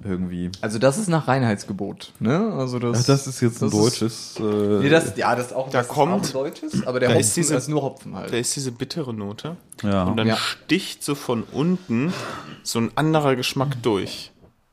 [0.04, 0.50] Irgendwie.
[0.62, 2.54] Also das ist nach Reinheitsgebot, ne?
[2.54, 4.36] Also das, Ach, das ist jetzt ein das ist- deutsches.
[4.39, 4.43] äh,
[4.84, 7.10] Nee, das, ja, das ist auch, Da das kommt- ist auch ein deutsches, aber der
[7.10, 8.32] da Hopfen ist diese- ist nur Hopfen halt.
[8.32, 9.58] Da ist diese bittere Note.
[9.84, 10.04] ja.
[10.04, 10.38] Und dann Ja.
[10.38, 12.14] sticht so von unten
[12.64, 14.32] so ein anderer Geschmack durch.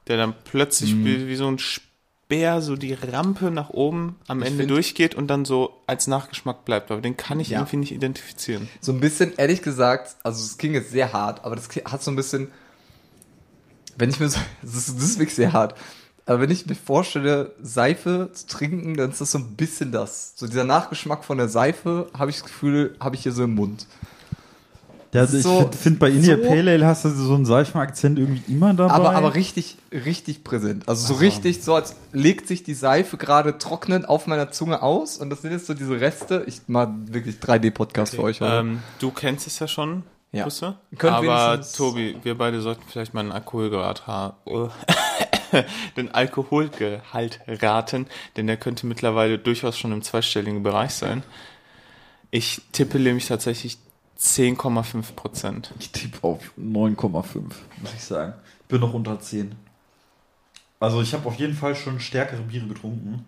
[0.09, 1.05] Der dann plötzlich Mhm.
[1.05, 5.27] wie, wie so ein Speer so die Rampe nach oben am Ende find- durchgeht und
[5.29, 6.91] dann so als Nachgeschmack bleibt.
[6.93, 7.59] Aber den kann ich Ja.
[7.59, 8.69] irgendwie nicht identifizieren.
[8.81, 12.11] So ein bisschen, ehrlich gesagt, also es klingt jetzt sehr hart, aber das hat so
[12.13, 12.49] ein bisschen,
[13.97, 15.75] wenn ich mir so, das ist, das ist wirklich sehr hart,
[16.27, 20.33] aber wenn ich mir vorstelle, Seife zu trinken, dann ist das so ein bisschen das.
[20.35, 23.55] So dieser Nachgeschmack von der Seife, habe ich das Gefühl, habe ich hier so im
[23.55, 23.87] Mund.
[25.13, 27.47] Ja, also ich so- finde, find bei India so- Pale Ale hast du so einen
[27.47, 28.93] Seifenakzent irgendwie immer dabei.
[28.93, 30.89] Aber, aber richtig, richtig präsent.
[30.89, 35.17] Also so richtig, so als legt sich die Seife gerade trocknend auf meiner Zunge aus
[35.19, 36.43] und das sind jetzt so diese Reste.
[36.47, 38.53] Ich mache wirklich 3D-Podcast für euch heute.
[38.57, 40.03] Ähm, du kennst es ja schon,
[40.37, 40.45] Ja.
[40.45, 40.77] Busse.
[40.99, 44.37] Könnt Aber Tobi, wir beide sollten vielleicht mal einen Alkoholgrad haben.
[45.97, 48.07] den Alkoholgehalt raten,
[48.37, 51.23] denn der könnte mittlerweile durchaus schon im zweistelligen Bereich sein.
[52.31, 53.79] Ich tippe nämlich tatsächlich
[54.19, 55.73] 10,5 Prozent.
[55.79, 57.35] Ich tippe auf 9,5,
[57.81, 58.35] muss ich sagen.
[58.63, 59.55] Ich bin noch unter 10.
[60.81, 63.25] Also ich habe auf jeden Fall schon stärkere Biere getrunken.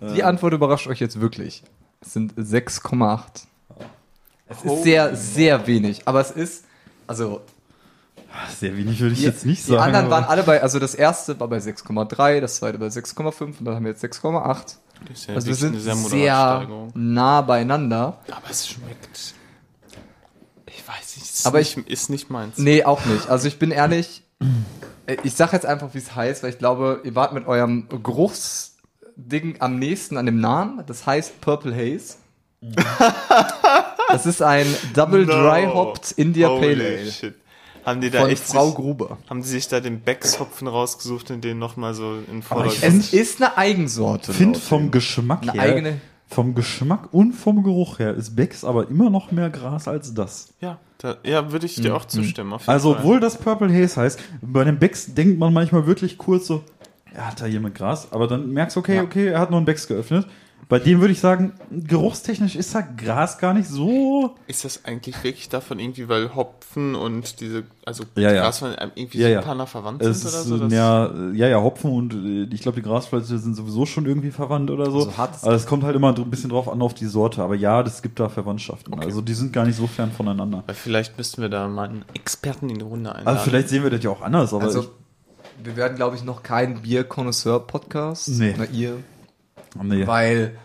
[0.00, 1.62] Die Antwort überrascht euch jetzt wirklich.
[2.00, 3.46] Es sind 6,8.
[4.48, 6.02] Es ist sehr, sehr wenig.
[6.06, 6.64] Aber es ist,
[7.06, 7.40] also,
[8.58, 9.82] Sehr wenig würde ich die, jetzt nicht die sagen.
[9.94, 13.64] anderen waren alle bei, also das erste war bei 6,3, das zweite bei 6,5 und
[13.64, 14.76] dann haben wir jetzt 6,8.
[15.08, 16.90] Das ist ja Also wir sind eine sehr sehr, moderate Steigerung.
[16.94, 18.18] nah beieinander.
[18.30, 19.34] Aber es schmeckt.
[20.66, 22.56] Ich weiß nicht, es ist, Aber nicht, ist nicht meins.
[22.58, 23.28] Nee, auch nicht.
[23.28, 24.22] Also ich bin ehrlich,
[25.22, 29.56] ich sag jetzt einfach, wie es heißt, weil ich glaube, ihr wart mit eurem Geruchsding
[29.60, 30.82] am nächsten an dem Namen.
[30.86, 32.16] Das heißt Purple Haze.
[34.08, 35.32] Das ist ein Double No.
[35.32, 37.10] Dry Hopped India Holy Pale Ale.
[37.10, 37.34] Shit.
[37.84, 39.18] Haben die da Von echt Frau sich, Gruber.
[39.30, 42.82] haben die sich da den Becks-Hopfen rausgesucht und den nochmal so in Vordergrund?
[42.82, 44.32] Es ist eine Eigensorte.
[44.32, 44.90] Ich finde vom.
[44.90, 49.30] Geschmack Eine her, eigene- vom Geschmack und vom Geruch her ist Becks aber immer noch
[49.30, 50.48] mehr Gras als das.
[50.60, 52.52] Ja, da, ja, würde ich dir auch zustimmen.
[52.54, 53.00] Auf jeden Also, Fall.
[53.02, 56.64] obwohl das Purple Haze heißt, bei den Becks denkt man manchmal wirklich kurz so,
[57.14, 59.58] er hat da hier mit Gras, aber dann merkst du, okay, okay, er hat nur
[59.58, 60.26] einen Becks geöffnet.
[60.68, 64.34] Bei dem würde ich sagen, geruchstechnisch ist da Gras gar nicht so.
[64.48, 68.50] Ist das eigentlich wirklich davon irgendwie, weil Hopfen und diese, also Ja, ja.
[68.96, 69.42] Irgendwie Ja, ja.
[69.42, 70.58] super nah verwandt Es sind oder ist, so?
[70.58, 74.32] Das- ja, ja, ja, Hopfen und äh, ich glaube, die Graspflanzen sind sowieso schon irgendwie
[74.32, 74.98] verwandt oder so.
[75.06, 77.42] Also es- aber es kommt halt immer ein bisschen drauf an auf die Sorte.
[77.44, 78.98] Aber ja, das gibt da Verwandtschaften.
[78.98, 80.64] Also die sind gar nicht so fern voneinander.
[80.66, 83.28] Weil vielleicht müssten wir da mal einen Experten in die Runde einladen.
[83.38, 84.88] Also vielleicht sehen wir das ja auch anders, aber Also, ich,
[85.64, 88.28] wir werden, glaube ich, noch kein Bier-Connoisseur-Podcast.
[88.30, 88.54] Nee.
[88.58, 88.96] Na, ihr.
[89.82, 90.06] Nee.
[90.06, 90.56] Weil,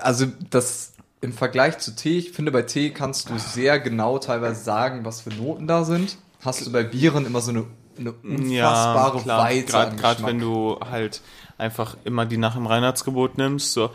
[0.00, 4.62] also das im Vergleich zu Tee, ich finde, bei Tee kannst du sehr genau teilweise
[4.62, 6.16] sagen, was für Noten da sind.
[6.44, 7.64] Hast du bei Bieren immer so eine,
[7.98, 9.64] eine unfassbare Weite.
[9.72, 11.20] Gerade an gerade wenn du halt
[11.58, 13.90] einfach immer die nach dem Reinheitsgebot nimmst, so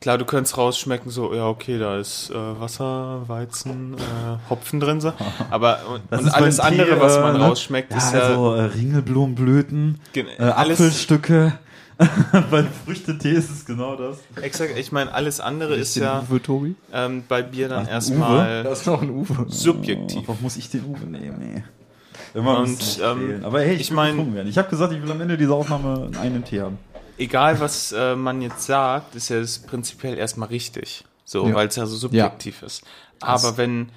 [0.00, 5.02] klar, du könntest rausschmecken, so ja okay, da ist äh, Wasser, Weizen, äh, Hopfen drin,
[5.02, 5.12] so.
[5.50, 7.44] aber und, Das und ist alles Tee, andere, was äh, man ne?
[7.46, 11.52] rausschmeckt, ja, ist ja also äh, Ringelblumenblüten, äh, alles- Apfelstücke.
[12.50, 14.18] Bei Früchtetee ist es genau das.
[14.40, 14.76] exakt.
[14.78, 16.74] Ich meine, alles andere ist Den ja Uwe, Tobi?
[16.92, 19.46] ähm, bei Bier dann Ach, erstmal Da ist noch ein Uwe.
[19.48, 20.22] subjektiv.
[20.26, 21.38] Warum muss ich den Uwe nehmen?
[21.54, 21.62] Nee.
[22.34, 24.48] Immer Und, muss ich ähm, aber hey, ich, ich werden.
[24.48, 26.78] Ich habe gesagt, ich will am Ende dieser Aufnahme einen Tee haben.
[27.18, 31.04] egal was äh, man jetzt sagt, ist ja das prinzipiell erstmal richtig.
[31.24, 31.54] So, Ja.
[31.54, 32.82] weil es ja so subjektiv ist.
[33.20, 33.90] Aber wenn,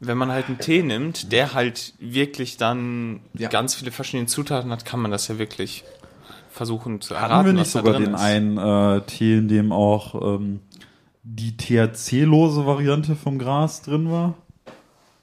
[0.00, 3.48] wenn man halt einen Tee nimmt, der halt wirklich dann Ja.
[3.48, 5.84] ganz viele verschiedene Zutaten hat, kann man das ja wirklich
[6.60, 7.32] versuchen zu erraten.
[7.36, 8.20] Hatten wir nicht sogar den ist.
[8.20, 10.60] einen äh, Tee, in dem auch ähm,
[11.22, 14.34] die THC-lose Variante vom Gras drin war?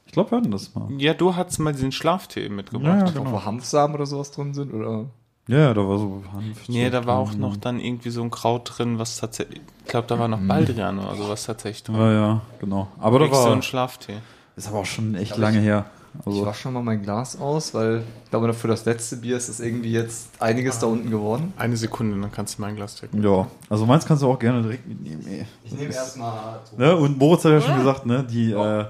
[0.07, 0.87] Ich glaube, wir hatten das mal.
[0.97, 3.09] Ja, du hattest mal diesen Schlaftee mitgebracht.
[3.09, 3.45] Ja, ja, Wo genau.
[3.45, 4.73] Hanfsamen oder sowas drin sind?
[4.73, 5.05] Oder?
[5.47, 6.67] Ja, da war so Hanf.
[6.69, 10.07] Nee, da war auch noch dann irgendwie so ein Kraut drin, was tatsächlich, ich glaube,
[10.07, 11.97] da war noch Baldrian oder sowas tatsächlich drin.
[11.97, 12.87] Ja, ja, genau.
[12.99, 14.17] Aber da Wirklich so war, ein Schlaftee.
[14.55, 15.85] ist aber auch schon echt Aber lange ich- her.
[16.21, 19.37] Ich Also, wasche schon mal mein Glas aus, weil ich glaube, für das letzte Bier
[19.37, 21.53] ist es irgendwie jetzt einiges da unten geworden.
[21.57, 23.23] Eine Sekunde, dann kannst du mein Glas trinken.
[23.23, 25.25] ja, also meins kannst du auch gerne direkt mitnehmen.
[25.27, 25.45] Ey.
[25.63, 26.59] Ich nehme erstmal.
[26.77, 26.95] Ne?
[26.95, 28.81] Und Moritz hat ja schon gesagt, ne, die, Ja.
[28.81, 28.85] äh,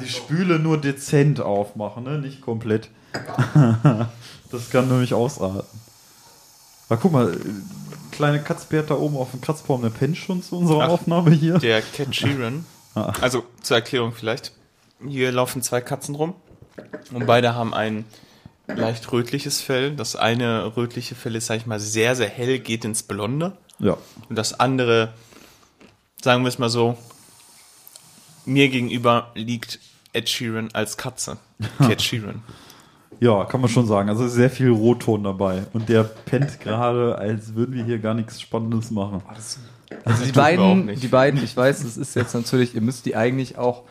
[0.00, 2.18] die Spüle nur dezent aufmachen, ne?
[2.18, 2.88] nicht komplett.
[4.50, 5.66] das kann nämlich ausraten.
[6.88, 7.36] Aber guck mal,
[8.10, 10.88] kleine Katzbär da oben auf dem Kratzbaum, der pennt schon zu unserer Ach.
[10.90, 11.58] Aufnahme hier.
[11.58, 12.64] Der Cat Sheeran.
[12.94, 13.10] Ah.
[13.22, 14.52] Also zur Erklärung vielleicht.
[15.08, 16.34] Hier laufen zwei Katzen rum
[17.12, 18.04] und beide haben ein
[18.66, 19.94] leicht rötliches Fell.
[19.94, 23.52] Das eine rötliche Fell ist, sag ich mal, sehr, sehr hell, geht ins Blonde.
[23.78, 23.96] Ja.
[24.28, 25.12] Und das andere,
[26.22, 26.96] sagen wir es mal so,
[28.44, 29.80] mir gegenüber liegt
[30.12, 31.38] Ed Sheeran als Katze.
[31.78, 32.42] Cat Sheeran.
[33.20, 34.08] ja, kann man schon sagen.
[34.08, 35.64] Also sehr viel Rotton dabei.
[35.72, 39.22] Und der pennt gerade, als würden wir hier gar nichts Spannendes machen.
[40.04, 43.58] Also die beiden, die beiden, ich weiß, es ist jetzt natürlich, ihr müsst die eigentlich
[43.58, 43.82] auch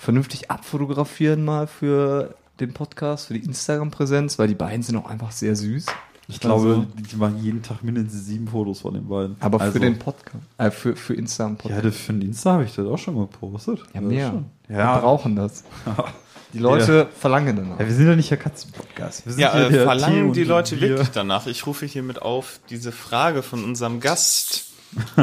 [0.00, 5.30] vernünftig abfotografieren mal für den Podcast, für die Instagram-Präsenz, weil die beiden sind auch einfach
[5.30, 5.86] sehr süß.
[6.28, 9.36] Ich glaube, Also- die machen jeden Tag mindestens sieben Fotos von den beiden.
[9.40, 12.74] Aber Also- für den Podcast, äh, für, für Instagram Ja, für den Insta habe ich
[12.74, 13.80] das auch schon gepostet.
[13.92, 14.28] Ja, Das mehr.
[14.30, 14.44] schon.
[14.68, 15.64] Wir Ja, brauchen das.
[16.52, 17.78] Die Leute verlangen danach.
[17.78, 19.24] ja, wir sind ja nicht der Katzenpodcast.
[19.24, 21.46] Wir sind Ja, hier äh, verlangen die Leute wirklich danach.
[21.46, 24.69] Ich rufe hiermit auf, diese Frage von unserem Gast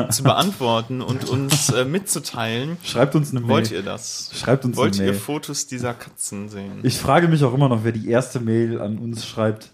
[0.09, 2.77] zu beantworten und uns äh, mitzuteilen.
[2.83, 3.49] Schreibt uns eine Mail.
[3.49, 4.31] Wollt ihr das?
[4.33, 5.19] Schreibt uns Wollt eine ihr Mail.
[5.19, 6.79] Fotos dieser Katzen sehen?
[6.83, 9.69] Ich frage mich auch immer noch, wer die erste Mail an uns schreibt,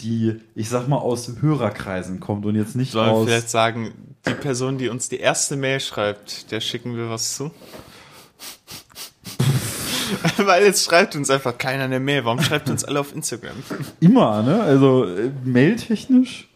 [0.00, 3.28] die, ich sag mal, aus Hörerkreisen kommt und jetzt nicht Sollen wir aus.
[3.28, 3.92] vielleicht sagen,
[4.26, 7.50] die Person, die uns die erste Mail schreibt, der schicken wir was zu?
[10.36, 12.24] Weil jetzt schreibt uns einfach keiner eine Mail.
[12.24, 13.56] Warum schreibt uns alle auf Instagram?
[14.00, 14.62] Immer, ne?
[14.62, 16.48] Also äh, mailtechnisch.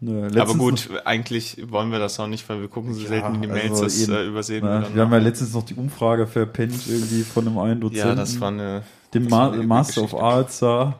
[0.00, 3.36] Ne, Aber gut, eigentlich wollen wir das auch nicht, weil wir gucken so Ja, selten
[3.36, 4.94] in die Mails, also das eben, äh, übersehen noch, wir ne, dann.
[4.94, 8.08] wir haben ja letztens noch die Umfrage verpennt irgendwie von einem einen Dozenten.
[8.08, 8.82] ja, das war eine.
[9.14, 10.24] dem Ma eine Master of Geschichte.
[10.24, 10.98] Arts da.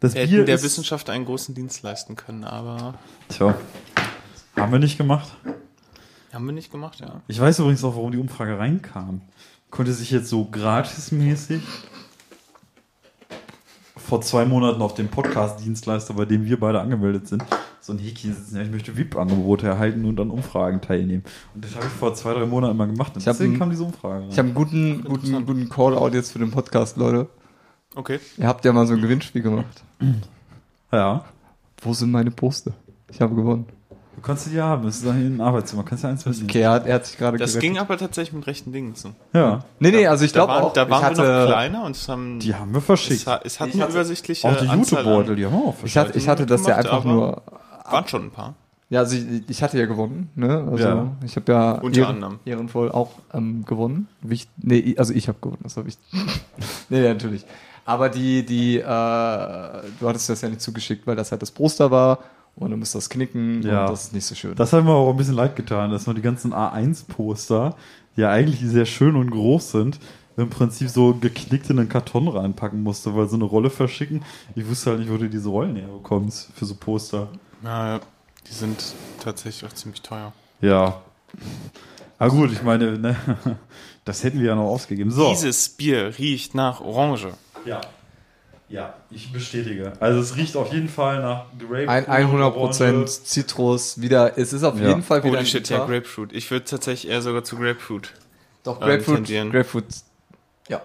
[0.00, 2.94] Das Wir Bier hätten der Wissenschaft einen großen Dienst leisten können, aber
[3.28, 3.54] Tja,
[4.56, 5.28] haben wir nicht gemacht.
[6.32, 7.22] haben wir nicht gemacht, ja.
[7.28, 9.22] Ich weiß übrigens auch, warum die Umfrage reinkam.
[9.70, 11.62] Konnte sich jetzt so gratismäßig
[13.96, 17.44] vor zwei Monaten auf dem Podcast-Dienstleister, bei dem wir beide angemeldet sind,
[17.88, 18.56] so ein Häkchen setzen.
[18.56, 21.24] Ja, ich möchte VIP-Angebote erhalten und an Umfragen teilnehmen.
[21.54, 23.12] Und das habe ich vor zwei, drei Monaten mal gemacht.
[23.14, 24.28] Und Ich deswegen ein- kam diese Umfrage rein.
[24.30, 27.28] Ich habe einen guten, guten, guten Call-out jetzt für den Podcast, Leute.
[27.94, 28.20] Okay.
[28.36, 29.82] Ihr habt ja mal so ein Gewinnspiel gemacht.
[30.92, 31.24] ja.
[31.80, 32.72] Wo sind meine Poster?
[33.10, 33.66] Ich habe gewonnen.
[34.16, 36.50] Du kannst sie ja haben, das ist da hier ein Arbeitszimmer, kannst ja eins mitnehmen.
[36.50, 37.60] Okay, er hat, er hat sich gerade Das gerettet.
[37.70, 39.10] ging aber tatsächlich mit rechten Dingen zu.
[39.32, 41.46] Ja, Nee, nee, also ich Da glaube waren, auch, da waren ich wir noch hatte,
[41.46, 43.26] kleiner und es haben die haben wir es, verschickt.
[43.28, 45.74] hat- es hat Ich eine hatte- übersichtliche Auch die Anzahl YouTube-Beutel, die haben wir auch
[45.84, 47.42] ich hatte, ich hatte das ja gemacht, einfach aber- nur,
[47.90, 48.54] Waren schon ein paar.
[48.90, 50.66] ja, also ich, ich hatte ja gewonnen, ne?
[50.70, 51.12] Also Ja.
[51.24, 52.38] ich habe ja Unter ehren, anderem.
[52.44, 54.08] ehrenvoll auch ähm, gewonnen.
[54.22, 55.98] Wicht, nee, also ich habe gewonnen, das habe ich.
[56.88, 57.44] nee, nee, natürlich.
[57.84, 61.90] Aber die, die, äh, du hattest das ja nicht zugeschickt, weil das halt das Poster
[61.90, 62.18] war
[62.56, 63.82] und du musst das knicken Ja.
[63.86, 64.54] und das ist nicht so schön.
[64.56, 67.76] Das hat mir auch ein bisschen leid getan, dass man die ganzen A1-Poster,
[68.16, 69.98] die ja eigentlich sehr schön und groß sind,
[70.36, 74.22] im Prinzip so geknickt in einen Karton reinpacken musste, weil so eine Rolle verschicken.
[74.54, 77.28] Ich wusste halt nicht, wo du diese Rollen her bekommst für so Poster.
[77.62, 78.00] Ja,
[78.48, 78.82] die sind
[79.22, 80.32] tatsächlich auch ziemlich teuer.
[80.60, 81.00] Ja.
[82.18, 83.16] Aber gut, ich meine, ne,
[84.04, 85.10] das hätten wir ja noch ausgegeben.
[85.10, 85.30] So.
[85.30, 87.32] Dieses Bier riecht nach Orange.
[87.64, 87.80] Ja.
[88.70, 89.94] Ja, ich bestätige.
[89.98, 91.88] Also es riecht auf jeden Fall nach Grapefruit.
[91.88, 93.06] Ein 100% Orange.
[93.24, 94.88] Zitrus, wieder, es ist auf Ja.
[94.88, 96.32] jeden Fall wieder Holy ein shit, ja, Grapefruit.
[96.34, 98.12] Ich würde tatsächlich eher sogar zu Grapefruit.
[98.64, 99.50] Doch, ähm, Grapefruit, tendieren.
[99.50, 99.86] Grapefruit,
[100.68, 100.82] ja.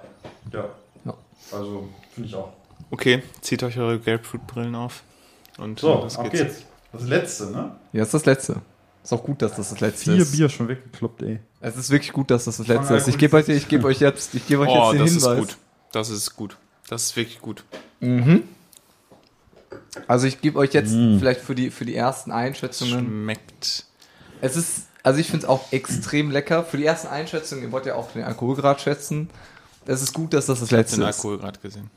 [0.54, 0.66] Ja.
[1.04, 1.14] Ja.
[1.52, 2.54] Also, finde ich auch.
[2.90, 5.04] Okay, zieht euch eure Grapefruit-Brillen auf.
[5.58, 6.64] Und So, los ab geht's.
[6.92, 7.76] Das letzte, ne?
[7.92, 8.56] Ja, das ist das Letzte.
[9.04, 10.32] Ist auch gut, dass das das Letzte Vier ist.
[10.32, 11.40] Bier schon weggekloppt, ey.
[11.60, 13.08] Es ist wirklich gut, dass das das Letzte ist.
[13.08, 15.34] Ich gebe euch, ich gebe euch jetzt, ich gebe euch Oh, jetzt den das Hinweis.
[15.34, 15.58] ist gut.
[15.92, 16.58] Das ist gut.
[16.88, 17.64] Das ist wirklich gut.
[18.00, 18.44] Mhm.
[20.08, 21.18] Also ich gebe euch jetzt Mm.
[21.20, 23.06] vielleicht für die für die ersten Einschätzungen.
[23.06, 23.86] Schmeckt.
[24.42, 26.64] Es ist, also ich finde es auch extrem lecker.
[26.64, 29.30] Für die ersten Einschätzungen, ihr wollt ja auch den Alkoholgrad schätzen.
[29.86, 31.06] Es ist gut, dass das das Den Letzte ist.
[31.06, 31.90] Alkohol gerade gesehen.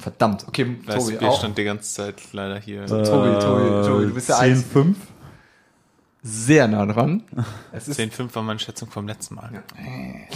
[0.00, 0.46] Verdammt.
[0.48, 1.38] Okay, Das Tobi auch.
[1.38, 2.86] stand die ganze Zeit leider hier.
[2.86, 4.64] Tobi, Tobi, Tobi, du bist ja 10, eins.
[4.64, 4.96] 5.
[6.22, 7.22] Sehr nah dran.
[7.72, 9.50] Es ist, 10,5 war meine Schätzung vom letzten Mal.
[9.52, 9.62] Ja.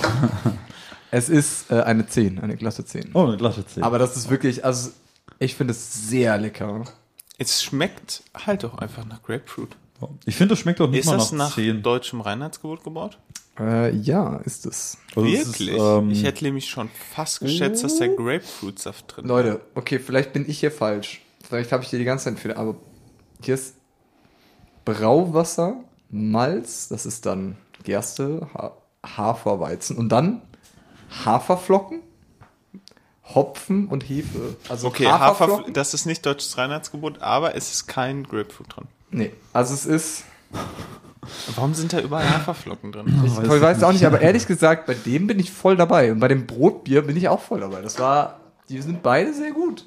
[1.11, 3.11] es ist äh, eine 10, eine glatte 10.
[3.15, 3.82] Oh, eine glatte 10.
[3.82, 4.91] Aber das ist wirklich, also
[5.39, 6.85] ich finde es sehr lecker.
[7.39, 9.77] Es schmeckt halt auch einfach nach Grapefruit.
[10.24, 11.82] Ich finde, das schmeckt auch nicht Ist mal das nach nach 10.
[11.82, 13.18] deutschem Reinheitsgebot gebaut?
[13.59, 14.98] Äh, ja, ist es.
[15.14, 15.81] Also es ist, Wirklich?
[15.81, 19.28] ähm, ich hätte nämlich schon fast geschätzt, dass der Grapefruitsaft drin ist.
[19.28, 21.22] Leute, okay, vielleicht bin ich hier falsch.
[21.47, 22.74] Vielleicht habe ich hier die ganze Zeit Fehler, aber
[23.43, 23.76] hier ist
[24.85, 25.76] Brauwasser,
[26.10, 28.72] Malz, das ist dann Gerste, ha
[29.06, 30.40] Hafer, Weizen und dann
[31.24, 32.01] Haferflocken,
[33.35, 34.56] Hopfen und Hefe.
[34.68, 35.64] Also Okay, Haferflocken.
[35.64, 38.89] Hafer, das ist nicht deutsches Reinheitsgebot, aber es ist kein Grapefruit drin.
[39.15, 40.24] Nee, also es ist
[41.57, 43.07] Warum sind da überall Haferflocken drin?
[43.24, 44.05] Ich Weiß weiß, ich weiß auch nicht.
[44.05, 46.12] aber ehrlich gesagt, bei dem bin ich voll dabei.
[46.12, 47.81] Und bei dem Brotbier bin ich auch voll dabei.
[47.81, 49.86] Das war, die sind beide sehr gut.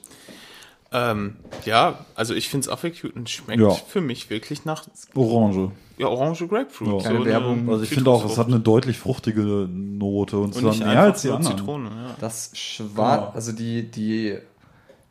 [0.91, 3.69] ähm, ja, also ich finde es auch wirklich gut und schmeckt Ja.
[3.69, 5.71] für mich wirklich nach Orange.
[5.97, 6.87] ja, Orange Grapefruit.
[6.87, 6.97] Ja.
[7.07, 7.69] Keine eine Werbung.
[7.69, 11.21] Also ich finde auch, es hat eine deutlich fruchtige Note und und zwar mehr als
[11.21, 11.57] die so anderen.
[11.57, 11.89] Zitrone.
[11.89, 12.15] Ja.
[12.19, 13.31] Das Schwarz, Genau.
[13.35, 14.37] also die, die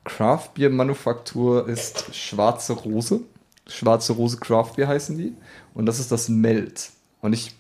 [0.05, 3.21] Craft Beer Manufaktur ist Schwarze Rose.
[3.67, 5.35] Schwarze Rose Craft Beer heißen die.
[5.75, 6.91] Und das ist das Melt.
[7.21, 7.55] Und ich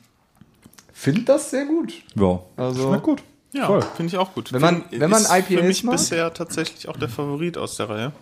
[0.93, 1.93] finde das sehr gut.
[2.15, 3.23] Ja, Also- schmeckt gut.
[3.53, 4.53] Ja, finde ich auch gut.
[4.53, 5.93] Wenn man- wenn man ist IPAs für mich mag?
[5.97, 8.12] bisher tatsächlich auch der Favorit aus der Reihe.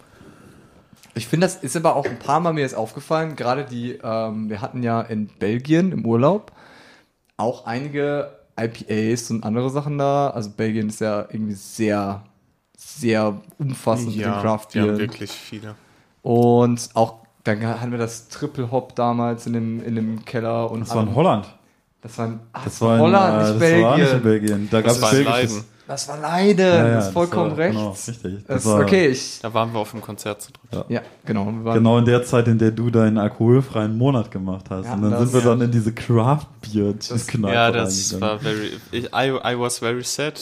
[1.17, 3.35] Ich finde, das ist aber auch ein paar Mal mir jetzt aufgefallen.
[3.37, 6.53] Gerade die, ähm, wir hatten ja in Belgien im Urlaub
[7.37, 10.31] auch einige IPAs und andere Sachen da.
[10.31, 12.23] Also Belgien ist ja irgendwie sehr,
[12.77, 14.99] sehr umfassend mit den Craft Beer.
[14.99, 15.75] wirklich viele.
[16.23, 20.81] Und auch dann hatten wir das Triple Hop damals in dem, in dem Keller und
[20.81, 21.47] Das war in Holland.
[22.03, 23.83] Das war, in, ach, Das war in, Holland, äh, nicht das Belgien.
[23.85, 24.69] war nicht in Belgien.
[24.71, 25.25] Da gab Das es.
[25.25, 25.65] Leiden.
[25.87, 26.67] Das war Leiden.
[26.67, 27.77] Ja, ja, das ist vollkommen das war- recht.
[27.77, 28.45] genau, richtig.
[28.47, 29.39] Das Das war- okay, ich.
[29.43, 30.85] Da waren wir auf dem Konzert zu dritt.
[30.89, 31.45] Ja, genau.
[31.45, 34.87] Wir waren, Genau in der Zeit, in der du deinen alkoholfreien Monat gemacht hast.
[34.87, 35.47] Ja, und dann das- sind wir ja.
[35.49, 36.95] dann in diese Craft Beer
[37.27, 38.71] Kneipe Ja, das war very.
[38.93, 40.41] Ich, I, I was very sad.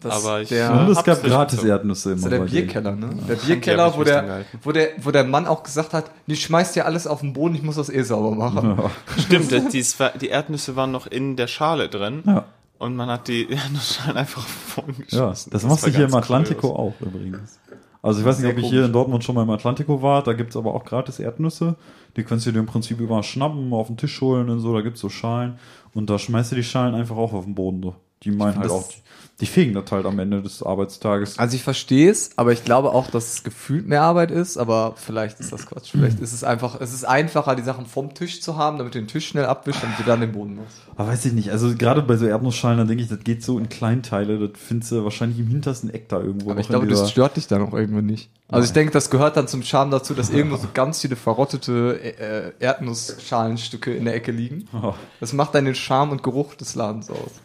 [0.00, 1.62] Das, aber ich- der, Und es gab gratis.
[1.62, 2.26] Erdnüsse Das immer.
[2.26, 2.50] ist ja der.
[2.50, 3.10] Bierkeller, ne?
[3.28, 6.76] Der Die Bierkeller, wo der, wo, der, wo der Mann auch gesagt hat, nee, schmeißt
[6.76, 8.78] ja alles auf den Boden, ich muss das eh sauber machen.
[9.18, 12.22] Stimmt, das- dies war, die Erdnüsse waren noch in der Schale drin.
[12.26, 12.44] Ja.
[12.78, 15.50] Und man hat die Erdnussschalen einfach Ja, vorgeschmissen.
[15.52, 16.94] das, machst du hier im Atlantico kurios.
[16.94, 17.58] auch übrigens.
[18.02, 20.22] Also ich weiß nicht, Sehr ob ich hier in Dortmund schon mal im Atlantico war,
[20.22, 21.74] da gibt's aber auch gratis Erdnüsse.
[22.16, 24.80] Die kannst du dir im Prinzip überall schnappen, auf den Tisch holen und so, da
[24.80, 25.58] gibt's so Schalen.
[25.92, 27.82] Und da schmeißt du die Schalen einfach auch auf den Boden.
[27.82, 27.94] So.
[28.22, 28.88] Die meinen halt das- auch,
[29.40, 31.38] die, fegen das halt am Ende des Arbeitstages.
[31.38, 34.94] Also ich verstehe es, aber ich glaube auch, dass es gefühlt mehr Arbeit ist, aber
[34.96, 35.90] vielleicht ist das Quatsch.
[35.90, 38.98] Vielleicht ist es einfach, es ist einfacher, die Sachen vom Tisch zu haben, damit du
[38.98, 40.78] den Tisch schnell abwischst, damit du dann den Boden machst.
[40.96, 43.58] Aber weiß ich nicht, also gerade bei so Erdnussschalen, dann denke ich, das geht so
[43.58, 46.50] in Kleinteile, das findest du wahrscheinlich im hintersten Eck da irgendwo.
[46.50, 48.30] Aber ich glaube, das stört dich dann auch irgendwie nicht.
[48.48, 52.00] Also ich denke, das gehört dann zum Charme dazu, dass irgendwo so ganz viele verrottete
[52.02, 54.68] äh, Erdnussschalenstücke in der Ecke liegen.
[54.72, 54.94] Oh.
[55.20, 57.40] Das macht dann den Charme und Geruch des Ladens aus.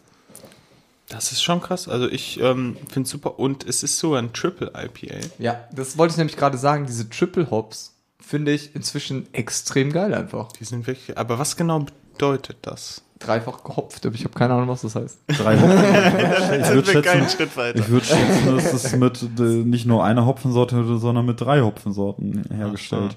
[1.09, 1.87] Das ist schon krass.
[1.87, 3.37] Also ich ähm, finde es super.
[3.39, 5.27] Und es ist sogar ein Triple IPA.
[5.37, 6.85] Ja, das wollte ich nämlich gerade sagen.
[6.87, 10.51] Diese Triple Hops finde ich inzwischen extrem geil einfach.
[10.53, 11.17] Die sind wirklich.
[11.17, 13.03] Aber was genau bedeutet das?
[13.19, 15.19] Dreifach gehopft, aber ich habe keine Ahnung, was das heißt.
[15.27, 15.71] Drei Hopfen.
[16.61, 17.79] ich würde wir keinen schätzen, Schritt weiter.
[17.79, 22.43] ich würde schätzen, dass es mit äh, nicht nur einer Hopfensorte, sondern mit drei Hopfensorten
[22.53, 23.15] hergestellt.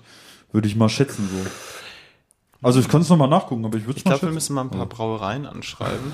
[0.52, 1.50] Würde ich mal schätzen so.
[2.62, 4.62] Also ich kann es nochmal nachgucken, aber ich würde es Ich glaube, wir müssen mal
[4.62, 6.12] ein paar Brauereien anschreiben.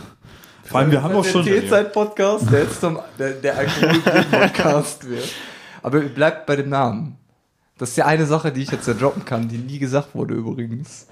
[0.64, 1.44] Vor allem, wir haben auch schon...
[1.44, 5.28] T-Zeit-Podcast, der jetzt zum, der, der Alkohol-Podcast wird.
[5.82, 7.16] Aber bleibt bei dem Namen.
[7.78, 10.34] Das ist ja eine Sache, die ich jetzt ja droppen kann, die nie gesagt wurde
[10.34, 11.06] übrigens.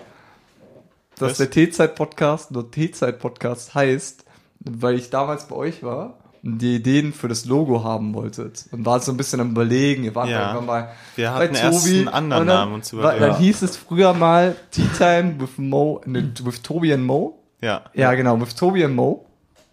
[1.19, 1.39] Dass Was?
[1.39, 4.25] der T-Zeit-Podcast nur T-Zeit-Podcast heißt,
[4.61, 8.65] weil ich damals bei euch war und die Ideen für das Logo haben wolltet.
[8.73, 10.47] Und war so ein bisschen am überlegen, ihr wart Ja.
[10.55, 13.23] irgendwann mal Wir bei hatten erst Tobi einen anderen und dann, Namen uns war- überlegt.
[13.23, 17.39] Dann hieß es früher mal Tea Time with Mo, ne, with Tobi and Mo.
[17.61, 17.83] Ja.
[17.95, 19.27] Ja, genau, with Tobi and Mo.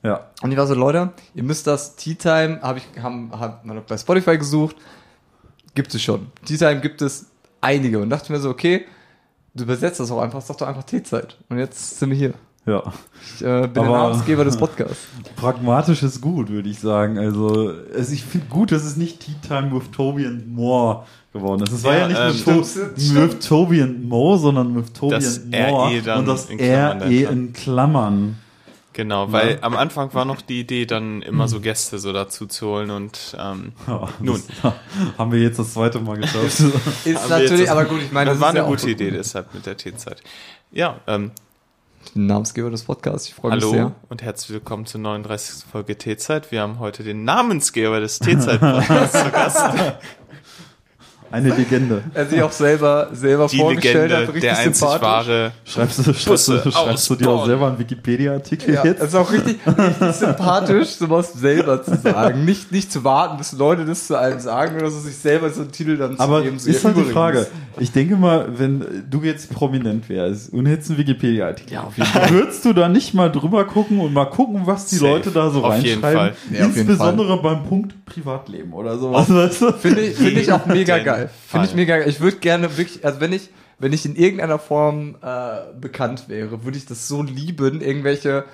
[0.03, 0.27] Ja.
[0.41, 3.81] Und ich war so, Leute, ihr müsst das Tea Time, habe ich haben, hab man
[3.87, 4.75] bei Spotify gesucht,
[5.75, 6.27] gibt es schon.
[6.45, 7.25] Tea Time gibt es
[7.61, 8.85] einige und dachte mir so, okay,
[9.53, 11.37] du übersetzt das auch einfach, sag doch einfach Teezeit.
[11.49, 12.33] Und jetzt sind wir hier.
[12.65, 12.83] Ja.
[13.35, 15.07] Ich äh, bin der Aber- Namensgeber des Podcasts.
[15.35, 17.17] Pragmatisch ist gut, würde ich sagen.
[17.17, 21.63] Also, also ich finde gut, dass es nicht Tea Time with Toby and More geworden
[21.63, 21.71] ist.
[21.71, 23.33] Es war Ja, ja, nicht ähm, mit, to stimmt, stimmt.
[23.39, 25.89] with Toby and Mo, sondern with Toby Das and More.
[25.91, 27.31] RE dann und das in Klammern RE dahinter.
[27.31, 28.37] in Klammern.
[28.93, 32.67] Genau, weil am Anfang war noch die Idee, dann immer so Gäste so dazu zu
[32.67, 34.41] holen und ähm, Ja, Nun.
[34.63, 34.73] das
[35.17, 36.59] haben wir jetzt das zweite Mal geschafft.
[37.05, 38.89] Ist natürlich, das- aber gut, ich meine, das das war ist ja eine auch gute
[38.89, 40.21] Idee deshalb mit der Teezeit.
[40.71, 41.31] Ja, ähm,
[42.15, 43.91] Den Namensgeber des Podcasts, ich freue mich hallo sehr.
[44.09, 45.65] und herzlich willkommen zur 39.
[45.71, 46.51] Folge Teezeit.
[46.51, 49.65] Wir haben heute den Namensgeber des Teezeit-Podcasts zu Gast.
[51.31, 52.01] Eine Legende.
[52.13, 55.01] Er sich auch selber, selber Die vorgestellt hat, Legende, richtig der einzig sympathisch.
[55.27, 55.51] wahre.
[55.65, 59.01] Schreibst du, schreibst du, schreibst du dir auch selber einen Wikipedia-Artikel Ja, jetzt?
[59.01, 62.45] das ist auch richtig, richtig sympathisch, sowas selber zu sagen.
[62.45, 65.61] Nicht, nicht zu warten, bis Leute das zu einem sagen oder so sich selber so
[65.61, 66.57] einen Titel dann zu Aber geben.
[66.59, 67.03] So, ist halt die.
[67.03, 67.47] Frage.
[67.79, 72.09] Ich denke mal, wenn du jetzt prominent wärst und hättest einen Wikipedia-Artikel, Ja, auf jeden
[72.09, 72.29] Fall.
[72.31, 75.11] würdest du da nicht mal drüber gucken und mal gucken, was die Safe.
[75.11, 76.35] Leute da so Auf jeden reinschreiben?
[76.35, 76.57] Fall.
[76.59, 79.27] Ja, auf jeden Insbesondere beim Punkt Privatleben oder sowas.
[79.59, 79.71] Du?
[79.73, 81.29] Finde ich, finde ich auch mega geil.
[81.47, 82.09] Finde ich mega geil.
[82.09, 83.49] Ich würde gerne wirklich, also wenn ich,
[83.79, 88.45] wenn ich in irgendeiner Form äh, bekannt wäre, würde ich das so lieben, irgendwelche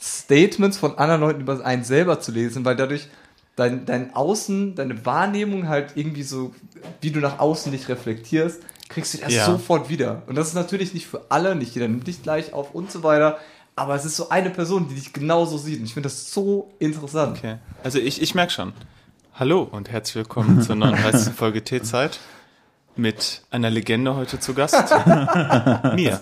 [0.00, 3.08] Statements von anderen Leuten über einen selber zu lesen, weil dadurch
[3.56, 6.52] dein, dein Außen, deine Wahrnehmung halt irgendwie so,
[7.00, 8.60] wie du nach außen dich reflektierst,
[8.92, 9.46] kriegst du das Ja.
[9.46, 10.22] sofort wieder.
[10.26, 13.02] Und das ist natürlich nicht für alle, nicht jeder nimmt dich gleich auf und so
[13.02, 13.38] weiter.
[13.74, 15.78] Aber es ist so eine Person, die dich genauso sieht.
[15.80, 17.38] Und ich finde das so interessant.
[17.38, 17.56] Okay.
[17.82, 18.72] Also ich, ich merke schon.
[19.34, 21.32] Hallo und herzlich willkommen zur 39.
[21.36, 22.20] Folge Teezeit
[22.94, 24.74] mit einer Legende heute zu Gast.
[25.94, 26.20] Mir.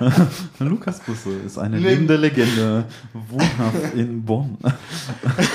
[0.58, 1.90] Lukas Busse ist eine Nee.
[1.90, 4.58] lebende Legende, wohnhaft in Bonn.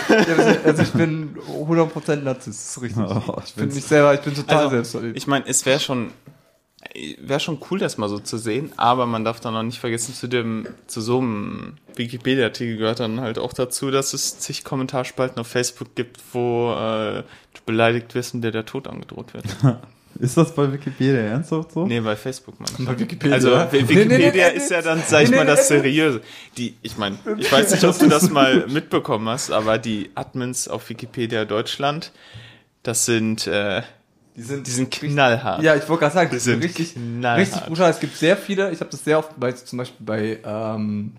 [0.08, 3.04] Also, also ich bin 100% Narzisst, das ist richtig.
[3.04, 5.18] Oh, ich bin mich selber, ich bin total Also, selbstverliebt.
[5.18, 6.12] Ich meine, es wäre schon
[7.20, 10.14] wäre schon cool, das mal so zu sehen, aber man darf dann auch nicht vergessen,
[10.14, 15.40] zu dem, zu so einem Wikipedia-Artikel gehört dann halt auch dazu, dass es zig Kommentarspalten
[15.40, 19.46] auf Facebook gibt, wo äh, du beleidigt wirst und dir der Tod angedroht wird.
[20.20, 21.86] Ist das bei Wikipedia ernsthaft so?
[21.86, 22.86] Nee, bei Facebook ich.
[22.86, 23.34] Bei Wikipedia?
[23.36, 25.68] Also Nee, nee, Wikipedia nee, nee, ist ja dann, sag ich nee, mal, das.
[25.68, 26.22] Seriöse.
[26.58, 30.68] Die, ich meine, ich weiß nicht, ob du das mal mitbekommen hast, aber die Admins
[30.68, 32.12] auf Wikipedia Deutschland,
[32.84, 33.82] das sind, äh,
[34.38, 35.62] Die sind, die sind knallhart.
[35.64, 37.40] ja, ich wollte gerade sagen, die Die sind sind richtig, knallhart.
[37.42, 37.92] richtig brutal.
[37.92, 41.14] Es gibt sehr viele, ich habe das sehr oft bei, zum Beispiel bei, ähm,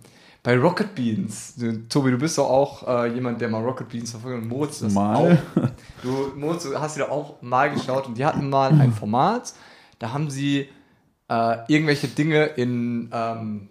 [0.47, 1.55] bei Rocket Beans.
[1.89, 4.93] Tobi, du bist doch auch äh, jemand, der mal Rocket Beans verfolgt und Moritz das
[4.93, 5.16] Mal.
[5.56, 5.68] auch.
[6.02, 9.55] Du, Moritz, du hast dir da auch mal geschaut und die hatten mal ein Format,
[9.98, 10.68] da haben sie
[11.28, 13.68] äh, irgendwelche Dinge in ähm,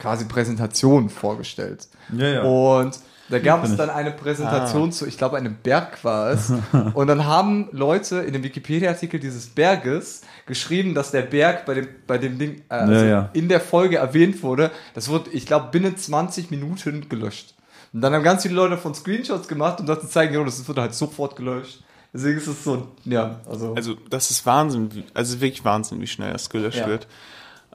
[0.00, 1.86] quasi Präsentationen vorgestellt.
[2.16, 2.42] Ja, ja.
[2.42, 2.98] Und
[3.30, 4.92] da gab es dann eine Präsentation Ah.
[4.92, 6.52] zu, ich glaube, einem Berg war es.
[6.94, 11.88] Und dann haben Leute in dem Wikipedia-Artikel dieses Berges geschrieben, dass der Berg bei dem,
[12.06, 13.30] bei dem Ding äh, also ja.
[13.32, 14.70] in der Folge erwähnt wurde.
[14.94, 17.54] Das wurde, ich glaube, binnen 20 Minuten gelöscht.
[17.92, 20.66] Und dann haben ganz viele Leute von Screenshots gemacht, um das zu zeigen, jo, das
[20.68, 21.82] wurde halt sofort gelöscht.
[22.12, 23.74] Deswegen ist es so, ja, also.
[23.74, 26.86] Also das ist Wahnsinn, also wirklich Wahnsinn, wie schnell das gelöscht Ja.
[26.88, 27.06] wird.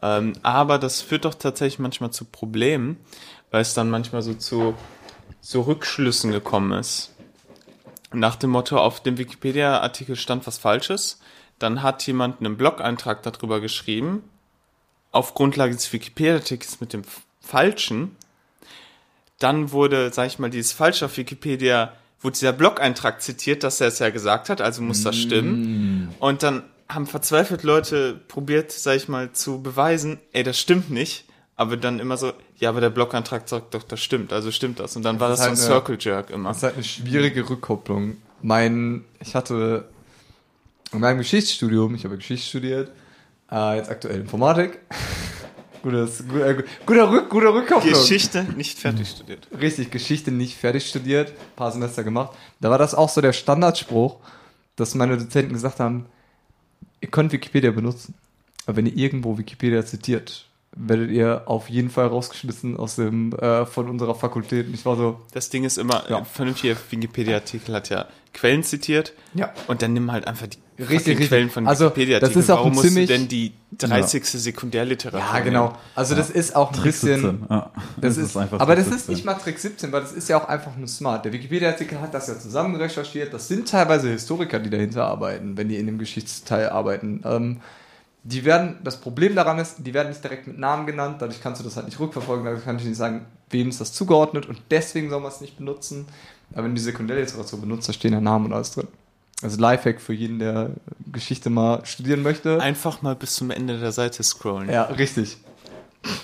[0.01, 2.97] Ähm, aber das führt doch tatsächlich manchmal zu Problemen,
[3.51, 4.73] weil es dann manchmal so zu
[5.45, 7.13] so Rückschlüssen gekommen ist.
[8.11, 11.19] Nach dem Motto, auf dem Wikipedia-Artikel stand was Falsches,
[11.59, 14.23] dann hat jemand einen Blog-Eintrag darüber geschrieben,
[15.11, 17.03] auf Grundlage des Wikipedia-Artikels mit dem
[17.41, 18.15] Falschen,
[19.37, 23.89] dann wurde, sag ich mal, dieses Falsche auf Wikipedia, wurde dieser Blog-Eintrag zitiert, dass er
[23.89, 26.15] es ja gesagt hat, also muss das stimmen.
[26.17, 31.24] Und dann haben verzweifelt Leute probiert, sag ich mal, zu beweisen, ey, das stimmt nicht.
[31.57, 34.95] Aber dann immer so, ja, aber der Blog-Eintrag sagt doch, das stimmt, also stimmt das.
[34.95, 36.49] Und dann war das, ist so ein halt Circle Jerk immer.
[36.49, 38.17] Das ist halt eine schwierige Rückkopplung.
[38.41, 39.87] Mein, ich hatte
[40.91, 42.91] in meinem Geschichtsstudium, ich habe Geschichte studiert,
[43.51, 44.79] äh, jetzt aktuell Informatik.
[45.81, 47.93] Gutes, guter, guter, Rück, guter Rückkopplung.
[47.93, 49.47] Geschichte nicht fertig studiert.
[49.61, 52.35] Richtig, Geschichte nicht fertig studiert, paar Semester gemacht.
[52.59, 54.17] Da war das auch so der Standardspruch,
[54.77, 56.07] dass meine Dozenten gesagt haben,
[57.01, 58.15] ihr könnt Wikipedia benutzen,
[58.65, 60.44] aber wenn ihr irgendwo Wikipedia zitiert,
[60.75, 64.67] werdet ihr auf jeden Fall rausgeschmissen aus dem äh, von unserer Fakultät.
[64.67, 66.17] Und ich war so, Das Ding ist immer, Ja.
[66.17, 69.13] ein vernünftiger Wikipedia-Artikel hat ja Quellen zitiert.
[69.33, 69.53] Ja.
[69.67, 71.29] Und dann nimm halt einfach die Richtig, richtig.
[71.29, 72.33] Quellen von Also, Wikipedia-Artikeln.
[72.35, 74.25] das ist auch Warum musst ziemlich- du denn die 30.
[74.25, 75.73] Sekundärliteratur ja genau.
[75.95, 77.45] Also das ist auch ein Trick bisschen, 17.
[77.49, 79.15] Ja, Das ist, einfach aber Trick das ist 17.
[79.15, 81.23] nicht mal Trick 17, weil das ist ja auch einfach nur smart.
[81.23, 83.33] Der Wikipedia-Artikel hat das ja zusammen recherchiert.
[83.33, 87.21] Das sind teilweise Historiker, die dahinter arbeiten, wenn die in dem Geschichtsteil arbeiten.
[87.23, 87.61] Ähm,
[88.27, 91.61] die werden, das Problem daran ist, die werden nicht direkt mit Namen genannt, dadurch kannst
[91.61, 94.59] du das halt nicht rückverfolgen, dadurch kannst du nicht sagen, wem ist das zugeordnet und
[94.71, 96.07] deswegen soll man es nicht benutzen.
[96.51, 98.87] Aber wenn du die Sekundärliteratur benutzt, da stehen ja Namen und alles drin.
[99.43, 100.71] Also Lifehack für jeden, der
[101.11, 102.59] Geschichte mal studieren möchte.
[102.59, 104.71] Einfach mal bis zum Ende der Seite scrollen.
[104.71, 105.37] Ja, richtig.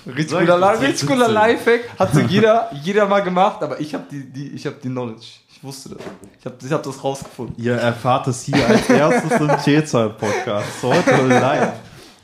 [0.08, 1.28] Richtig guter, ich, richtig guter.
[1.28, 1.82] Lifehack.
[2.00, 5.26] Hat so jeder, jeder mal gemacht, aber ich habe die, die, ich hab die Knowledge.
[5.54, 6.00] Ich wusste das.
[6.40, 7.56] Ich habe ich hab das rausgefunden.
[7.64, 10.82] Ihr erfahrt es hier als erstes im T-Zahl-Podcast.
[10.82, 11.74] Heute live.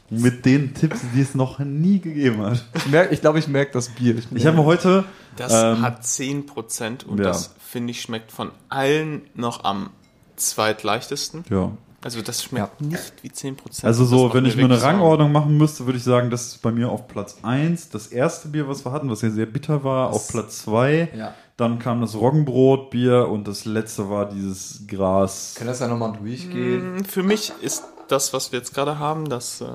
[0.10, 2.64] Mit den Tipps, die es noch nie gegeben hat.
[2.76, 4.16] Ich, merk, ich glaube, ich merke das Bier.
[4.34, 5.04] Ich habe mir heute.
[5.36, 7.26] Das ähm, hat 10% und ja.
[7.26, 9.90] das, finde ich, schmeckt von allen noch am
[10.36, 11.44] zweitleichtesten.
[11.50, 11.72] Ja.
[12.02, 13.84] Also das schmeckt nicht wie 10%.
[13.84, 14.82] Also Das so, wenn mir ich mir eine.
[14.82, 17.90] Rangordnung machen müsste, würde ich sagen, das ist bei mir auf Platz 1.
[17.90, 21.10] Das erste Bier, was wir hatten, was ja sehr bitter war, auf Platz 2.
[21.18, 21.34] Ja.
[21.58, 25.56] Dann kam das Roggenbrotbier und das letzte war dieses Gras.
[25.58, 26.98] Kann das ja nochmal durchgehen?
[26.98, 29.66] Mm, Für mich ist das, was wir jetzt gerade haben, das äh,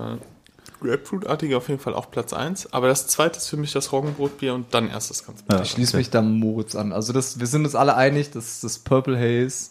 [0.81, 2.73] Grapefruitartige auf jeden Fall auch Platz 1.
[2.73, 5.71] Aber das zweite ist für mich das Roggenbrotbier und dann erst das ganze Ja, Ich
[5.71, 5.99] schließe okay.
[5.99, 6.93] mich da Moritz an.
[6.93, 9.71] Also das, wir sind uns alle einig, dass das Purple Haze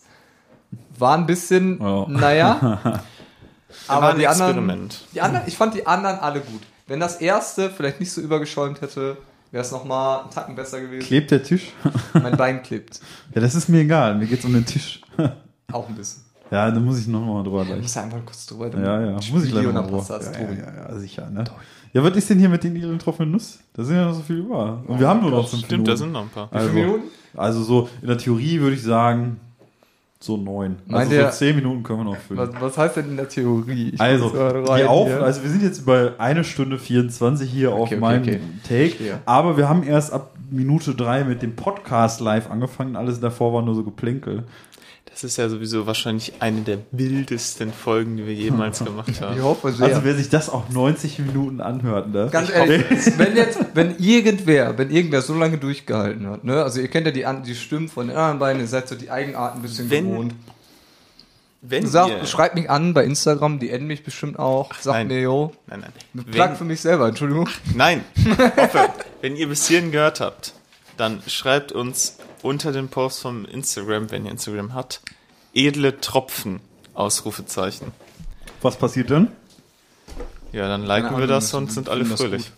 [0.97, 2.05] war ein bisschen, Ja.
[2.07, 2.79] naja.
[3.87, 5.01] aber die anderen, Experiment.
[5.13, 6.61] die anderen, ich fand die anderen alle gut.
[6.87, 9.17] Wenn das erste vielleicht nicht so übergeschäumt hätte,
[9.51, 11.05] wäre es nochmal einen Tacken besser gewesen.
[11.05, 11.71] Klebt der Tisch?
[12.13, 12.99] Mein Bein klebt.
[13.35, 14.15] Ja, das ist mir egal.
[14.15, 15.01] Mir geht's um den Tisch.
[15.71, 16.23] Auch ein bisschen.
[16.51, 17.81] Ja, da muss ich noch mal drüber Ich gleich.
[17.81, 18.69] muss da einfach kurz drüber.
[18.77, 20.19] Ja, ja, muss ich Spiel gleich und noch dann mal passt drüber.
[20.19, 20.37] das.
[20.37, 21.43] Ja, ja, ja, sicher, ne?
[21.93, 23.59] Ja, was ist denn hier mit den ihren getroffenen Nuss?
[23.73, 24.81] Da sind ja noch so viel über.
[24.87, 25.97] Und wir haben nur noch fünf Stimmt, da Minuten.
[25.97, 26.49] sind noch ein paar.
[26.51, 27.03] Wie viele Also, Minuten?
[27.35, 29.39] also so, in der Theorie würde ich sagen,
[30.19, 30.75] so neun.
[30.85, 32.39] Meint Also so zehn Minuten können wir noch füllen.
[32.53, 33.89] Was, was heißt denn in der Theorie?
[33.93, 35.23] Ich Also, die rein Auf hier.
[35.23, 38.39] also wir sind jetzt bei eine Stunde 24 hier auf okay, meinem okay.
[38.67, 39.19] Take, Verstehe.
[39.25, 42.95] aber wir haben erst ab Minute drei mit dem Podcast live angefangen.
[42.97, 44.43] Alles davor war nur so Geplänkel.
[45.21, 49.39] Das ist ja sowieso wahrscheinlich eine der wildesten Folgen, die wir jemals gemacht ich haben.
[49.43, 49.87] hoffe sehr.
[49.87, 52.27] Also wer sich das auch 90 Minuten anhört, ne?
[52.31, 52.83] Ganz ehrlich,
[53.17, 57.11] wenn jetzt, wenn irgendwer, wenn irgendwer so lange durchgehalten hat, ne, also ihr kennt ja
[57.11, 60.09] die, die Stimmen von den anderen beiden, ihr seid so die Eigenarten ein bisschen Wenn
[60.09, 60.35] gewohnt.
[61.61, 64.73] Wenn Sagt, ihr, schreibt mich an bei Instagram, die adden mich bestimmt auch.
[64.73, 65.07] Sagt nein.
[65.07, 65.51] mir, yo.
[65.67, 66.25] nein, nein.
[66.25, 67.47] Plug Wenn, für mich selber, Entschuldigung.
[67.75, 68.03] nein,
[68.57, 68.89] hoffe,
[69.21, 70.53] wenn ihr bis hierhin gehört habt,
[70.97, 75.01] dann schreibt uns unter den Post vom Instagram, wenn ihr Instagram habt,
[75.53, 76.59] edle Tropfen,
[76.93, 77.91] Ausrufezeichen.
[78.61, 79.29] Was passiert denn?
[80.51, 82.43] Ja, dann liken wir das und sind alle fröhlich.
[82.43, 82.51] gut.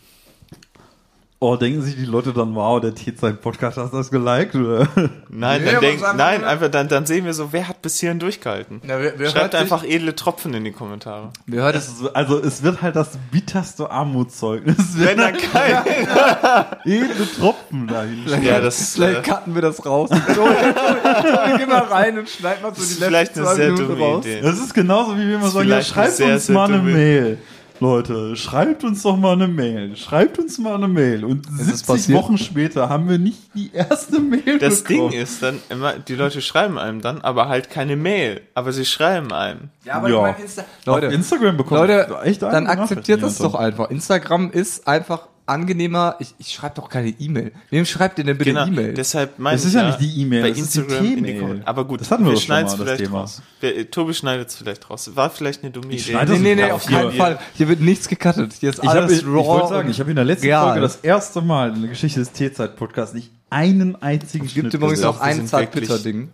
[1.44, 4.88] Oh, denken sich die Leute dann, wow, der T-Zeit-Podcast hat das geliked, oder?
[5.28, 8.00] Nein, Nee, dann denk, wir nein, einfach dann, dann sehen wir so, wer hat bis
[8.00, 8.80] hierhin durchgehalten.
[8.86, 11.32] Na, wer, wer Schreibt einfach edle Tropfen in die Kommentare.
[11.46, 14.78] Sich, wer hört Es also es wird halt das bitterste Armutszeugnis.
[14.96, 15.86] Wenn dann kein,
[16.86, 18.24] edle Tropfen dahin.
[18.42, 20.12] ja, das Vielleicht äh, cutten wir das raus.
[20.12, 24.26] Tobi, geh mal rein und schneid mal so die ist letzten vielleicht zwei Minuten raus.
[24.26, 24.40] Idee.
[24.40, 27.38] Das ist genauso wie wir immer sagen, ja, vielleicht schreibt uns sehr mal eine Mail.
[27.84, 29.96] Leute, schreibt uns doch mal eine Mail.
[29.96, 31.24] Schreibt uns mal eine Mail.
[31.26, 32.18] Und es 70 passiert?
[32.18, 35.14] Wochen später haben wir nicht die erste Mail Das Ding bekommen.
[35.22, 38.42] ist dann immer, die Leute schreiben einem dann, aber halt keine Mail.
[38.56, 39.70] Aber sie schreiben einem.
[39.86, 40.16] Ja, aber Ja.
[40.16, 43.90] ich meine, Insta Auf Leute, Instagram bekommen Leute, echt dann akzeptiert das doch einfach.
[43.90, 46.16] Instagram ist einfach angenehmer.
[46.20, 47.52] Ich, ich schreibe doch keine E-Mail.
[47.70, 48.94] Wem schreibt ihr denn bitte Genau, E-Mail?
[48.94, 51.16] deshalb meine Das ich ist ja nicht die E-Mail, bei das ist die Instagram in
[51.16, 51.40] die T-Mail.
[51.42, 51.68] Kommentare.
[51.68, 53.20] Aber gut, Das hatten wir doch schon schneiden's mal, das vielleicht Thema.
[53.22, 53.42] raus.
[53.60, 55.12] Wir, äh, Tobi schneidet es vielleicht raus.
[55.16, 56.26] War vielleicht eine dumme Ich Idee.
[56.26, 57.40] Nee, nee, nee, auf keinen Hier- Fall.
[57.56, 58.54] Hier wird nichts gecuttet.
[58.60, 59.46] Hier ist Ich, hab, alles ich, ich raw.
[59.46, 60.66] wollte sagen, ich habe in der letzten real.
[60.66, 64.74] Folge das erste Mal in der Geschichte des T-Zeit-Podcasts nicht einen einzigen Es gibt Schnitt
[64.74, 66.30] übrigens auch ein Zartbitter-Ding.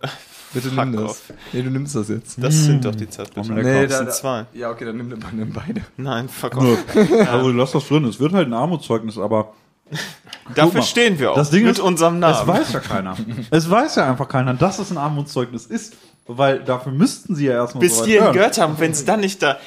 [0.52, 1.10] Bitte Fuck nimm das.
[1.10, 1.32] off.
[1.52, 2.42] Nee, du nimmst das jetzt.
[2.42, 3.54] Das sind doch die Zartbitter.
[3.54, 4.46] Nee, Nee, da- das sind zwei.
[4.52, 5.82] Ja, okay, dann nimm, nimm, nimm beide.
[5.96, 6.78] Nein, fuck off.
[7.30, 8.04] Also lass das drin.
[8.06, 9.52] Es wird halt ein Armutszeugnis, aber
[10.54, 11.36] Dafür mal, stehen wir auch.
[11.36, 12.48] das Ding mit ist, unserem es Namen.
[12.48, 13.16] weiß ja keiner.
[13.50, 15.96] es weiß ja einfach keiner, dass es ein Armutszeugnis ist,
[16.26, 18.32] weil dafür müssten sie ja erstmal Bis so ihn hören.
[18.32, 19.58] gehört haben, wenn sie dann nicht da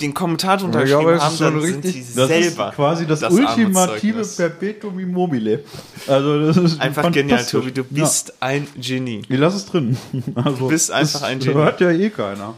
[0.00, 2.68] den Kommentar drunter Ja, geschrieben es haben, schon dann sind richtig- sie Das selber.
[2.70, 4.22] ist quasi das, das ultimative.
[4.24, 5.64] Perpetuum immobile.
[6.06, 7.44] Also das ist Einfach genial.
[7.44, 7.72] Tobi.
[7.72, 9.22] Du bist ein Genie.
[9.28, 9.34] Ja.
[9.34, 9.96] Ich lass es drin.
[10.36, 11.54] Also, Du bist einfach das ein Genie.
[11.54, 12.54] hört ja eh keiner.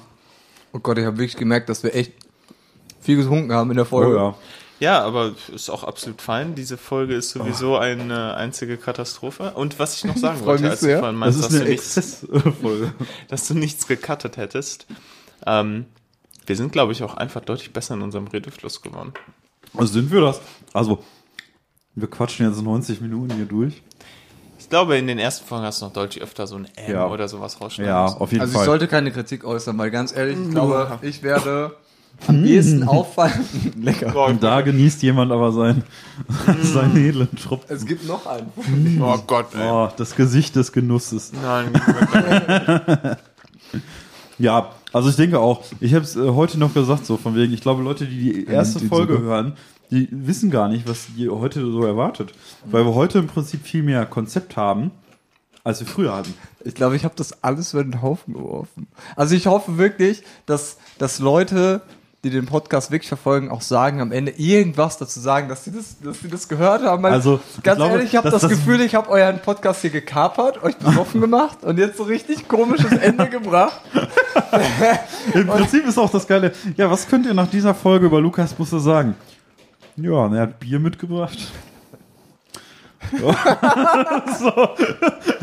[0.73, 2.13] Oh Gott, ich habe wirklich gemerkt, dass wir echt
[3.01, 4.13] viel getrunken haben in der Folge.
[4.15, 4.35] Oh ja.
[4.81, 6.57] Ja, aber ist auch absolut fein.
[6.57, 9.53] Diese Folge ist sowieso eine einzige Katastrophe.
[9.55, 10.99] Und was ich noch sagen Freu wollte, mich als du sehr.
[10.99, 12.87] vorhin Das meinst, ist dass du, eine nichts,
[13.29, 14.87] dass du nichts gecuttet hättest.
[15.47, 15.87] Ähm,
[16.47, 19.13] wir sind, glaube ich, auch einfach deutlich besser in unserem Redefluss geworden.
[19.75, 20.41] Also sind wir das?
[20.73, 21.03] Also,
[21.95, 23.83] wir quatschen jetzt 90 Minuten hier durch.
[24.59, 27.07] Ich glaube, in den ersten Folgen hast du noch deutlich öfter so ein M Ja.
[27.09, 28.67] oder sowas rausschneiden Ja, auf jeden Also ich Fall.
[28.67, 31.77] sollte keine Kritik äußern, weil ganz ehrlich, ich glaube, ich werde
[32.27, 33.47] am ehesten auffallen.
[33.81, 34.27] Lecker.
[34.27, 35.83] Und da genießt jemand aber sein,
[36.63, 37.75] sein edlen Tropfen.
[37.75, 39.01] Es gibt noch einen.
[39.03, 39.61] oh Gott, ey.
[39.71, 41.33] Oh, das Gesicht des Genusses.
[41.43, 41.73] Nein.
[44.43, 47.53] Ja, also ich denke auch, ich habe es äh, heute noch gesagt, so von wegen,
[47.53, 49.25] ich glaube, Leute, die die erste die Folge Suppe.
[49.25, 49.53] hören,
[49.93, 52.33] die wissen gar nicht, was die heute so erwartet.
[52.65, 54.91] Weil wir heute im Prinzip viel mehr Konzept haben,
[55.63, 56.35] als wir früher hatten.
[56.65, 58.89] Ich glaube, ich habe das alles über den Haufen geworfen.
[59.15, 61.83] Also ich hoffe wirklich, dass, dass Leute,
[62.25, 65.97] die den Podcast wirklich verfolgen, auch sagen, am Ende irgendwas dazu sagen, dass sie das,
[66.01, 67.03] dass sie das gehört haben.
[67.03, 69.81] Weil, Also, ich ganz glaube, ehrlich, ich habe das, das- Gefühl, ich habe euren Podcast
[69.81, 73.81] hier gekapert, euch besoffen gemacht und jetzt so richtig komisches Ende gebracht.
[75.35, 78.53] Im Prinzip ist auch das Geile, ja, was könnt ihr nach dieser Folge über Lukas
[78.55, 79.17] Busse sagen?
[79.97, 81.39] Ja, er hat Bier mitgebracht.
[84.39, 84.69] so,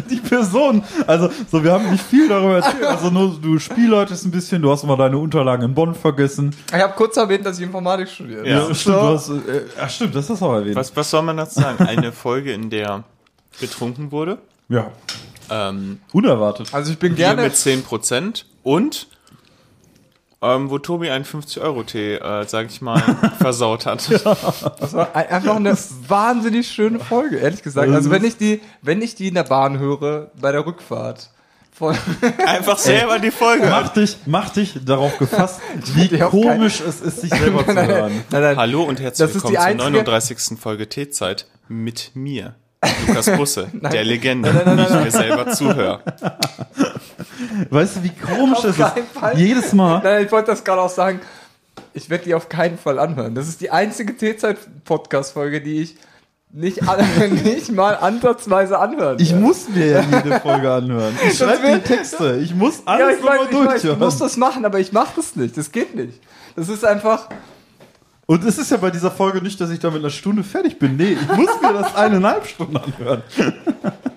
[0.09, 4.31] die Person, also so, wir haben nicht viel darüber erzählt, also nur du spielleitest ein
[4.31, 6.55] bisschen, du hast mal deine Unterlagen in Bonn vergessen.
[6.67, 8.47] Ich habe kurz erwähnt, dass ich Informatik studiere.
[8.47, 8.73] Ja.
[8.73, 10.75] stimmt, du hast, äh, ach stimmt, das hast du auch erwähnt.
[10.75, 11.85] Was, was soll man dazu sagen?
[11.85, 13.03] Eine Folge, in der
[13.59, 14.37] getrunken wurde.
[14.69, 14.91] Ja,
[15.51, 16.73] Ähm, unerwartet.
[16.73, 19.07] Also ich bin gerne mit 10% und
[20.41, 23.01] ähm, wo Tobi einen 50-Euro-Tee, äh, sag ich mal,
[23.39, 24.09] versaut hat.
[24.09, 27.91] Das war ein- einfach eine wahnsinnig schöne Folge, ehrlich gesagt.
[27.91, 31.29] Also wenn ich die, wenn ich die in der Bahn höre, bei der Rückfahrt
[31.71, 31.95] von,
[32.45, 33.67] Einfach selber die Folge.
[33.69, 35.59] Mach dich, mach dich darauf gefasst,
[35.95, 38.23] wie komisch es ist, sich selber zu hören.
[38.31, 40.59] nein, nein, Hallo und herzlich willkommen zur einzige- 39.
[40.59, 42.55] Folge T-Zeit mit mir,
[43.07, 46.01] Lukas Busse, der Legende, wie ich mir selber zuhöre.
[47.69, 48.69] Weißt du, wie komisch keinen
[49.03, 49.11] ist?
[49.19, 49.37] Fall.
[49.37, 50.01] Jedes Mal.
[50.03, 51.19] Nein, ich wollte das gerade auch sagen.
[51.93, 53.35] Ich werde die auf keinen Fall anhören.
[53.35, 55.95] Das ist die einzige T-Zeit-Podcast-Folge, die ich
[56.51, 56.99] nicht, an,
[57.43, 61.13] nicht mal ansatzweise anhören Ich muss mir ja jede Folge anhören.
[61.27, 62.37] Ich Das schreibe die Texte.
[62.43, 63.99] Ich muss Ja, alles ich nochmal ich weiß, ich durchhören.
[63.99, 65.57] muss das machen, aber ich mache das nicht.
[65.57, 66.19] Das geht nicht.
[66.55, 67.29] Das ist einfach.
[68.25, 70.77] Und es ist ja bei dieser Folge nicht, dass ich da mit einer Stunde fertig
[70.77, 70.97] bin.
[70.97, 73.23] Nee, ich muss mir das eineinhalb Stunden anhören.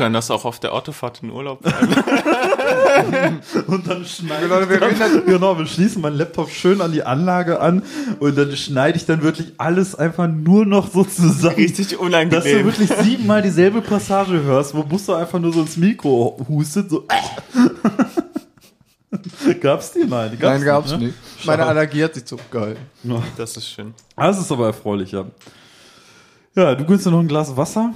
[0.00, 3.40] Können das auch auf der Autofahrt in Urlaub bleiben.
[3.66, 7.60] Und dann schneide Genau, wir dann, genau, wir schließen meinen Laptop schön an die Anlage
[7.60, 7.82] an
[8.18, 11.56] und dann schneide ich dann wirklich alles einfach nur noch so zusammen.
[11.56, 12.64] Richtig Dass du unangenehm.
[12.64, 17.06] wirklich siebenmal dieselbe Passage hörst, wo Buster einfach nur so ins Mikro hustet, so.
[19.60, 20.06] gab's die?
[20.06, 20.98] Nein, die gab's Nein, gab's ne?
[20.98, 21.14] nicht.
[21.44, 22.82] Meine Allergie hat sich zurückgehalten.
[23.36, 23.92] Das ist schön.
[24.16, 25.26] Das ist aber erfreulich, ja.
[26.56, 27.92] Ja, du gönnst dir noch ein Glas Wasser?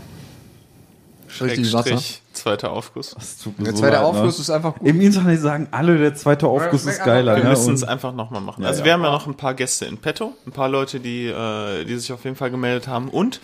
[1.41, 1.99] Richtig Wasser.
[2.33, 3.15] Zweiter Aufguss.
[3.15, 4.01] Der so zweite leid, ne?
[4.01, 4.89] Aufguss ist einfach gut.
[4.89, 7.37] Im Internet sagen alle, der zweite Aufguss ist geiler.
[7.37, 7.51] Wir ne?
[7.51, 8.63] müssen Und- es einfach nochmal machen.
[8.63, 8.85] Ja, also ja.
[8.87, 11.97] wir haben ja noch ein paar Gäste in petto, ein paar Leute, die, äh, die
[11.97, 13.41] sich auf jeden Fall gemeldet haben und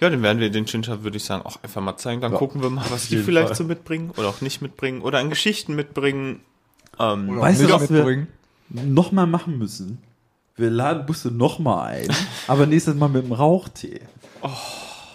[0.00, 2.20] ja, dann werden wir den Chincha, würde ich sagen, auch einfach mal zeigen.
[2.20, 3.56] Dann Ja, gucken wir mal, was die vielleicht Fall.
[3.56, 6.40] so mitbringen oder auch nicht mitbringen oder an Geschichten mitbringen.
[6.98, 8.28] Ähm, Weißt du, was wir mitbringen.
[8.70, 9.98] nochmal machen müssen?
[10.56, 12.08] Wir laden Busse nochmal ein,
[12.48, 14.00] aber nächstes Mal mit dem Rauchtee.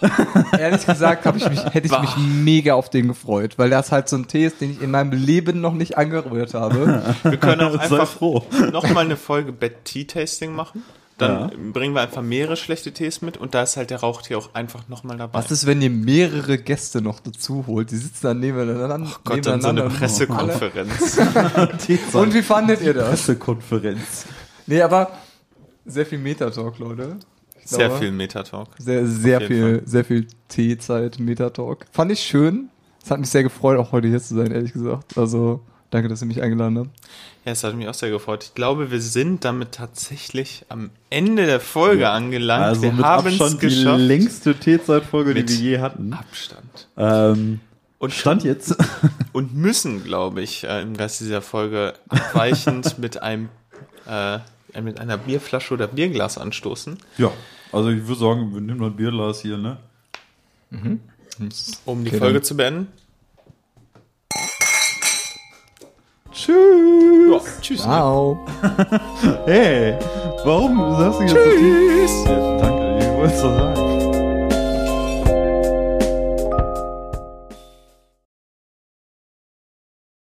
[0.57, 4.15] Ehrlich gesagt ich mich, hätte ich mich mega auf den gefreut, weil das halt so
[4.17, 7.03] ein Tee ist, den ich in meinem Leben noch nicht angerührt habe.
[7.23, 8.43] wir können auch einfach froh.
[8.71, 10.83] nochmal eine Folge Bad Tea Tasting machen.
[11.17, 11.49] Dann Ja.
[11.73, 14.87] bringen wir einfach mehrere schlechte Tees mit und da ist halt der Rauchtee auch einfach
[14.87, 15.37] nochmal dabei.
[15.37, 17.91] Was ist, wenn ihr mehrere Gäste noch dazu holt?
[17.91, 19.09] Die sitzen dann nebeneinander.
[19.13, 21.17] Oh Gott, dann so eine Pressekonferenz.
[22.13, 23.09] Und wie fandet ihr das?
[23.09, 24.27] Pressekonferenz.
[24.65, 25.11] Nee, aber
[25.85, 27.17] sehr viel Metatalk, Leute.
[27.77, 28.69] Sehr viel Metatalk.
[28.77, 31.85] Sehr, sehr viel, sehr viel Teezeit, Metatalk.
[31.91, 32.69] Fand ich schön.
[33.03, 35.17] Es hat mich sehr gefreut, auch heute hier zu sein, ehrlich gesagt.
[35.17, 36.89] Also, danke, dass ihr mich eingeladen habt.
[37.45, 38.43] Ja, es hat mich auch sehr gefreut.
[38.43, 42.63] Ich glaube, wir sind damit tatsächlich am Ende der Folge angelangt.
[42.65, 43.99] Also wir haben es Abstand die geschafft.
[44.01, 46.13] längste Teezeitfolge, die Mit wir je hatten.
[46.13, 46.87] Abstand.
[46.97, 47.59] Ähm,
[47.99, 48.75] Und, Stand jetzt.
[49.31, 53.49] und müssen, glaube ich, äh, im Geiste dieser Folge abweichend mit einem
[54.07, 54.39] äh,
[54.81, 57.31] mit einer Bierflasche oder Bierglas anstoßen, ja,
[57.71, 59.77] also ich würde sagen, wir nehmen noch ein Bierglas hier, ne?
[61.85, 62.43] um die Okay, Folge dann.
[62.43, 62.87] zu beenden.
[66.31, 66.55] Tschüss.
[67.31, 67.81] Ja, tschüss.
[67.81, 68.45] Ciao.
[69.45, 69.97] Hey,
[70.45, 72.25] warum sagst du jetzt so tief?
[72.27, 73.88] Ja, danke, ich wollte es sagen.